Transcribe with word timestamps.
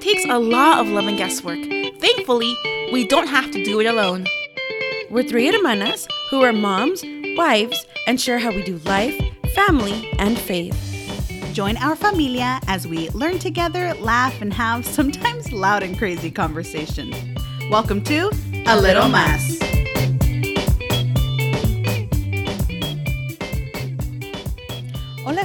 It 0.00 0.04
takes 0.04 0.24
a 0.24 0.38
lot 0.38 0.78
of 0.78 0.88
love 0.88 1.08
and 1.08 1.18
guesswork. 1.18 1.58
Thankfully, 2.00 2.56
we 2.90 3.06
don't 3.06 3.26
have 3.26 3.50
to 3.50 3.62
do 3.62 3.80
it 3.80 3.86
alone. 3.86 4.26
We're 5.10 5.24
three 5.24 5.52
hermanas 5.52 6.08
who 6.30 6.40
are 6.40 6.54
moms, 6.54 7.04
wives, 7.36 7.86
and 8.06 8.18
share 8.18 8.38
how 8.38 8.48
we 8.48 8.62
do 8.62 8.78
life, 8.86 9.14
family, 9.54 10.10
and 10.18 10.38
faith. 10.38 10.74
Join 11.52 11.76
our 11.76 11.94
familia 11.96 12.60
as 12.66 12.88
we 12.88 13.10
learn 13.10 13.38
together, 13.38 13.92
laugh, 14.00 14.40
and 14.40 14.54
have 14.54 14.86
sometimes 14.86 15.52
loud 15.52 15.82
and 15.82 15.98
crazy 15.98 16.30
conversations. 16.30 17.14
Welcome 17.70 18.02
to 18.04 18.30
A 18.68 18.80
Little 18.80 19.10
Mas. 19.10 19.59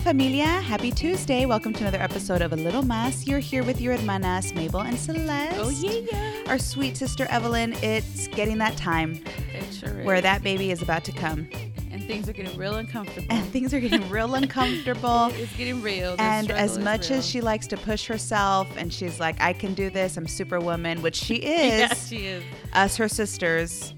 Familia, 0.09 0.45
happy 0.45 0.91
Tuesday. 0.91 1.47
Welcome 1.47 1.73
to 1.73 1.81
another 1.81 1.99
episode 1.99 2.43
of 2.43 2.53
A 2.53 2.55
Little 2.55 2.83
Mas. 2.83 3.25
You're 3.27 3.39
here 3.39 3.63
with 3.63 3.81
your 3.81 3.97
hermanas 3.97 4.53
Mabel 4.53 4.81
and 4.81 4.95
Celeste. 4.99 5.57
Oh, 5.57 5.69
yeah. 5.69 6.01
yeah. 6.11 6.43
Our 6.45 6.59
sweet 6.59 6.95
sister 6.95 7.25
Evelyn. 7.31 7.73
It's 7.81 8.27
getting 8.27 8.59
that 8.59 8.77
time 8.77 9.23
It 9.51 9.73
sure 9.73 9.99
is. 10.01 10.05
where 10.05 10.21
that 10.21 10.43
baby 10.43 10.69
is 10.69 10.83
about 10.83 11.05
to 11.05 11.11
come. 11.11 11.47
and 11.91 12.03
things 12.05 12.29
are 12.29 12.33
getting 12.33 12.55
real 12.55 12.75
uncomfortable. 12.75 13.25
And 13.31 13.47
things 13.47 13.73
are 13.73 13.79
getting 13.79 14.07
real 14.11 14.35
uncomfortable. 14.35 15.31
it's 15.33 15.55
getting 15.57 15.81
real. 15.81 16.15
The 16.17 16.21
And 16.21 16.51
as 16.51 16.77
much 16.77 17.09
real. 17.09 17.17
as 17.17 17.25
she 17.27 17.41
likes 17.41 17.65
to 17.67 17.77
push 17.77 18.05
herself 18.05 18.67
and 18.77 18.93
she's 18.93 19.19
like, 19.19 19.41
I 19.41 19.53
can 19.53 19.73
do 19.73 19.89
this, 19.89 20.17
I'm 20.17 20.27
superwoman, 20.27 21.01
which 21.01 21.15
she 21.15 21.35
is, 21.37 21.79
yeah, 21.79 21.93
she 21.95 22.27
is. 22.27 22.43
us, 22.73 22.95
her 22.97 23.07
sisters, 23.07 23.95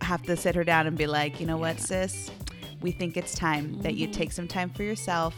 have 0.00 0.22
to 0.24 0.36
sit 0.36 0.56
her 0.56 0.64
down 0.64 0.88
and 0.88 0.98
be 0.98 1.06
like, 1.06 1.38
you 1.38 1.46
know 1.46 1.56
what, 1.58 1.78
sis? 1.78 2.28
We 2.86 2.92
think 2.92 3.16
it's 3.16 3.34
time 3.34 3.82
that 3.82 3.96
you 3.96 4.06
take 4.06 4.30
some 4.30 4.46
time 4.46 4.70
for 4.70 4.84
yourself, 4.84 5.34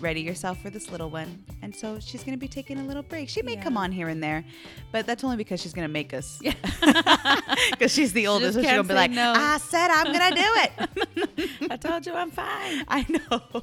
ready 0.00 0.22
yourself 0.22 0.60
for 0.60 0.70
this 0.70 0.90
little 0.90 1.08
one. 1.08 1.44
And 1.62 1.72
so 1.72 2.00
she's 2.00 2.24
going 2.24 2.36
to 2.36 2.36
be 2.36 2.48
taking 2.48 2.80
a 2.80 2.82
little 2.82 3.04
break. 3.04 3.28
She 3.28 3.42
may 3.42 3.54
come 3.54 3.76
on 3.76 3.92
here 3.92 4.08
and 4.08 4.20
there, 4.20 4.44
but 4.90 5.06
that's 5.06 5.22
only 5.22 5.36
because 5.36 5.62
she's 5.62 5.72
going 5.72 5.86
to 5.86 5.92
make 5.92 6.12
us. 6.12 6.40
Yeah. 6.42 6.54
Because 7.70 7.92
she's 7.92 8.12
the 8.12 8.26
oldest. 8.26 8.54
just 8.54 8.56
So 8.56 8.62
she's 8.62 8.70
going 8.72 8.82
to 8.82 8.88
be 8.88 8.94
like, 8.94 9.12
no. 9.12 9.34
I 9.36 9.58
said 9.58 9.88
I'm 9.88 10.12
going 10.12 10.30
to 10.30 10.36
do 10.36 11.28
it. 11.36 11.60
I 11.70 11.76
told 11.76 12.06
you 12.06 12.12
I'm 12.12 12.32
fine. 12.32 12.84
I 12.88 13.06
know. 13.08 13.62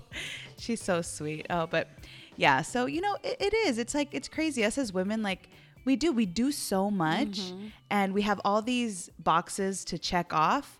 She's 0.57 0.81
so 0.81 1.01
sweet. 1.01 1.47
Oh, 1.49 1.67
but 1.67 1.89
yeah. 2.37 2.61
So, 2.61 2.85
you 2.85 3.01
know, 3.01 3.17
it, 3.23 3.35
it 3.41 3.53
is. 3.53 3.77
It's 3.77 3.93
like, 3.93 4.13
it's 4.13 4.29
crazy. 4.29 4.63
Us 4.63 4.77
as 4.77 4.93
women, 4.93 5.21
like, 5.21 5.49
we 5.83 5.97
do, 5.97 6.13
we 6.13 6.25
do 6.25 6.53
so 6.53 6.89
much 6.89 7.41
Mm-hmm. 7.41 7.67
and 7.89 8.13
we 8.13 8.21
have 8.21 8.39
all 8.45 8.61
these 8.61 9.09
boxes 9.19 9.83
to 9.85 9.97
check 9.99 10.33
off. 10.33 10.79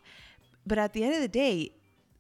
But 0.66 0.78
at 0.78 0.94
the 0.94 1.04
end 1.04 1.16
of 1.16 1.22
the 1.22 1.28
day, 1.28 1.72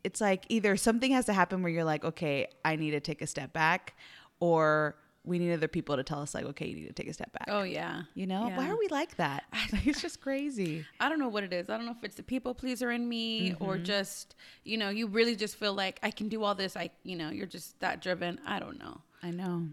it's 0.03 0.21
like 0.21 0.45
either 0.49 0.75
something 0.77 1.11
has 1.11 1.25
to 1.25 1.33
happen 1.33 1.61
where 1.61 1.71
you're 1.71 1.83
like, 1.83 2.03
okay, 2.03 2.47
I 2.65 2.75
need 2.75 2.91
to 2.91 2.99
take 2.99 3.21
a 3.21 3.27
step 3.27 3.53
back, 3.53 3.95
or 4.39 4.95
we 5.23 5.37
need 5.37 5.53
other 5.53 5.67
people 5.67 5.95
to 5.95 6.03
tell 6.03 6.19
us, 6.19 6.33
like, 6.33 6.45
okay, 6.45 6.67
you 6.67 6.75
need 6.75 6.87
to 6.87 6.93
take 6.93 7.07
a 7.07 7.13
step 7.13 7.31
back. 7.31 7.45
Oh 7.47 7.63
yeah. 7.63 8.03
You 8.15 8.25
know, 8.25 8.51
why 8.55 8.69
are 8.69 8.77
we 8.77 8.87
like 8.89 9.17
that? 9.17 9.43
Like, 9.71 9.87
it's 9.87 10.01
just 10.01 10.19
crazy. 10.21 10.85
I 10.99 11.07
don't 11.07 11.19
know 11.19 11.29
what 11.29 11.43
it 11.43 11.53
is. 11.53 11.69
I 11.69 11.77
don't 11.77 11.85
know 11.85 11.95
if 11.97 12.03
it's 12.03 12.15
the 12.15 12.23
people 12.23 12.53
pleaser 12.53 12.91
in 12.91 13.07
me 13.07 13.55
or 13.59 13.75
mm-hmm. 13.75 13.83
just, 13.83 14.35
you 14.63 14.77
know, 14.77 14.89
you 14.89 15.07
really 15.07 15.35
just 15.35 15.55
feel 15.55 15.73
like 15.73 15.99
I 16.03 16.11
can 16.11 16.27
do 16.27 16.43
all 16.43 16.55
this. 16.55 16.75
I, 16.75 16.89
you 17.03 17.15
know, 17.15 17.29
you're 17.29 17.45
just 17.45 17.79
that 17.79 18.01
driven. 18.01 18.39
I 18.45 18.59
don't 18.59 18.79
know. 18.79 19.01
I 19.23 19.31
know. 19.31 19.67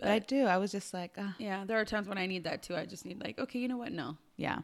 But, 0.00 0.08
I 0.10 0.18
do. 0.18 0.46
I 0.46 0.56
was 0.58 0.72
just 0.72 0.92
like, 0.94 1.12
ah, 1.18 1.34
Yeah, 1.38 1.64
there 1.66 1.78
are 1.78 1.84
times 1.84 2.08
when 2.08 2.18
I 2.18 2.26
need 2.26 2.44
that 2.44 2.62
too. 2.62 2.74
I 2.76 2.86
just 2.86 3.04
need 3.04 3.22
like, 3.22 3.38
okay, 3.38 3.58
you 3.58 3.68
know 3.68 3.76
what? 3.76 3.92
No. 3.92 4.16
yeah. 4.36 4.60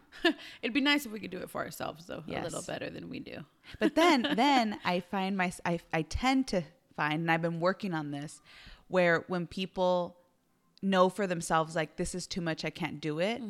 It'd 0.63 0.73
be 0.75 0.81
nice 0.81 1.05
if 1.07 1.13
we 1.13 1.21
could 1.21 1.31
do 1.31 1.39
it 1.39 1.51
for 1.51 1.63
ourselves 1.63 2.07
though, 2.07 2.23
a 2.27 2.45
little 2.45 2.63
better 2.63 2.89
than 2.91 3.09
we 3.11 3.21
do. 3.21 3.45
But 3.79 3.95
then, 3.95 4.23
then 4.37 4.79
I 4.85 5.01
find 5.01 5.37
my, 5.37 5.53
I, 5.65 5.81
I 5.93 6.03
tend 6.03 6.47
to 6.49 6.63
find, 6.97 7.21
and 7.21 7.31
I've 7.31 7.43
been 7.43 7.61
working 7.61 7.93
on 7.93 8.11
this, 8.11 8.41
where 8.89 9.25
when 9.29 9.47
people 9.47 10.17
know 10.83 11.09
for 11.11 11.27
themselves, 11.27 11.75
like, 11.77 11.97
this 11.97 12.15
is 12.15 12.27
too 12.27 12.41
much, 12.41 12.65
I 12.65 12.71
can't 12.71 13.01
do 13.01 13.19
it, 13.19 13.43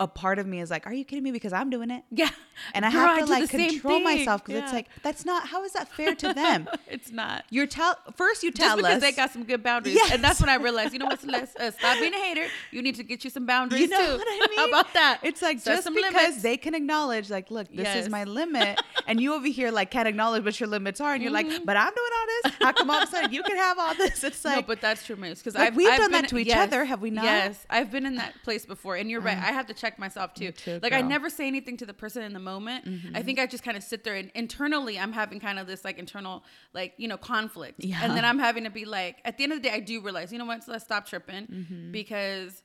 a 0.00 0.08
part 0.08 0.38
of 0.38 0.46
me 0.46 0.60
is 0.60 0.70
like, 0.70 0.86
are 0.86 0.92
you 0.92 1.04
kidding 1.04 1.22
me? 1.22 1.30
Because 1.30 1.52
I'm 1.52 1.70
doing 1.70 1.90
it. 1.90 2.02
Yeah. 2.10 2.28
And 2.74 2.84
I 2.84 2.90
Girl, 2.90 3.00
have 3.06 3.18
to 3.20 3.24
do 3.26 3.30
like 3.30 3.48
control 3.48 4.00
myself 4.00 4.44
because 4.44 4.62
it's 4.64 4.72
like, 4.72 4.88
that's 5.04 5.24
not, 5.24 5.46
how 5.46 5.64
is 5.64 5.72
that 5.72 5.88
fair 5.96 6.14
to 6.16 6.34
them? 6.34 6.68
it's 6.88 7.12
not. 7.12 7.44
You're 7.50 7.68
tell, 7.68 7.96
first 8.16 8.42
you 8.42 8.50
tell 8.50 8.70
Just 8.70 8.78
because 8.78 8.96
us. 8.96 9.00
they 9.00 9.12
got 9.12 9.30
some 9.30 9.44
good 9.44 9.62
boundaries. 9.62 9.94
Yes. 9.94 10.12
And 10.12 10.22
that's 10.22 10.40
when 10.40 10.48
I 10.50 10.56
realized, 10.56 10.92
you 10.92 10.98
know 10.98 11.06
what, 11.06 11.20
Celeste, 11.20 11.56
uh, 11.60 11.70
stop 11.70 11.98
being 12.00 12.12
a 12.12 12.18
hater. 12.18 12.46
You 12.72 12.82
need 12.82 12.96
to 12.96 13.04
get 13.04 13.22
you 13.22 13.30
some 13.30 13.46
boundaries 13.46 13.82
you 13.82 13.88
know 13.88 14.04
too. 14.04 14.18
what 14.18 14.26
I 14.28 14.46
mean? 14.50 14.58
How 14.58 14.68
about 14.68 14.92
that? 14.94 15.20
It's 15.22 15.40
like 15.42 15.60
Set 15.60 15.74
just 15.74 15.84
some 15.84 15.94
because 15.94 16.12
limits. 16.12 16.42
they 16.42 16.56
can 16.56 16.74
acknowledge, 16.74 17.30
like, 17.30 17.50
look, 17.50 17.68
this 17.72 17.94
is 17.96 18.08
my 18.08 18.24
limit, 18.24 18.80
and 19.06 19.20
you 19.20 19.32
over 19.34 19.46
here 19.46 19.70
like 19.70 19.92
can't 19.92 20.08
acknowledge 20.08 20.44
what 20.44 20.58
your 20.58 20.68
limits 20.68 21.00
are, 21.00 21.14
and 21.14 21.22
you're 21.22 21.30
Mhm. 21.32 21.50
like, 21.50 21.64
but 21.64 21.76
I'm 21.76 21.92
doing 21.94 22.10
all 22.18 22.26
this. 22.42 22.52
How 22.60 22.72
come 22.72 22.90
all 22.90 22.96
of 23.02 23.08
a 23.08 23.10
sudden 23.12 23.32
you 23.32 23.44
can 23.44 23.56
have 23.56 23.78
all 23.78 23.94
this? 23.94 24.24
It's 24.24 24.44
like. 24.44 24.56
no, 24.56 24.62
but 24.62 24.80
that's 24.80 25.06
true. 25.06 25.14
Because 25.16 25.54
Like, 25.54 25.68
I've, 25.68 25.76
we've 25.76 25.88
I've 25.88 25.98
done 25.98 26.10
that 26.12 26.28
to 26.30 26.38
each 26.38 26.48
yes, 26.48 26.66
other, 26.66 26.84
have 26.84 27.00
we 27.00 27.10
not? 27.10 27.24
Yes, 27.24 27.64
I've 27.70 27.90
been 27.92 28.04
in 28.06 28.16
that 28.16 28.34
place 28.42 28.66
before, 28.66 28.96
and 28.96 29.08
you're 29.08 29.20
right. 29.20 29.38
I 29.38 29.52
have 29.52 29.67
to 29.68 29.74
check 29.74 29.98
myself 29.98 30.34
too. 30.34 30.52
too, 30.52 30.80
like 30.82 30.92
I 30.92 31.00
never 31.00 31.30
say 31.30 31.46
anything 31.46 31.76
to 31.78 31.86
the 31.86 31.94
person 31.94 32.22
in 32.22 32.32
the 32.32 32.40
moment. 32.40 32.84
Mm-hmm. 32.84 33.16
I 33.16 33.22
think 33.22 33.38
I 33.38 33.46
just 33.46 33.64
kind 33.64 33.76
of 33.76 33.82
sit 33.82 34.04
there, 34.04 34.14
and 34.14 34.30
internally, 34.34 34.98
I'm 34.98 35.12
having 35.12 35.40
kind 35.40 35.58
of 35.58 35.66
this 35.66 35.84
like 35.84 35.98
internal, 35.98 36.44
like 36.74 36.94
you 36.96 37.08
know, 37.08 37.16
conflict. 37.16 37.84
Yeah. 37.84 38.00
And 38.02 38.16
then 38.16 38.24
I'm 38.24 38.38
having 38.38 38.64
to 38.64 38.70
be 38.70 38.84
like, 38.84 39.18
at 39.24 39.38
the 39.38 39.44
end 39.44 39.52
of 39.52 39.62
the 39.62 39.68
day, 39.68 39.74
I 39.74 39.80
do 39.80 40.00
realize, 40.00 40.32
you 40.32 40.38
know 40.38 40.44
what? 40.44 40.64
So 40.64 40.72
let's 40.72 40.84
stop 40.84 41.06
tripping 41.06 41.46
Mm-hmm. 41.46 41.92
because 41.92 42.62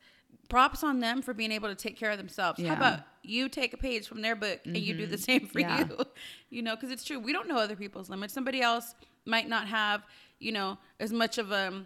props 0.49 0.83
on 0.83 0.99
them 0.99 1.21
for 1.21 1.33
being 1.33 1.51
able 1.51 1.69
to 1.69 1.75
take 1.75 1.97
care 1.97 2.11
of 2.11 2.17
themselves. 2.17 2.59
Yeah. 2.59 2.69
How 2.69 2.75
about 2.75 2.99
you 3.23 3.49
take 3.49 3.73
a 3.73 3.77
page 3.77 4.07
from 4.07 4.21
their 4.21 4.35
book 4.35 4.59
and 4.65 4.77
you 4.77 4.93
do 4.93 5.05
the 5.05 5.15
mm-hmm. 5.15 5.23
same 5.23 5.47
for 5.47 5.59
Yeah. 5.59 5.79
you? 5.87 5.97
you 6.49 6.61
know, 6.61 6.75
because 6.75 6.91
it's 6.91 7.03
true. 7.03 7.19
We 7.19 7.33
don't 7.33 7.47
know 7.47 7.57
other 7.57 7.75
people's 7.75 8.09
limits. 8.09 8.33
Somebody 8.33 8.61
else 8.61 8.95
might 9.25 9.47
not 9.47 9.67
have, 9.67 10.03
you 10.39 10.51
know, 10.51 10.77
as 10.99 11.13
much 11.13 11.37
of 11.37 11.51
a 11.51 11.85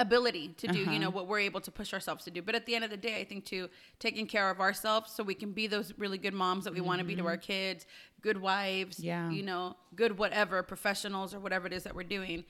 ability 0.00 0.48
to 0.58 0.66
do, 0.68 0.82
Uh-huh. 0.82 0.90
you 0.92 0.98
know, 0.98 1.10
what 1.10 1.26
we're 1.26 1.40
able 1.40 1.60
to 1.60 1.70
push 1.70 1.92
ourselves 1.92 2.24
to 2.24 2.30
do. 2.30 2.40
But 2.42 2.54
at 2.54 2.66
the 2.66 2.74
end 2.74 2.84
of 2.84 2.90
the 2.90 2.96
day, 2.96 3.20
I 3.20 3.24
think 3.24 3.44
too, 3.44 3.68
taking 3.98 4.26
care 4.26 4.50
of 4.50 4.60
ourselves 4.60 5.12
so 5.12 5.22
we 5.22 5.34
can 5.34 5.52
be 5.52 5.66
those 5.66 5.92
really 5.98 6.18
good 6.18 6.34
moms 6.34 6.64
that 6.64 6.74
we 6.74 6.80
want 6.80 6.98
to 7.00 7.04
be 7.04 7.16
to 7.16 7.26
our 7.26 7.36
kids, 7.36 7.86
good 8.20 8.40
wives, 8.40 8.96
Mm-hmm. 8.98 9.06
Yeah. 9.06 9.30
you 9.30 9.42
know, 9.42 9.76
good 9.94 10.18
whatever, 10.18 10.62
professionals 10.62 11.34
or 11.34 11.40
whatever 11.40 11.66
it 11.66 11.72
is 11.72 11.82
that 11.84 11.94
we're 11.94 12.02
doing. 12.04 12.44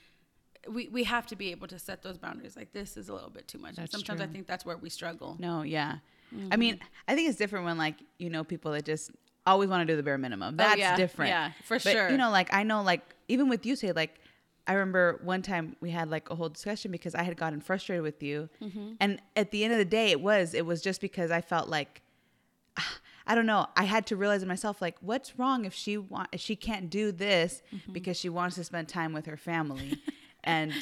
We, 0.68 0.88
we 0.88 1.04
have 1.04 1.26
to 1.28 1.36
be 1.36 1.50
able 1.50 1.68
to 1.68 1.78
set 1.78 2.02
those 2.02 2.18
boundaries. 2.18 2.56
Like 2.56 2.72
this 2.72 2.96
is 2.96 3.08
a 3.08 3.14
little 3.14 3.30
bit 3.30 3.48
too 3.48 3.58
much. 3.58 3.70
And 3.70 3.78
That's 3.78 3.92
sometimes 3.92 4.20
I 4.20 4.26
think 4.26 4.46
that's 4.46 4.66
where 4.66 4.76
we 4.76 4.90
struggle. 4.90 5.36
no, 5.38 5.62
yeah. 5.62 5.96
I 6.30 6.34
Mm-hmm. 6.34 6.60
mean, 6.60 6.80
I 7.06 7.14
think 7.14 7.30
it's 7.30 7.38
different 7.38 7.64
when 7.64 7.78
like 7.78 7.94
you 8.18 8.28
know 8.28 8.44
people 8.44 8.72
that 8.72 8.84
just 8.84 9.10
always 9.46 9.70
want 9.70 9.80
to 9.86 9.90
do 9.90 9.96
the 9.96 10.02
bare 10.02 10.18
minimum. 10.18 10.58
That's 10.58 10.74
Oh, 10.74 10.76
yeah. 10.76 10.94
different. 10.94 11.30
Yeah, 11.30 11.52
for 11.64 11.76
But, 11.78 11.92
sure. 11.92 12.10
You 12.10 12.18
know, 12.18 12.30
like 12.30 12.52
I 12.52 12.64
know, 12.64 12.82
like 12.82 13.00
even 13.28 13.48
with 13.48 13.64
you, 13.64 13.76
say 13.76 13.92
like. 13.92 14.20
I 14.68 14.74
remember 14.74 15.18
one 15.24 15.42
time 15.42 15.74
we 15.80 15.90
had 15.90 16.08
like 16.10 16.30
a 16.30 16.34
whole 16.36 16.48
discussion 16.50 16.92
because 16.92 17.14
I 17.14 17.22
had 17.24 17.36
gotten 17.36 17.60
frustrated 17.60 18.02
with 18.02 18.22
you, 18.22 18.48
Mm-hmm. 18.62 18.92
and 19.00 19.20
at 19.34 19.50
the 19.50 19.64
end 19.64 19.72
of 19.72 19.78
the 19.78 19.84
day, 19.84 20.10
it 20.12 20.20
was 20.20 20.54
it 20.54 20.64
was 20.66 20.82
just 20.82 21.00
because 21.00 21.30
I 21.32 21.40
felt 21.40 21.68
like 21.68 22.02
I 23.26 23.34
don't 23.34 23.46
know. 23.46 23.66
I 23.76 23.84
had 23.84 24.06
to 24.06 24.16
realize 24.16 24.40
in 24.42 24.48
myself, 24.48 24.80
like, 24.80 24.96
what's 25.02 25.38
wrong 25.38 25.64
if 25.66 25.74
she 25.74 25.98
want 25.98 26.28
if 26.32 26.40
she 26.40 26.56
can't 26.56 26.88
do 26.90 27.12
this 27.12 27.62
Mm-hmm. 27.74 27.92
because 27.92 28.16
she 28.16 28.28
wants 28.28 28.56
to 28.56 28.64
spend 28.64 28.88
time 28.88 29.12
with 29.12 29.26
her 29.26 29.36
family, 29.36 29.98
and 30.44 30.72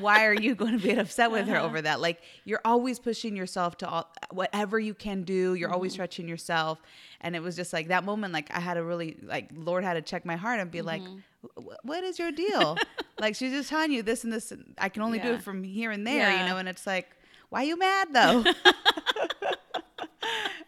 why 0.00 0.26
are 0.26 0.34
you 0.34 0.54
going 0.54 0.78
to 0.78 0.82
be 0.84 0.92
upset 0.92 1.30
with 1.30 1.46
her 1.48 1.56
Uh-huh. 1.56 1.66
over 1.66 1.82
that? 1.82 2.00
Like, 2.00 2.20
you're 2.44 2.60
always 2.64 2.98
pushing 2.98 3.36
yourself 3.36 3.76
to 3.78 3.88
all 3.88 4.12
whatever 4.30 4.78
you 4.78 4.94
can 4.94 5.22
do. 5.24 5.54
You're 5.54 5.72
always 5.72 5.92
Mm-hmm. 5.92 5.96
stretching 5.96 6.28
yourself, 6.28 6.80
and 7.20 7.34
it 7.36 7.42
was 7.42 7.56
just 7.56 7.72
like 7.72 7.88
that 7.88 8.04
moment. 8.04 8.32
Like, 8.32 8.50
I 8.54 8.60
had 8.60 8.74
to 8.74 8.84
really 8.84 9.16
like 9.22 9.50
Lord 9.54 9.84
had 9.84 9.94
to 9.94 10.02
check 10.02 10.24
my 10.24 10.36
heart 10.36 10.60
and 10.60 10.70
be 10.70 10.82
like, 10.82 11.02
Mm-hmm. 11.02 11.62
"Wh- 11.62 11.84
what 11.84 12.04
is 12.04 12.18
your 12.18 12.32
deal? 12.32 12.76
like, 13.20 13.34
she's 13.36 13.52
just 13.52 13.68
telling 13.70 13.92
you 13.92 14.02
this 14.02 14.24
and 14.24 14.32
this. 14.32 14.52
and 14.52 14.74
I 14.78 14.88
can 14.88 15.02
only 15.02 15.18
do 15.18 15.32
it 15.34 15.42
from 15.42 15.62
here 15.62 15.90
and 15.90 16.06
there, 16.06 16.30
you 16.38 16.44
know. 16.46 16.56
And 16.58 16.68
it's 16.68 16.86
like, 16.86 17.08
why 17.48 17.62
you 17.62 17.78
mad 17.78 18.08
though? 18.12 18.44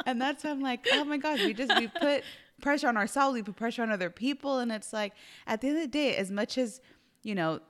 and 0.07 0.21
that's 0.21 0.45
why 0.45 0.51
I'm 0.51 0.61
like, 0.61 0.87
oh 0.93 1.05
my 1.05 1.19
gosh, 1.19 1.41
we 1.41 1.55
just 1.55 1.77
we 1.79 1.89
put 1.89 2.23
pressure 2.61 2.89
on 2.89 2.97
ourselves, 2.97 3.35
we 3.35 3.43
put 3.43 3.57
pressure 3.57 3.83
on 3.83 3.91
other 3.91 4.11
people, 4.11 4.59
and 4.59 4.73
it's 4.73 4.93
like 4.93 5.13
at 5.47 5.61
the 5.61 5.69
end 5.69 5.77
of 5.77 5.83
the 5.83 5.89
day, 5.89 6.17
as 6.17 6.31
much 6.31 6.59
as 6.59 6.81
you 7.23 7.35
know, 7.35 7.61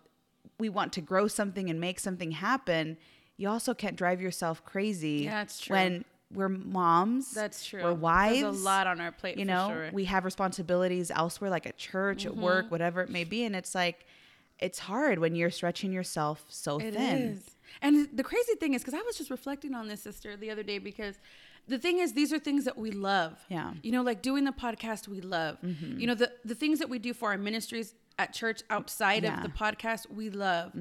we 0.59 0.69
want 0.69 0.93
to 0.95 1.01
grow 1.01 1.29
something 1.29 1.71
and 1.71 1.81
make 1.81 2.01
something 2.01 2.33
happen, 2.33 2.97
you 3.37 3.49
also 3.49 3.75
can't 3.75 3.97
drive 3.97 4.21
yourself 4.21 4.65
crazy. 4.65 5.23
Yeah, 5.25 5.43
it's 5.43 5.61
true. 5.61 5.75
When 5.77 6.05
we're 6.33 6.49
moms, 6.49 7.31
That's 7.33 7.65
true. 7.65 7.83
We're 7.83 7.95
wives. 7.95 8.41
There's 8.43 8.61
a 8.61 8.65
lot 8.65 8.87
on 8.87 9.01
our 9.01 9.13
plate. 9.13 9.39
You 9.39 9.45
for 9.45 9.51
know, 9.51 9.69
sure. 9.69 9.77
Mm-hmm. 9.87 9.95
we 9.97 10.05
have 10.07 10.25
responsibilities 10.25 11.11
elsewhere, 11.15 11.49
like 11.51 11.67
at 11.67 11.77
church, 11.79 12.27
at 12.27 12.37
work, 12.37 12.71
whatever 12.71 13.01
it 13.03 13.09
may 13.11 13.25
be, 13.25 13.45
and 13.45 13.55
it's 13.57 13.75
like. 13.75 14.05
It's 14.61 14.81
hard 14.81 15.21
when 15.21 15.37
you're 15.37 15.53
stretching 15.53 15.93
yourself 15.93 16.45
so 16.49 16.81
It 16.81 16.95
thin. 16.95 17.37
is. 17.37 17.51
And 17.81 18.09
the 18.13 18.25
crazy 18.25 18.57
thing 18.57 18.75
is, 18.75 18.83
because 18.83 18.93
I 18.95 19.01
was 19.03 19.17
just 19.17 19.31
reflecting 19.31 19.73
on 19.73 19.87
this, 19.87 20.03
sister, 20.03 20.37
the 20.37 20.51
other 20.51 20.65
day, 20.65 20.79
because 20.81 21.15
the 21.69 21.79
thing 21.79 22.01
is, 22.01 22.13
these 22.13 22.33
are 22.33 22.41
things 22.41 22.65
that 22.65 22.77
we 22.77 22.91
love. 22.91 23.39
Yeah. 23.49 23.75
You 23.85 23.93
know, 23.93 24.03
like 24.03 24.21
doing 24.21 24.43
the 24.43 24.51
podcast, 24.51 25.07
we 25.07 25.21
love. 25.21 25.59
You 25.63 26.09
know, 26.09 26.17
the, 26.17 26.33
the 26.45 26.57
things 26.57 26.81
that 26.81 26.89
we 26.89 26.99
do 26.99 27.15
for 27.15 27.31
our 27.31 27.39
ministries 27.39 27.95
at 28.19 28.33
church 28.33 28.63
outside 28.69 29.23
Yeah. 29.23 29.37
of 29.37 29.43
the 29.45 29.49
podcast, 29.49 30.11
we 30.11 30.29
love. 30.31 30.73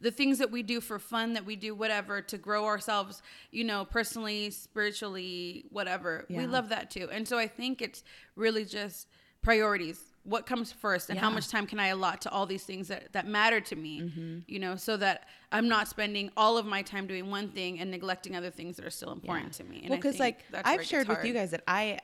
The 0.00 0.10
things 0.10 0.38
that 0.38 0.50
we 0.50 0.62
do 0.62 0.80
for 0.80 0.98
fun, 0.98 1.32
that 1.32 1.44
we 1.46 1.56
do 1.56 1.74
whatever 1.74 2.20
to 2.22 2.38
grow 2.38 2.66
ourselves, 2.66 3.22
you 3.50 3.64
know, 3.64 3.84
personally, 3.84 4.50
spiritually, 4.50 5.64
whatever. 5.70 6.26
We 6.28 6.46
love 6.46 6.68
that 6.68 6.90
too. 6.90 7.08
And 7.10 7.26
so 7.26 7.38
I 7.38 7.46
think 7.48 7.80
it's 7.82 8.04
really 8.36 8.64
just 8.64 9.08
priorities 9.42 10.00
what 10.24 10.46
comes 10.46 10.70
first 10.70 11.10
and 11.10 11.18
how 11.18 11.28
much 11.30 11.48
time 11.48 11.66
can 11.66 11.80
I 11.80 11.88
allot 11.88 12.20
to 12.22 12.30
all 12.30 12.46
these 12.46 12.62
things 12.62 12.86
that, 12.88 13.12
that 13.12 13.26
matter 13.26 13.60
to 13.60 13.74
me, 13.74 14.02
Mm-hmm. 14.02 14.38
you 14.46 14.60
know, 14.60 14.76
so 14.76 14.96
that 14.98 15.26
I'm 15.50 15.66
not 15.66 15.88
spending 15.88 16.30
all 16.36 16.56
of 16.58 16.64
my 16.64 16.82
time 16.82 17.08
doing 17.08 17.28
one 17.28 17.48
thing 17.48 17.80
and 17.80 17.90
neglecting 17.90 18.36
other 18.36 18.50
things 18.50 18.76
that 18.76 18.84
are 18.86 18.90
still 18.90 19.10
important 19.10 19.52
to 19.54 19.64
me. 19.64 19.80
And 19.80 19.90
well 19.90 19.98
because 19.98 20.20
like 20.20 20.44
i've 20.64 20.84
shared 20.84 21.08
with 21.08 21.24
you 21.24 21.32
guys 21.32 21.50
that 21.50 21.62
i 21.66 21.98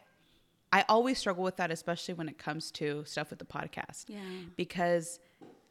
i 0.72 0.84
always 0.88 1.18
struggle 1.18 1.42
with 1.44 1.56
that 1.56 1.70
especially 1.70 2.14
when 2.14 2.28
it 2.28 2.38
comes 2.38 2.70
to 2.70 3.04
stuff 3.04 3.30
with 3.30 3.38
the 3.38 3.44
podcast 3.44 4.04
Yeah. 4.08 4.18
because 4.56 5.18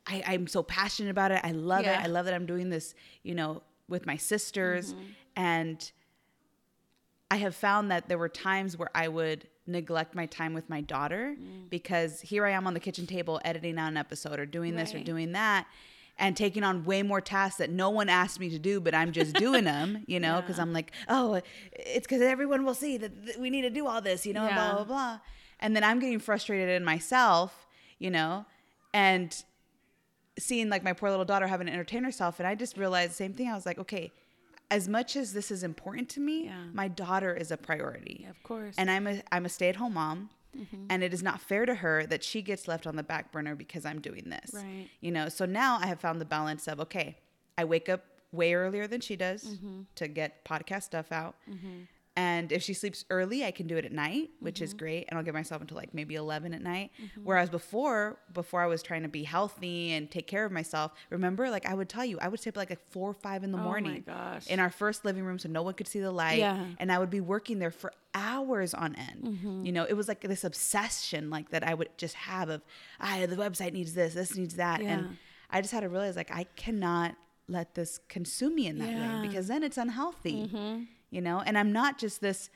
I, 0.05 0.23
i'm 0.25 0.47
so 0.47 0.63
passionate 0.63 1.09
about 1.11 1.31
it 1.31 1.41
i 1.43 1.51
love 1.51 1.83
Yeah. 1.83 1.99
it 2.01 2.03
i 2.05 2.07
love 2.07 2.25
that 2.25 2.33
i'm 2.33 2.45
doing 2.45 2.69
this 2.69 2.95
you 3.23 3.35
know 3.35 3.61
with 3.87 4.05
my 4.05 4.17
sisters 4.17 4.93
Mm-hmm. 4.93 5.03
and 5.35 5.91
i 7.29 7.35
have 7.37 7.55
found 7.55 7.91
that 7.91 8.07
there 8.07 8.17
were 8.17 8.29
times 8.29 8.77
where 8.77 8.89
i 8.95 9.07
would 9.07 9.47
neglect 9.65 10.15
my 10.15 10.25
time 10.25 10.53
with 10.53 10.69
my 10.69 10.81
daughter 10.81 11.35
Mm. 11.37 11.69
because 11.69 12.21
here 12.21 12.45
i 12.45 12.51
am 12.51 12.65
on 12.67 12.73
the 12.73 12.79
kitchen 12.79 13.05
table 13.05 13.39
editing 13.43 13.77
out 13.77 13.89
an 13.89 13.97
episode 13.97 14.39
or 14.39 14.45
doing 14.45 14.75
this 14.75 14.93
or 14.95 14.99
doing 15.03 15.33
that 15.33 15.67
and 16.19 16.35
taking 16.35 16.63
on 16.63 16.83
way 16.83 17.03
more 17.03 17.21
tasks 17.21 17.57
that 17.59 17.69
no 17.69 17.89
one 17.89 18.09
asked 18.09 18.39
me 18.39 18.49
to 18.49 18.57
do, 18.59 18.79
but 18.79 18.95
I'm 18.95 19.11
just 19.11 19.33
doing 19.35 19.63
them, 19.65 20.03
you 20.07 20.19
know, 20.19 20.41
because 20.41 20.57
Yeah. 20.57 20.63
I'm 20.63 20.73
like, 20.73 20.91
oh, 21.07 21.41
it's 21.73 22.07
because 22.07 22.21
everyone 22.21 22.65
will 22.65 22.73
see 22.73 22.97
that 22.97 23.25
th- 23.25 23.37
we 23.37 23.49
need 23.49 23.61
to 23.61 23.69
do 23.69 23.85
all 23.87 24.01
this, 24.01 24.25
you 24.25 24.33
know, 24.33 24.45
and 24.45 24.55
blah, 24.55 24.75
blah, 24.75 24.83
blah. 24.83 25.19
And 25.59 25.75
then 25.75 25.83
I'm 25.83 25.99
getting 25.99 26.19
frustrated 26.19 26.69
in 26.69 26.83
myself, 26.83 27.67
you 27.99 28.09
know, 28.09 28.45
and 28.93 29.43
seeing 30.39 30.69
like 30.69 30.83
my 30.83 30.93
poor 30.93 31.09
little 31.09 31.25
daughter 31.25 31.47
having 31.47 31.67
to 31.67 31.73
entertain 31.73 32.03
herself. 32.03 32.39
And 32.39 32.47
I 32.47 32.55
just 32.55 32.77
realized 32.77 33.11
the 33.11 33.15
same 33.15 33.33
thing. 33.33 33.49
I 33.49 33.53
was 33.55 33.65
like, 33.65 33.79
okay, 33.79 34.11
as 34.69 34.87
much 34.87 35.15
as 35.15 35.33
this 35.33 35.49
is 35.51 35.63
important 35.63 36.09
to 36.09 36.19
me, 36.19 36.45
Yeah. 36.45 36.63
my 36.73 36.87
daughter 36.87 37.33
is 37.33 37.51
a 37.51 37.57
priority. 37.57 38.21
Yeah, 38.23 38.29
of 38.31 38.41
course. 38.43 38.75
And 38.77 38.89
I'm 38.91 39.07
a 39.07 39.21
I'm 39.31 39.45
a 39.45 39.49
stay 39.49 39.69
at 39.69 39.75
home 39.77 39.93
mom. 39.93 40.29
Mm-hmm. 40.55 40.85
And 40.89 41.03
it 41.03 41.13
is 41.13 41.23
not 41.23 41.41
fair 41.41 41.65
to 41.65 41.75
her 41.75 42.05
that 42.05 42.23
she 42.23 42.41
gets 42.41 42.67
left 42.67 42.85
on 42.87 42.95
the 42.95 43.03
back 43.03 43.31
burner 43.31 43.55
because 43.55 43.85
I'm 43.85 43.99
doing 44.01 44.29
this. 44.29 44.51
Right. 44.53 44.87
You 45.01 45.11
know, 45.11 45.29
so 45.29 45.45
now 45.45 45.77
I 45.81 45.87
have 45.87 45.99
found 45.99 46.21
the 46.21 46.25
balance 46.25 46.67
of 46.67 46.79
okay, 46.81 47.17
I 47.57 47.63
wake 47.65 47.89
up 47.89 48.03
way 48.31 48.53
earlier 48.53 48.87
than 48.87 49.01
she 49.01 49.15
does 49.15 49.43
Mm-hmm. 49.43 49.81
to 49.95 50.07
get 50.07 50.43
podcast 50.45 50.83
stuff 50.83 51.11
out. 51.11 51.35
And 52.17 52.51
if 52.51 52.63
she 52.63 52.73
sleeps 52.73 53.05
early, 53.11 53.45
I 53.45 53.51
can 53.51 53.67
do 53.67 53.77
it 53.77 53.85
at 53.85 53.91
night, 53.91 54.31
which 54.39 54.59
is 54.59 54.71
Mm-hmm. 54.71 54.77
great. 54.79 55.05
And 55.07 55.17
I'll 55.17 55.23
give 55.23 55.35
myself 55.35 55.61
until 55.61 55.77
like 55.77 55.93
maybe 55.93 56.15
11 56.15 56.51
at 56.55 56.61
night. 56.63 56.89
Whereas 57.23 57.49
before, 57.51 58.17
before 58.33 58.61
I 58.63 58.65
was 58.65 58.81
trying 58.81 59.03
to 59.03 59.07
be 59.07 59.21
healthy 59.23 59.91
and 59.93 60.09
take 60.09 60.25
care 60.25 60.43
of 60.43 60.51
myself, 60.51 60.93
remember, 61.11 61.49
like 61.51 61.67
I 61.67 61.75
would 61.75 61.87
tell 61.89 62.03
you, 62.03 62.17
I 62.19 62.27
would 62.27 62.39
stay 62.39 62.49
up 62.49 62.57
like, 62.57 62.71
like 62.71 62.81
four 62.89 63.11
or 63.11 63.13
five 63.13 63.43
in 63.43 63.51
the 63.51 63.57
Oh 63.59 63.61
my 63.61 63.65
morning 63.67 64.03
gosh. 64.05 64.47
in 64.47 64.59
our 64.59 64.71
first 64.71 65.05
living 65.05 65.23
room 65.23 65.37
so 65.37 65.47
no 65.47 65.61
one 65.61 65.75
could 65.75 65.87
see 65.87 65.99
the 65.99 66.11
light. 66.11 66.39
Yeah. 66.39 66.65
And 66.79 66.91
I 66.91 66.97
would 66.97 67.11
be 67.11 67.21
working 67.21 67.59
there 67.59 67.69
for 67.71 67.93
hours 68.15 68.73
on 68.73 68.95
end. 68.95 69.21
Mm-hmm. 69.23 69.65
You 69.67 69.71
know, 69.73 69.85
it 69.87 69.93
was 69.93 70.07
like 70.07 70.21
this 70.21 70.43
obsession 70.43 71.29
like 71.29 71.51
that 71.51 71.63
I 71.63 71.75
would 71.75 71.89
just 71.97 72.15
have 72.15 72.49
of, 72.49 72.61
ah, 72.99 73.25
the 73.29 73.35
website 73.35 73.73
needs 73.73 73.93
this, 73.93 74.15
this 74.15 74.35
needs 74.35 74.55
that. 74.55 74.81
Yeah. 74.81 74.89
And 74.89 75.17
I 75.51 75.61
just 75.61 75.71
had 75.71 75.81
to 75.81 75.89
realize 75.89 76.15
like 76.15 76.31
I 76.31 76.45
cannot 76.55 77.15
let 77.47 77.75
this 77.75 77.99
consume 78.09 78.55
me 78.55 78.65
in 78.67 78.79
that 78.79 78.89
Yeah. 78.89 78.97
Mm-hmm. 78.97 79.21
way 79.21 79.27
because 79.27 79.47
then 79.47 79.61
it's 79.63 79.77
unhealthy. 79.77 80.87
You 81.09 81.21
know, 81.21 81.41
and 81.45 81.57
I'm 81.57 81.71
not 81.71 81.97
just 81.97 82.19
this 82.21 82.49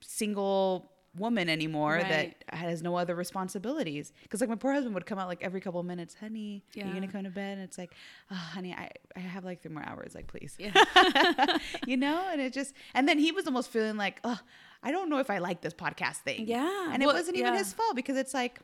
single 0.00 0.90
woman 1.18 1.48
anymore 1.48 1.94
Right. 1.96 2.36
that 2.48 2.56
has 2.56 2.82
no 2.82 2.94
other 2.96 3.16
responsibilities. 3.16 4.12
Because 4.22 4.40
like 4.40 4.48
my 4.48 4.54
poor 4.56 4.72
husband 4.72 4.94
would 4.94 5.06
come 5.06 5.18
out 5.18 5.26
like 5.26 5.42
every 5.42 5.60
couple 5.60 5.80
of 5.80 5.86
minutes, 5.86 6.14
honey, 6.14 6.62
are 6.76 6.78
you 6.78 6.84
Yeah. 6.86 6.92
gonna 6.94 7.08
come 7.08 7.24
to 7.24 7.30
bed? 7.30 7.58
And 7.58 7.62
it's 7.62 7.76
like, 7.76 7.92
oh, 8.30 8.34
honey, 8.34 8.72
I, 8.72 8.90
I 9.16 9.20
have 9.20 9.44
like 9.44 9.60
three 9.60 9.72
more 9.72 9.82
hours, 9.84 10.14
like 10.14 10.28
please. 10.28 10.56
Yeah. 10.58 10.72
you 11.86 11.96
know, 11.96 12.28
and 12.30 12.40
it 12.40 12.52
just 12.52 12.74
and 12.94 13.08
then 13.08 13.18
he 13.18 13.32
was 13.32 13.46
almost 13.46 13.70
feeling 13.70 13.96
like, 13.96 14.20
oh, 14.22 14.38
I 14.84 14.92
don't 14.92 15.10
know 15.10 15.18
if 15.18 15.30
I 15.30 15.38
like 15.38 15.60
this 15.62 15.74
podcast 15.74 16.18
thing. 16.18 16.46
Yeah. 16.46 16.90
And 16.92 17.00
Well, 17.02 17.10
it 17.10 17.18
wasn't 17.18 17.36
even 17.38 17.54
yeah. 17.54 17.58
his 17.58 17.72
fault 17.72 17.96
because 17.96 18.16
it's 18.16 18.32
like 18.32 18.60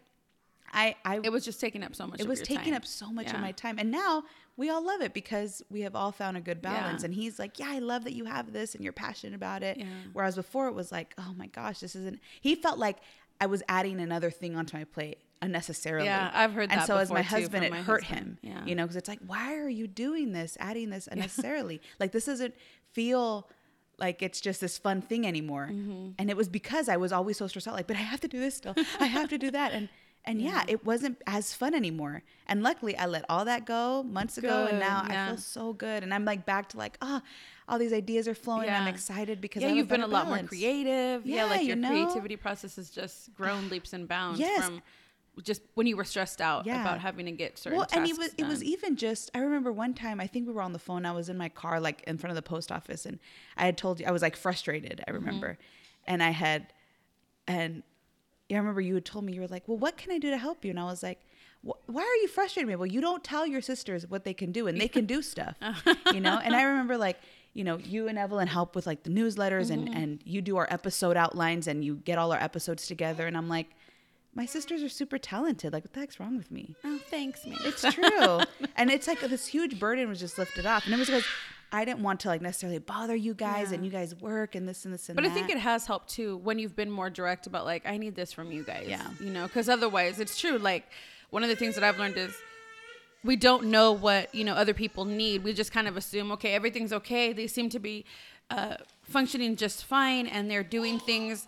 I 0.72 0.96
I 1.04 1.20
it 1.22 1.30
was 1.32 1.44
just 1.44 1.60
taking 1.60 1.82
up 1.82 1.94
so 1.94 2.06
much. 2.06 2.20
it 2.20 2.24
of 2.24 2.28
was 2.28 2.40
taking 2.40 2.64
time. 2.72 2.74
up 2.74 2.86
so 2.86 3.10
much 3.12 3.26
Yeah. 3.26 3.34
of 3.36 3.40
my 3.40 3.52
time 3.52 3.78
and 3.78 3.90
now 3.90 4.24
we 4.56 4.70
all 4.70 4.84
love 4.84 5.02
it 5.02 5.12
because 5.12 5.62
we 5.70 5.82
have 5.82 5.94
all 5.94 6.12
found 6.12 6.36
a 6.36 6.40
good 6.40 6.62
balance 6.62 7.02
Yeah. 7.02 7.06
and 7.06 7.14
he's 7.14 7.38
like 7.38 7.58
yeah 7.58 7.68
i 7.70 7.78
love 7.78 8.04
that 8.04 8.14
you 8.14 8.24
have 8.24 8.52
this 8.52 8.74
and 8.74 8.82
you're 8.82 8.92
passionate 8.92 9.34
about 9.34 9.62
it 9.62 9.76
Yeah. 9.78 9.86
whereas 10.12 10.34
before 10.36 10.68
it 10.68 10.74
was 10.74 10.90
like 10.90 11.14
oh 11.18 11.34
my 11.36 11.46
gosh 11.46 11.80
this 11.80 11.94
isn't 11.94 12.18
he 12.40 12.54
felt 12.54 12.78
like 12.78 12.96
i 13.40 13.46
was 13.46 13.62
adding 13.68 14.00
another 14.00 14.30
thing 14.30 14.56
onto 14.56 14.76
my 14.76 14.84
plate 14.84 15.18
unnecessarily 15.42 16.06
Yeah, 16.06 16.30
I've 16.32 16.52
heard 16.54 16.70
that. 16.70 16.78
and 16.78 16.86
so 16.86 16.96
as 16.96 17.10
my 17.10 17.20
husband 17.22 17.64
it 17.64 17.70
my 17.70 17.82
hurt 17.82 18.02
husband. 18.04 18.38
him 18.42 18.52
Yeah. 18.52 18.64
you 18.64 18.74
know 18.74 18.84
because 18.84 18.96
it's 18.96 19.08
like 19.08 19.20
why 19.26 19.54
are 19.56 19.68
you 19.68 19.86
doing 19.86 20.32
this 20.32 20.56
adding 20.60 20.88
this 20.90 21.06
unnecessarily 21.12 21.80
like 22.00 22.12
this 22.12 22.24
doesn't 22.24 22.54
feel 22.92 23.48
like 23.98 24.22
it's 24.22 24.40
just 24.40 24.60
this 24.60 24.78
fun 24.78 25.00
thing 25.02 25.26
anymore 25.26 25.68
Mm-hmm. 25.70 26.10
and 26.18 26.30
it 26.30 26.36
was 26.36 26.48
because 26.48 26.88
i 26.88 26.96
was 26.96 27.12
always 27.12 27.36
so 27.36 27.46
stressed 27.46 27.68
out 27.68 27.74
like 27.74 27.86
but 27.86 27.96
i 27.96 28.00
have 28.00 28.20
to 28.20 28.28
do 28.28 28.40
this 28.40 28.54
still 28.56 28.74
i 29.00 29.06
have 29.06 29.28
to 29.28 29.38
do 29.38 29.50
that 29.50 29.72
and 29.72 29.88
and 30.26 30.40
yeah, 30.40 30.64
it 30.68 30.84
wasn't 30.84 31.20
as 31.26 31.54
fun 31.54 31.74
anymore. 31.74 32.22
And 32.46 32.62
luckily, 32.62 32.96
I 32.96 33.06
let 33.06 33.24
all 33.28 33.44
that 33.44 33.64
go 33.66 34.02
months 34.02 34.38
ago, 34.38 34.66
and 34.66 34.78
now 34.78 35.04
I 35.08 35.16
feel 35.26 35.36
so 35.36 35.72
good. 35.72 36.02
And 36.02 36.12
I'm 36.12 36.24
like 36.24 36.44
back 36.44 36.68
to 36.70 36.76
like, 36.76 36.96
ah, 37.00 37.22
all 37.68 37.78
these 37.78 37.92
ideas 37.92 38.26
are 38.28 38.34
flowing. 38.34 38.68
And 38.68 38.76
I'm 38.76 38.86
excited 38.88 39.40
because 39.40 39.62
yeah, 39.62 39.72
you've 39.72 39.88
been 39.88 40.02
a 40.02 40.06
lot 40.06 40.26
more 40.28 40.42
creative. 40.42 41.24
Yeah, 41.26 41.44
Yeah, 41.44 41.50
like 41.50 41.62
you 41.62 41.68
your 41.68 41.76
know? 41.76 41.88
creativity 41.88 42.36
process 42.36 42.76
has 42.76 42.90
just 42.90 43.34
grown 43.34 43.68
leaps 43.68 43.92
and 43.92 44.08
bounds 44.08 44.40
Yes. 44.40 44.64
from 44.66 44.82
just 45.42 45.62
when 45.74 45.86
you 45.86 45.96
were 45.96 46.04
stressed 46.04 46.40
out 46.40 46.66
Yeah. 46.66 46.80
about 46.80 47.00
having 47.00 47.26
to 47.26 47.32
get 47.32 47.58
certain 47.58 47.78
Well, 47.78 47.86
and 47.92 48.06
it 48.06 48.16
was 48.16 48.34
it 48.38 48.44
was 48.46 48.64
even 48.64 48.96
just 48.96 49.30
I 49.34 49.40
remember 49.40 49.70
one 49.70 49.92
time 49.92 50.18
I 50.20 50.26
think 50.26 50.46
we 50.46 50.52
were 50.54 50.62
on 50.62 50.72
the 50.72 50.78
phone. 50.78 51.04
I 51.04 51.12
was 51.12 51.28
in 51.28 51.36
my 51.36 51.48
car 51.50 51.78
like 51.78 52.02
in 52.06 52.16
front 52.16 52.30
of 52.30 52.36
the 52.36 52.48
post 52.48 52.72
office, 52.72 53.04
and 53.06 53.18
I 53.56 53.66
had 53.66 53.76
told 53.76 54.00
you 54.00 54.06
I 54.06 54.12
was 54.12 54.22
like 54.22 54.34
frustrated. 54.36 55.02
I 55.06 55.10
Mm-hmm. 55.10 55.18
remember, 55.20 55.58
and 56.06 56.22
I 56.22 56.30
had, 56.30 56.72
and 57.46 57.82
yeah, 57.82 57.82
I 58.50 58.56
remember 58.56 58.80
you 58.80 58.94
had 58.94 59.04
told 59.04 59.24
me 59.24 59.32
you 59.34 59.40
were 59.40 59.48
like, 59.48 59.66
well, 59.66 59.76
what 59.78 59.96
can 59.96 60.12
I 60.12 60.18
do 60.18 60.30
to 60.30 60.38
help 60.38 60.64
you? 60.64 60.70
And 60.70 60.80
I 60.80 60.84
was 60.84 61.02
like. 61.02 61.20
Why 61.86 62.02
are 62.02 62.22
you 62.22 62.28
frustrating 62.28 62.68
me? 62.68 62.76
Well, 62.76 62.86
you 62.86 63.00
don't 63.00 63.24
tell 63.24 63.44
your 63.44 63.60
sisters 63.60 64.06
what 64.06 64.22
they 64.22 64.34
can 64.34 64.52
do, 64.52 64.68
and 64.68 64.80
they 64.80 64.86
can 64.86 65.04
do 65.04 65.20
stuff, 65.20 65.56
you 66.14 66.20
know. 66.20 66.38
And 66.38 66.54
I 66.54 66.62
remember, 66.62 66.96
like, 66.96 67.18
you 67.54 67.64
know, 67.64 67.76
you 67.78 68.06
and 68.06 68.16
Evelyn 68.16 68.46
help 68.46 68.76
with 68.76 68.86
like 68.86 69.02
the 69.02 69.10
newsletters, 69.10 69.70
and 69.72 69.88
Mm-hmm. 69.88 69.96
and 70.00 70.20
you 70.24 70.42
do 70.42 70.58
our 70.58 70.68
episode 70.70 71.16
outlines, 71.16 71.66
and 71.66 71.84
you 71.84 71.96
get 71.96 72.18
all 72.18 72.30
our 72.30 72.38
episodes 72.40 72.86
together. 72.86 73.26
And 73.26 73.36
I'm 73.36 73.48
like, 73.48 73.70
my 74.32 74.46
sisters 74.46 74.80
are 74.84 74.88
super 74.88 75.18
talented. 75.18 75.72
Like, 75.72 75.82
what 75.82 75.92
the 75.92 75.98
heck's 76.00 76.20
wrong 76.20 76.36
with 76.36 76.52
me? 76.52 76.76
oh, 76.84 77.00
thanks, 77.10 77.44
man. 77.44 77.58
It's 77.64 77.82
true. 77.82 78.40
and 78.76 78.88
it's 78.88 79.08
like 79.08 79.18
this 79.22 79.48
huge 79.48 79.80
burden 79.80 80.08
was 80.08 80.20
just 80.20 80.38
lifted 80.38 80.66
off. 80.66 80.84
And 80.84 80.94
it 80.94 80.98
was 80.98 81.08
because 81.08 81.24
I 81.76 81.84
didn't 81.84 82.00
want 82.00 82.20
to 82.20 82.28
like 82.28 82.40
necessarily 82.40 82.78
bother 82.78 83.14
you 83.14 83.34
guys 83.34 83.70
and 83.70 83.84
you 83.84 83.90
guys 83.90 84.14
work 84.14 84.54
and 84.54 84.66
this 84.66 84.86
and 84.86 84.94
this 84.94 85.10
and 85.10 85.16
But 85.16 85.24
that. 85.24 85.30
I 85.30 85.34
think 85.34 85.50
it 85.50 85.58
has 85.58 85.86
helped 85.86 86.08
too 86.08 86.38
when 86.38 86.58
you've 86.58 86.74
been 86.74 86.90
more 86.90 87.10
direct 87.10 87.46
about 87.46 87.66
like 87.66 87.86
I 87.86 87.98
need 87.98 88.14
this 88.14 88.32
from 88.32 88.50
you 88.50 88.62
guys. 88.62 88.86
Yeah. 88.88 89.06
You 89.20 89.30
know, 89.30 89.46
because 89.46 89.68
otherwise 89.68 90.18
it's 90.18 90.40
true. 90.40 90.56
Like 90.56 90.84
one 91.28 91.42
of 91.42 91.50
the 91.50 91.54
things 91.54 91.74
that 91.74 91.84
I've 91.84 91.98
learned 91.98 92.16
is 92.16 92.34
we 93.22 93.36
don't 93.36 93.64
know 93.64 93.92
what 93.92 94.34
you 94.34 94.42
know 94.42 94.54
other 94.54 94.72
people 94.72 95.04
need. 95.04 95.44
We 95.44 95.52
just 95.52 95.70
kind 95.70 95.86
of 95.86 95.98
assume 95.98 96.32
okay, 96.32 96.54
everything's 96.54 96.94
okay. 96.94 97.34
They 97.34 97.46
seem 97.46 97.68
to 97.68 97.78
be 97.78 98.06
uh, 98.48 98.76
functioning 99.02 99.56
just 99.56 99.84
fine, 99.84 100.26
and 100.26 100.50
they're 100.50 100.64
doing 100.64 100.98
things. 100.98 101.46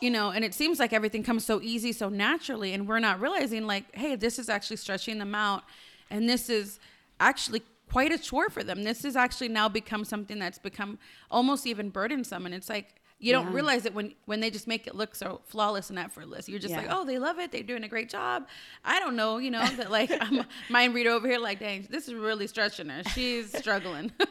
You 0.00 0.10
know, 0.10 0.30
and 0.30 0.44
it 0.44 0.54
seems 0.54 0.78
like 0.78 0.92
everything 0.92 1.22
comes 1.22 1.44
so 1.44 1.60
easy, 1.62 1.92
so 1.92 2.08
naturally, 2.08 2.72
and 2.72 2.86
we're 2.86 2.98
not 2.98 3.20
realizing 3.20 3.66
like, 3.66 3.94
hey, 3.94 4.14
this 4.14 4.38
is 4.38 4.48
actually 4.48 4.76
stretching 4.76 5.18
them 5.18 5.34
out, 5.34 5.64
and 6.10 6.28
this 6.28 6.48
is 6.48 6.78
actually 7.18 7.62
quite 7.90 8.12
a 8.12 8.18
chore 8.18 8.48
for 8.50 8.62
them. 8.64 8.82
This 8.84 9.02
has 9.04 9.16
actually 9.16 9.48
now 9.48 9.68
become 9.68 10.04
something 10.04 10.38
that's 10.38 10.58
become 10.58 10.98
almost 11.30 11.66
even 11.66 11.90
burdensome, 11.90 12.46
and 12.46 12.54
it's 12.54 12.68
like 12.68 12.96
you 13.18 13.32
don't 13.32 13.46
Yeah. 13.46 13.54
realize 13.54 13.86
it 13.86 13.94
when 13.94 14.14
when 14.26 14.40
they 14.40 14.50
just 14.50 14.66
make 14.66 14.86
it 14.86 14.94
look 14.94 15.14
so 15.14 15.40
flawless 15.46 15.88
and 15.90 15.98
effortless. 15.98 16.48
You're 16.48 16.58
just 16.58 16.74
like, 16.74 16.88
oh, 16.90 17.04
they 17.04 17.18
love 17.18 17.38
it. 17.38 17.50
They're 17.52 17.62
doing 17.62 17.82
a 17.84 17.88
great 17.88 18.10
job. 18.10 18.46
I 18.84 19.00
don't 19.00 19.16
know, 19.16 19.38
you 19.38 19.50
know, 19.50 19.66
that 19.76 19.90
like 19.90 20.10
I'm 20.20 20.44
mind 20.68 20.94
reader 20.94 21.10
over 21.10 21.26
here, 21.26 21.38
like, 21.38 21.58
dang, 21.60 21.86
this 21.90 22.08
is 22.08 22.14
really 22.14 22.46
stretching 22.46 22.88
her. 22.90 23.02
She's 23.14 23.56
struggling. 23.56 24.12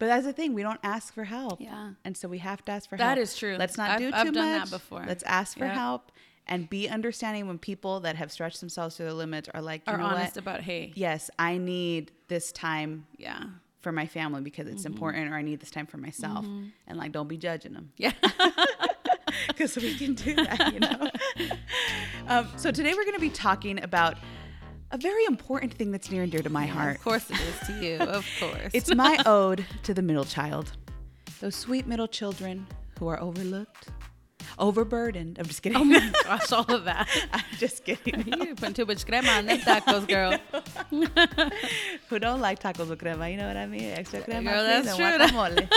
But 0.00 0.06
that's 0.06 0.26
the 0.26 0.32
thing, 0.32 0.54
we 0.54 0.62
don't 0.62 0.80
ask 0.82 1.14
for 1.14 1.22
help. 1.22 1.60
Yeah. 1.60 1.90
And 2.04 2.16
so 2.16 2.26
we 2.26 2.38
have 2.38 2.64
to 2.64 2.72
ask 2.72 2.90
for 2.90 2.96
That 2.98 3.04
help. 3.04 3.16
That 3.16 3.22
is 3.22 3.36
true. 3.36 3.56
Let's 3.56 3.78
not 3.78 3.90
I've- 3.90 4.02
do 4.04 4.10
too 4.10 4.16
much. 4.16 4.26
I've 4.26 4.34
done 4.34 4.50
that 4.50 4.70
before. 4.70 5.04
Let's 5.06 5.22
ask 5.22 5.56
for 5.56 5.66
Yep. 5.66 5.74
help 5.74 6.12
and 6.46 6.68
be 6.68 6.88
understanding 6.88 7.46
when 7.46 7.58
people 7.58 8.00
that 8.00 8.16
have 8.16 8.30
stretched 8.30 8.60
themselves 8.60 8.96
to 8.96 9.02
their 9.04 9.12
limits 9.12 9.48
are 9.54 9.62
like, 9.62 9.82
you 9.86 9.92
Are 9.94 9.98
know 9.98 10.04
honest 10.04 10.34
what? 10.36 10.42
about, 10.42 10.60
hey, 10.60 10.92
Yes, 10.94 11.30
I 11.38 11.56
need 11.58 12.12
this 12.28 12.52
time 12.52 13.06
yeah, 13.16 13.44
for 13.80 13.92
my 13.92 14.06
family 14.06 14.40
because 14.42 14.66
it's 14.68 14.82
Mm-hmm. 14.82 14.92
important 14.92 15.32
or 15.32 15.36
I 15.36 15.42
need 15.42 15.60
this 15.60 15.70
time 15.70 15.86
for 15.86 15.96
myself. 15.98 16.44
And 16.86 16.98
like 16.98 17.12
don't 17.12 17.28
be 17.28 17.36
judging 17.38 17.72
them. 17.72 17.92
yeah. 17.96 18.12
because 19.48 19.76
we 19.76 19.94
can 19.96 20.14
do 20.14 20.34
that, 20.36 20.72
you 20.72 20.80
know. 20.80 21.10
um, 22.28 22.48
so 22.56 22.70
today 22.70 22.92
we're 22.94 23.04
going 23.04 23.14
to 23.14 23.20
be 23.20 23.30
talking 23.30 23.82
about 23.82 24.16
a 24.90 24.98
very 24.98 25.24
important 25.24 25.72
thing 25.74 25.90
that's 25.90 26.10
near 26.10 26.22
and 26.22 26.30
dear 26.30 26.42
to 26.42 26.50
my 26.50 26.66
heart. 26.66 26.96
of 26.96 27.02
course 27.02 27.28
it 27.30 27.40
is 27.40 27.66
to 27.66 27.84
you. 27.84 27.96
Of 27.98 28.26
course. 28.40 28.70
It's 28.72 28.94
my 28.94 29.18
ode 29.26 29.64
to 29.84 29.94
the 29.94 30.02
middle 30.02 30.24
child, 30.24 30.72
those 31.40 31.56
sweet 31.56 31.86
middle 31.86 32.06
children 32.06 32.66
who 32.98 33.08
are 33.08 33.20
overlooked, 33.20 33.88
overburdened. 34.58 35.38
I'm 35.38 35.46
just 35.46 35.62
kidding. 35.62 35.78
Oh 35.78 35.84
my 35.84 36.12
gosh, 36.24 36.52
all 36.52 36.64
of 36.72 36.84
that. 36.84 37.08
I'm 37.32 37.42
just 37.58 37.84
kidding. 37.84 38.24
You 38.44 38.54
put 38.54 38.74
too 38.74 38.84
much 38.86 39.06
crema 39.06 39.28
on 39.30 39.46
them 39.46 39.58
tacos, 39.68 40.06
girl. 40.06 40.38
Who 42.08 42.18
don't 42.18 42.40
like 42.40 42.60
tacos 42.60 42.88
with 42.88 42.98
crema? 42.98 43.28
You 43.28 43.36
know 43.36 43.46
what 43.48 43.56
I 43.56 43.66
mean? 43.66 43.90
Extra 43.90 44.20
crema. 44.22 44.50
Girl, 44.52 44.62
that's 44.64 44.96
true. 44.96 45.04
guacamole. 45.04 45.68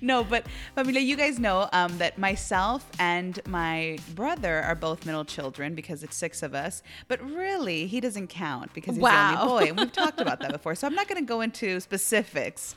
no, 0.00 0.24
but 0.24 0.46
familia, 0.74 1.00
you 1.00 1.16
guys 1.16 1.38
know 1.38 1.68
um, 1.72 1.96
that 1.98 2.18
myself 2.18 2.88
and 2.98 3.40
my 3.46 3.98
brother 4.14 4.62
are 4.62 4.74
both 4.74 5.06
middle 5.06 5.24
children 5.24 5.74
because 5.74 6.02
it's 6.02 6.16
six 6.16 6.42
of 6.42 6.54
us. 6.54 6.82
But 7.08 7.22
really, 7.22 7.86
he 7.86 8.00
doesn't 8.00 8.28
count 8.28 8.72
because 8.74 8.94
he's 8.96 9.02
Wow. 9.02 9.34
the 9.34 9.40
only 9.42 9.64
boy. 9.64 9.68
And 9.70 9.78
we've 9.80 9.92
talked 9.92 10.20
about 10.20 10.40
that 10.40 10.52
before. 10.52 10.74
So 10.74 10.86
I'm 10.86 10.94
not 10.94 11.08
going 11.08 11.20
to 11.20 11.26
go 11.26 11.40
into 11.40 11.80
specifics. 11.80 12.74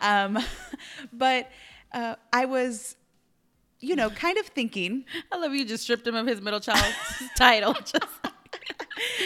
um, 0.00 0.38
but 1.12 1.50
uh, 1.92 2.16
I 2.32 2.44
was, 2.44 2.96
you 3.80 3.96
know, 3.96 4.10
kind 4.10 4.38
of 4.38 4.46
thinking 4.46 5.04
I 5.32 5.36
love 5.36 5.54
you. 5.54 5.64
Just 5.64 5.84
stripped 5.84 6.06
him 6.06 6.14
of 6.14 6.26
his 6.26 6.40
middle 6.40 6.60
child 6.60 6.94
title. 7.36 7.74
Just, 7.84 8.06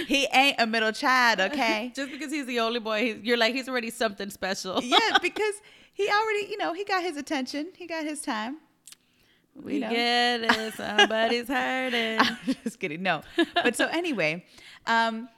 he 0.07 0.26
ain't 0.33 0.57
a 0.59 0.66
middle 0.66 0.92
child, 0.92 1.38
okay? 1.40 1.92
just 1.95 2.11
because 2.11 2.33
he's 2.33 2.47
the 2.47 2.59
only 2.59 2.80
boy, 2.80 3.00
he's, 3.04 3.16
you're 3.23 3.37
like 3.37 3.54
he's 3.54 3.69
already 3.69 3.90
something 3.90 4.28
special. 4.28 4.83
yeah, 4.83 4.99
because 5.23 5.54
he 5.92 6.09
already, 6.09 6.49
you 6.50 6.57
know, 6.57 6.73
he 6.73 6.85
got 6.85 7.02
his 7.02 7.16
attention. 7.16 7.69
He 7.76 7.87
got 7.87 8.04
his 8.04 8.21
time. 8.23 8.57
we 9.54 9.75
you 9.75 9.80
know. 9.80 9.90
get 9.90 10.40
it. 10.42 10.75
Somebody's 10.75 11.47
hurting. 11.47 12.19
I'm 12.19 12.38
just 12.64 12.80
kidding. 12.80 13.02
No. 13.02 13.23
But 13.54 13.76
so 13.76 13.87
anyway, 13.87 14.45
um, 14.87 15.28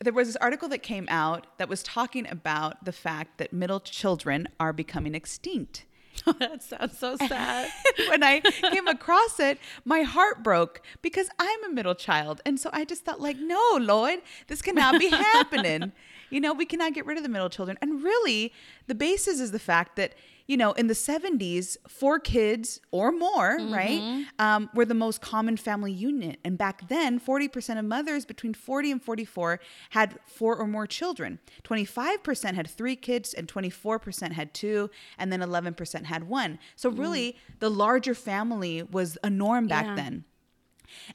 there 0.00 0.12
was 0.12 0.28
this 0.28 0.36
article 0.36 0.68
that 0.68 0.82
came 0.82 1.06
out 1.08 1.46
that 1.58 1.68
was 1.68 1.82
talking 1.82 2.28
about 2.30 2.84
the 2.84 2.92
fact 2.92 3.38
that 3.38 3.52
middle 3.52 3.80
children 3.80 4.48
are 4.60 4.72
becoming 4.72 5.14
extinct. 5.14 5.86
that 6.38 6.62
sounds 6.62 6.98
so 6.98 7.16
sad. 7.16 7.70
when 8.08 8.22
I 8.22 8.40
came 8.40 8.86
across 8.86 9.40
it, 9.40 9.58
my 9.84 10.02
heart 10.02 10.42
broke 10.42 10.80
because 11.02 11.28
I'm 11.38 11.64
a 11.64 11.70
middle 11.70 11.94
child. 11.94 12.40
And 12.44 12.58
so 12.58 12.70
I 12.72 12.84
just 12.84 13.04
thought, 13.04 13.20
like, 13.20 13.38
no, 13.38 13.78
Lord, 13.80 14.20
this 14.46 14.62
cannot 14.62 14.98
be 14.98 15.08
happening. 15.08 15.92
You 16.30 16.42
know, 16.42 16.52
we 16.52 16.66
cannot 16.66 16.92
get 16.92 17.06
rid 17.06 17.16
of 17.16 17.22
the 17.22 17.30
middle 17.30 17.48
children. 17.48 17.78
And 17.80 18.02
really, 18.04 18.52
the 18.86 18.94
basis 18.94 19.40
is 19.40 19.50
the 19.50 19.58
fact 19.58 19.96
that, 19.96 20.12
you 20.48 20.56
know, 20.56 20.72
in 20.72 20.86
the 20.86 20.94
70s, 20.94 21.76
four 21.86 22.18
kids 22.18 22.80
or 22.90 23.12
more, 23.12 23.58
right, 23.70 24.24
um, 24.38 24.70
were 24.74 24.86
the 24.86 24.94
most 24.94 25.20
common 25.20 25.58
family 25.58 25.92
unit. 25.92 26.38
And 26.42 26.56
back 26.56 26.88
then, 26.88 27.20
40% 27.20 27.78
of 27.78 27.84
mothers 27.84 28.24
between 28.24 28.54
40 28.54 28.90
and 28.92 29.02
44 29.02 29.60
had 29.90 30.18
four 30.26 30.56
or 30.56 30.66
more 30.66 30.86
children. 30.86 31.38
25% 31.64 32.54
had 32.54 32.66
three 32.66 32.96
kids, 32.96 33.34
and 33.34 33.46
24% 33.46 34.32
had 34.32 34.54
two, 34.54 34.88
and 35.18 35.30
then 35.30 35.40
11% 35.40 36.04
had 36.06 36.28
one. 36.28 36.58
So, 36.76 36.88
really, 36.88 37.36
the 37.60 37.68
larger 37.70 38.14
family 38.14 38.82
was 38.82 39.18
a 39.22 39.28
norm 39.30 39.68
back 39.68 39.84
Yeah. 39.84 39.94
then. 39.96 40.24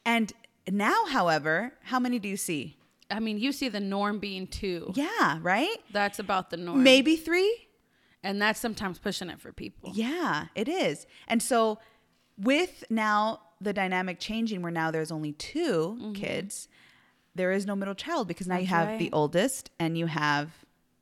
And 0.06 0.32
now, 0.70 1.06
however, 1.08 1.74
how 1.86 2.00
many 2.00 2.20
do 2.20 2.30
you 2.30 2.38
see? 2.38 2.78
I 3.10 3.20
mean, 3.20 3.40
you 3.40 3.52
see 3.52 3.68
the 3.70 3.80
norm 3.80 4.20
being 4.20 4.46
two. 4.48 4.92
Yeah, 4.96 5.40
right? 5.42 5.78
That's 5.92 6.20
about 6.20 6.52
the 6.52 6.58
norm. 6.58 6.84
Maybe 6.84 7.16
three? 7.16 7.68
And 8.24 8.42
that's 8.42 8.60
sometimes 8.60 9.00
pushing 9.00 9.30
it 9.30 9.40
for 9.42 9.52
people. 9.52 9.92
Yeah, 9.94 10.46
it 10.56 10.70
is. 10.70 11.06
And 11.28 11.42
so, 11.44 11.80
with 12.38 12.84
now 12.90 13.42
the 13.60 13.74
dynamic 13.74 14.20
changing, 14.20 14.62
where 14.62 14.72
now 14.72 14.92
there's 14.92 15.12
only 15.12 15.34
2 15.34 16.14
kids, 16.16 16.68
there 17.36 17.52
is 17.52 17.66
no 17.66 17.76
middle 17.76 17.96
child 17.96 18.28
because 18.28 18.48
now 18.48 18.58
you 18.58 18.68
have 18.68 18.88
the 18.88 18.94
right. 18.94 19.02
Mm-hmm. 19.08 19.16
oldest 19.16 19.72
and 19.80 19.98
you 19.98 20.06
have 20.06 20.52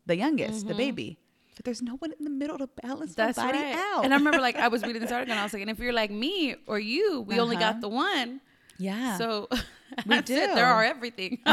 the 0.06 0.16
youngest, 0.16 0.68
the 0.68 0.74
baby. 0.74 1.20
But 1.56 1.66
there's 1.66 1.82
no 1.82 1.96
one 1.98 2.12
in 2.18 2.24
the 2.24 2.30
middle 2.32 2.58
to 2.58 2.68
balance 2.82 3.14
That's 3.14 3.38
nobody 3.38 3.60
right. 3.60 3.76
out. 3.76 4.04
And 4.06 4.14
I 4.14 4.18
remember 4.18 4.40
like 4.40 4.56
I 4.56 4.68
was 4.70 4.82
reading 4.88 5.02
this 5.02 5.12
article 5.12 5.32
and 5.34 5.40
I 5.40 5.44
was 5.44 5.54
like, 5.54 5.62
and 5.62 5.70
if 5.70 5.78
you're 5.80 5.94
like 5.94 6.10
me 6.10 6.56
or 6.66 6.80
you, 6.80 7.22
we 7.22 7.40
only 7.40 7.56
Uh-huh. 7.58 7.74
got 7.74 7.82
the 7.82 7.90
one. 7.90 8.42
yeah. 8.80 9.18
So 9.18 9.48
We 9.52 9.58
that's 10.16 10.30
it. 10.32 10.48
do. 10.50 10.56
There 10.56 10.66
are 10.66 10.84
everything. 10.84 11.40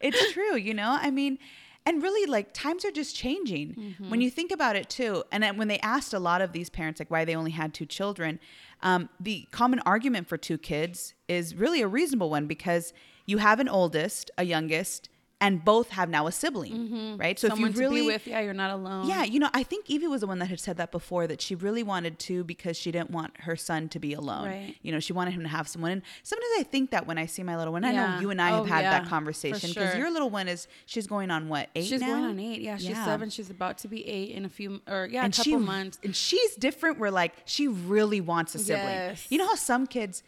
it's 0.00 0.32
true, 0.32 0.56
you 0.56 0.74
know? 0.74 0.96
I 1.00 1.10
mean, 1.10 1.38
and 1.86 2.02
really, 2.02 2.30
like, 2.30 2.52
times 2.52 2.84
are 2.84 2.90
just 2.90 3.14
changing. 3.14 3.74
Mm-hmm. 3.74 4.10
When 4.10 4.20
you 4.20 4.30
think 4.30 4.50
about 4.50 4.76
it, 4.76 4.88
too, 4.88 5.24
and 5.30 5.58
when 5.58 5.68
they 5.68 5.78
asked 5.80 6.14
a 6.14 6.18
lot 6.18 6.40
of 6.40 6.52
these 6.52 6.70
parents, 6.70 7.00
like, 7.00 7.10
why 7.10 7.24
they 7.24 7.36
only 7.36 7.50
had 7.50 7.74
two 7.74 7.86
children, 7.86 8.40
um, 8.82 9.08
the 9.20 9.46
common 9.50 9.80
argument 9.80 10.28
for 10.28 10.36
two 10.36 10.58
kids 10.58 11.14
is 11.28 11.54
really 11.54 11.82
a 11.82 11.88
reasonable 11.88 12.30
one 12.30 12.46
because 12.46 12.92
you 13.26 13.38
have 13.38 13.60
an 13.60 13.68
oldest, 13.68 14.30
a 14.38 14.44
youngest, 14.44 15.08
and 15.44 15.64
both 15.64 15.90
have 15.90 16.08
now 16.08 16.26
a 16.26 16.32
sibling, 16.32 17.16
right? 17.18 17.38
So 17.38 17.48
Mm-hmm. 17.48 17.54
Someone 17.54 17.70
if 17.70 17.76
you 17.76 17.82
really. 17.82 18.06
with, 18.06 18.26
yeah, 18.26 18.40
you're 18.40 18.54
not 18.54 18.70
alone. 18.70 19.06
yeah, 19.08 19.22
you 19.24 19.38
know, 19.38 19.50
I 19.52 19.62
think 19.62 19.88
Evie 19.90 20.06
was 20.06 20.22
the 20.22 20.26
one 20.26 20.38
that 20.38 20.46
had 20.46 20.58
said 20.60 20.76
that 20.78 20.90
before 20.90 21.26
that 21.26 21.40
she 21.40 21.54
really 21.54 21.82
wanted 21.82 22.18
to 22.20 22.44
because 22.44 22.76
she 22.76 22.90
didn't 22.90 23.10
want 23.10 23.32
her 23.40 23.54
son 23.56 23.88
to 23.90 23.98
be 23.98 24.12
alone. 24.14 24.46
Right. 24.46 24.74
You 24.82 24.90
know, 24.92 25.00
she 25.00 25.12
wanted 25.12 25.34
him 25.34 25.42
to 25.42 25.48
have 25.48 25.68
someone. 25.68 25.92
And 25.92 26.02
sometimes 26.22 26.50
I 26.58 26.62
think 26.62 26.90
that 26.90 27.06
when 27.06 27.18
I 27.18 27.26
see 27.26 27.42
my 27.42 27.56
little 27.56 27.72
one, 27.72 27.84
I 27.84 27.92
know 27.92 28.18
you 28.20 28.30
and 28.30 28.40
I 28.40 28.48
have 28.50 28.60
Oh, 28.60 28.64
had 28.64 28.82
yeah, 28.84 28.98
that 29.00 29.08
conversation 29.08 29.68
because 29.70 29.90
sure. 29.92 29.98
your 30.00 30.10
little 30.10 30.30
one 30.30 30.48
is 30.48 30.66
she's 30.86 31.06
going 31.06 31.30
on 31.30 31.48
what 31.48 31.68
eight 31.74 31.84
She's 31.84 32.00
now? 32.00 32.06
going 32.08 32.24
on 32.24 32.38
eight. 32.40 32.60
Yeah, 32.62 32.76
she's 32.78 32.88
Yeah. 32.90 33.04
seven. 33.04 33.28
She's 33.30 33.50
about 33.50 33.78
to 33.78 33.88
be 33.88 34.06
eight 34.08 34.30
in 34.30 34.44
a 34.44 34.48
few, 34.48 34.80
or 34.88 35.06
yeah, 35.10 35.24
and 35.24 35.34
a 35.34 35.36
couple 35.36 35.44
she 35.52 35.56
months. 35.56 35.98
and 36.02 36.16
she's 36.16 36.54
different. 36.56 36.98
Where 36.98 37.10
like 37.10 37.34
she 37.44 37.68
really 37.68 38.20
wants 38.22 38.54
a 38.54 38.58
sibling. 38.58 38.86
Yes. 38.86 39.26
You 39.30 39.38
know 39.38 39.46
how 39.46 39.54
some 39.56 39.86
kids. 39.86 40.22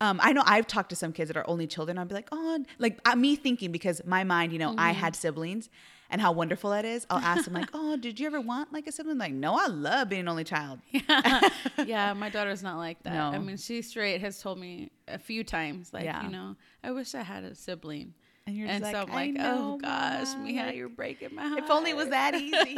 Um, 0.00 0.18
I 0.22 0.32
know 0.32 0.42
I've 0.46 0.66
talked 0.66 0.90
to 0.90 0.96
some 0.96 1.12
kids 1.12 1.28
that 1.28 1.36
are 1.36 1.48
only 1.48 1.66
children. 1.66 1.98
I'll 1.98 2.04
be 2.06 2.14
like, 2.14 2.28
oh, 2.32 2.64
like 2.78 2.98
uh, 3.04 3.14
me 3.16 3.36
thinking 3.36 3.70
because 3.72 4.00
my 4.06 4.24
mind, 4.24 4.52
you 4.52 4.58
know, 4.58 4.74
I 4.78 4.92
Mm-hmm. 4.92 5.00
had 5.00 5.14
siblings, 5.16 5.68
and 6.12 6.20
how 6.20 6.32
wonderful 6.32 6.70
that 6.70 6.84
is. 6.84 7.06
I'll 7.10 7.18
ask 7.18 7.44
them 7.44 7.54
like, 7.54 7.68
oh, 7.74 7.96
did 7.96 8.18
you 8.18 8.26
ever 8.26 8.40
want 8.40 8.72
like 8.72 8.86
a 8.86 8.92
sibling? 8.92 9.18
Like, 9.18 9.32
no, 9.32 9.54
I 9.54 9.66
love 9.66 10.08
being 10.08 10.22
an 10.22 10.28
only 10.28 10.44
child. 10.44 10.80
yeah, 10.90 11.40
yeah. 11.86 12.12
my 12.14 12.30
daughter's 12.30 12.62
not 12.62 12.78
like 12.78 13.02
that. 13.04 13.12
No. 13.12 13.30
I 13.30 13.38
mean, 13.38 13.56
she 13.58 13.82
straight 13.82 14.20
has 14.22 14.40
told 14.40 14.58
me 14.58 14.90
a 15.06 15.18
few 15.18 15.44
times, 15.44 15.92
like, 15.92 16.04
Yeah. 16.04 16.24
you 16.24 16.30
know, 16.30 16.56
I 16.82 16.90
wish 16.92 17.14
I 17.14 17.22
had 17.22 17.44
a 17.44 17.54
sibling. 17.54 18.14
And 18.46 18.56
you're 18.56 18.66
just 18.68 18.76
And 18.76 18.84
like, 18.84 18.96
I'm 18.96 19.10
I 19.10 19.14
like, 19.14 19.32
know, 19.34 19.74
oh 19.74 19.78
gosh, 19.78 20.34
Mia, 20.42 20.62
like, 20.66 20.76
you're 20.76 20.88
breaking 20.88 21.34
my 21.34 21.46
heart. 21.46 21.58
if 21.62 21.70
only 21.70 21.90
it 21.90 21.96
was 21.96 22.08
that 22.08 22.34
easy 22.34 22.70
you 22.70 22.74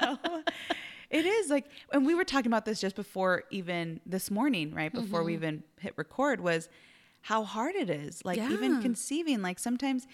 know 0.00 0.18
it 1.12 1.24
is 1.26 1.50
like 1.50 1.66
and 1.92 2.04
we 2.04 2.14
were 2.14 2.24
talking 2.24 2.48
about 2.48 2.64
this 2.64 2.80
just 2.80 2.96
before 2.96 3.44
even 3.50 4.00
this 4.04 4.30
morning 4.30 4.74
right 4.74 4.92
before 4.92 5.22
we 5.22 5.32
mm-hmm. 5.32 5.44
even 5.44 5.62
hit 5.78 5.92
record 5.96 6.40
was 6.40 6.68
how 7.20 7.44
hard 7.44 7.74
it 7.76 7.88
is 7.88 8.24
like 8.24 8.38
even 8.38 8.82
conceiving 8.82 9.42
like 9.42 9.58
sometimes 9.58 10.08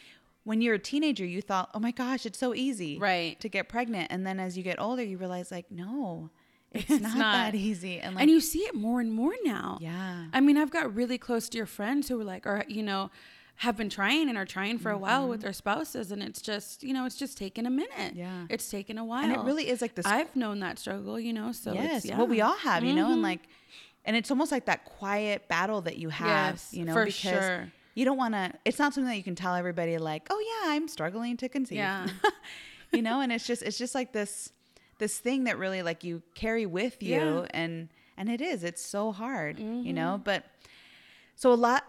when 0.45 0.61
you're 0.61 0.75
a 0.75 0.79
teenager 0.79 1.25
you 1.25 1.41
thought 1.41 1.71
oh 1.75 1.79
my 1.79 1.91
gosh 1.91 2.27
it's 2.27 2.39
so 2.39 2.55
easy 2.55 2.99
Right. 2.99 3.39
to 3.41 3.49
get 3.49 3.69
pregnant 3.69 4.11
and 4.11 4.27
then 4.27 4.39
as 4.39 4.57
you 4.57 4.63
get 4.63 4.79
older 4.81 5.03
you 5.03 5.17
realize 5.17 5.51
like 5.51 5.71
no 5.71 6.31
it's, 6.71 6.91
It's 6.91 7.03
not, 7.03 7.17
not. 7.17 7.33
that 7.33 7.55
easy 7.55 7.99
and 7.99 8.15
like 8.15 8.23
and 8.23 8.31
you 8.31 8.41
see 8.41 8.61
it 8.61 8.75
more 8.75 9.01
and 9.01 9.11
more 9.11 9.33
now. 9.43 9.79
yeah 9.81 10.27
I 10.35 10.41
mean, 10.41 10.59
I've 10.59 10.71
got 10.71 10.95
really 10.95 11.17
close 11.17 11.49
dear 11.49 11.65
friends 11.65 12.09
who 12.09 12.21
are 12.21 12.25
like, 12.25 12.47
or 12.47 12.65
you 12.69 12.83
know, 12.83 13.11
have 13.59 13.77
been 13.77 13.89
trying 13.91 14.29
and 14.29 14.39
are 14.39 14.45
trying 14.47 14.79
for 14.79 14.91
a 14.91 14.97
while 14.99 15.29
with 15.29 15.41
their 15.41 15.53
spouses, 15.53 16.13
and 16.13 16.23
it's 16.23 16.41
just, 16.41 16.83
you 16.85 16.93
know, 16.95 17.05
it's 17.07 17.17
just 17.17 17.37
taken 17.37 17.67
a 17.67 17.71
minute. 17.71 17.91
Mm-hmm. 17.99 18.19
Yeah. 18.19 18.47
it's 18.49 18.71
taken 18.71 18.99
a 18.99 19.05
while, 19.05 19.25
and 19.25 19.33
it 19.33 19.41
really 19.41 19.69
is 19.69 19.81
like 19.83 19.95
this 19.97 20.07
I've 20.07 20.35
known 20.37 20.61
that 20.61 20.79
struggle, 20.79 21.19
you 21.19 21.33
know. 21.33 21.51
So 21.53 21.73
yes 21.73 21.99
it's, 21.99 22.07
yeah. 22.07 22.19
well 22.19 22.27
we 22.29 22.41
all 22.41 22.57
have 22.57 22.85
you 22.85 22.93
know 22.95 23.11
and 23.13 23.21
Mhm. 23.21 23.23
like 23.31 23.41
and 24.05 24.17
it's 24.17 24.31
almost 24.31 24.53
like 24.53 24.67
that 24.67 24.85
quiet 24.85 25.49
battle 25.49 25.81
that 25.83 25.97
you 25.99 26.09
have 26.09 26.55
Yes, 26.55 26.73
you 26.73 26.85
know 26.85 26.93
for 26.93 27.05
because 27.05 27.45
sure. 27.45 27.73
you 27.95 28.05
don't 28.05 28.17
want 28.17 28.35
to 28.35 28.53
it's 28.65 28.79
not 28.79 28.95
something 28.95 29.11
that 29.11 29.17
you 29.17 29.25
can 29.25 29.35
tell 29.35 29.55
everybody 29.57 29.99
like 29.99 30.29
oh 30.31 30.41
yeah 30.65 30.73
i'm 30.75 30.87
struggling 30.89 31.37
to 31.39 31.49
conceive 31.49 31.79
Yeah. 31.79 32.07
you 32.93 33.03
know 33.03 33.21
and 33.21 33.33
it's 33.33 33.47
just 33.47 33.63
it's 33.63 33.77
just 33.77 33.95
like 33.95 34.13
this 34.13 34.51
this 34.99 35.19
thing 35.19 35.45
that 35.45 35.59
really 35.59 35.83
like 35.83 36.05
you 36.05 36.23
carry 36.35 36.65
with 36.65 37.03
you 37.03 37.11
Yeah. 37.17 37.21
Mm-hmm. 37.25 37.47
and 37.51 37.89
and 38.17 38.29
it 38.31 38.41
is 38.41 38.63
it's 38.63 38.85
so 38.85 39.11
hard 39.13 39.59
you 39.59 39.93
know 39.93 40.21
but 40.23 40.45
so 41.35 41.53
a 41.53 41.55
lot 41.55 41.85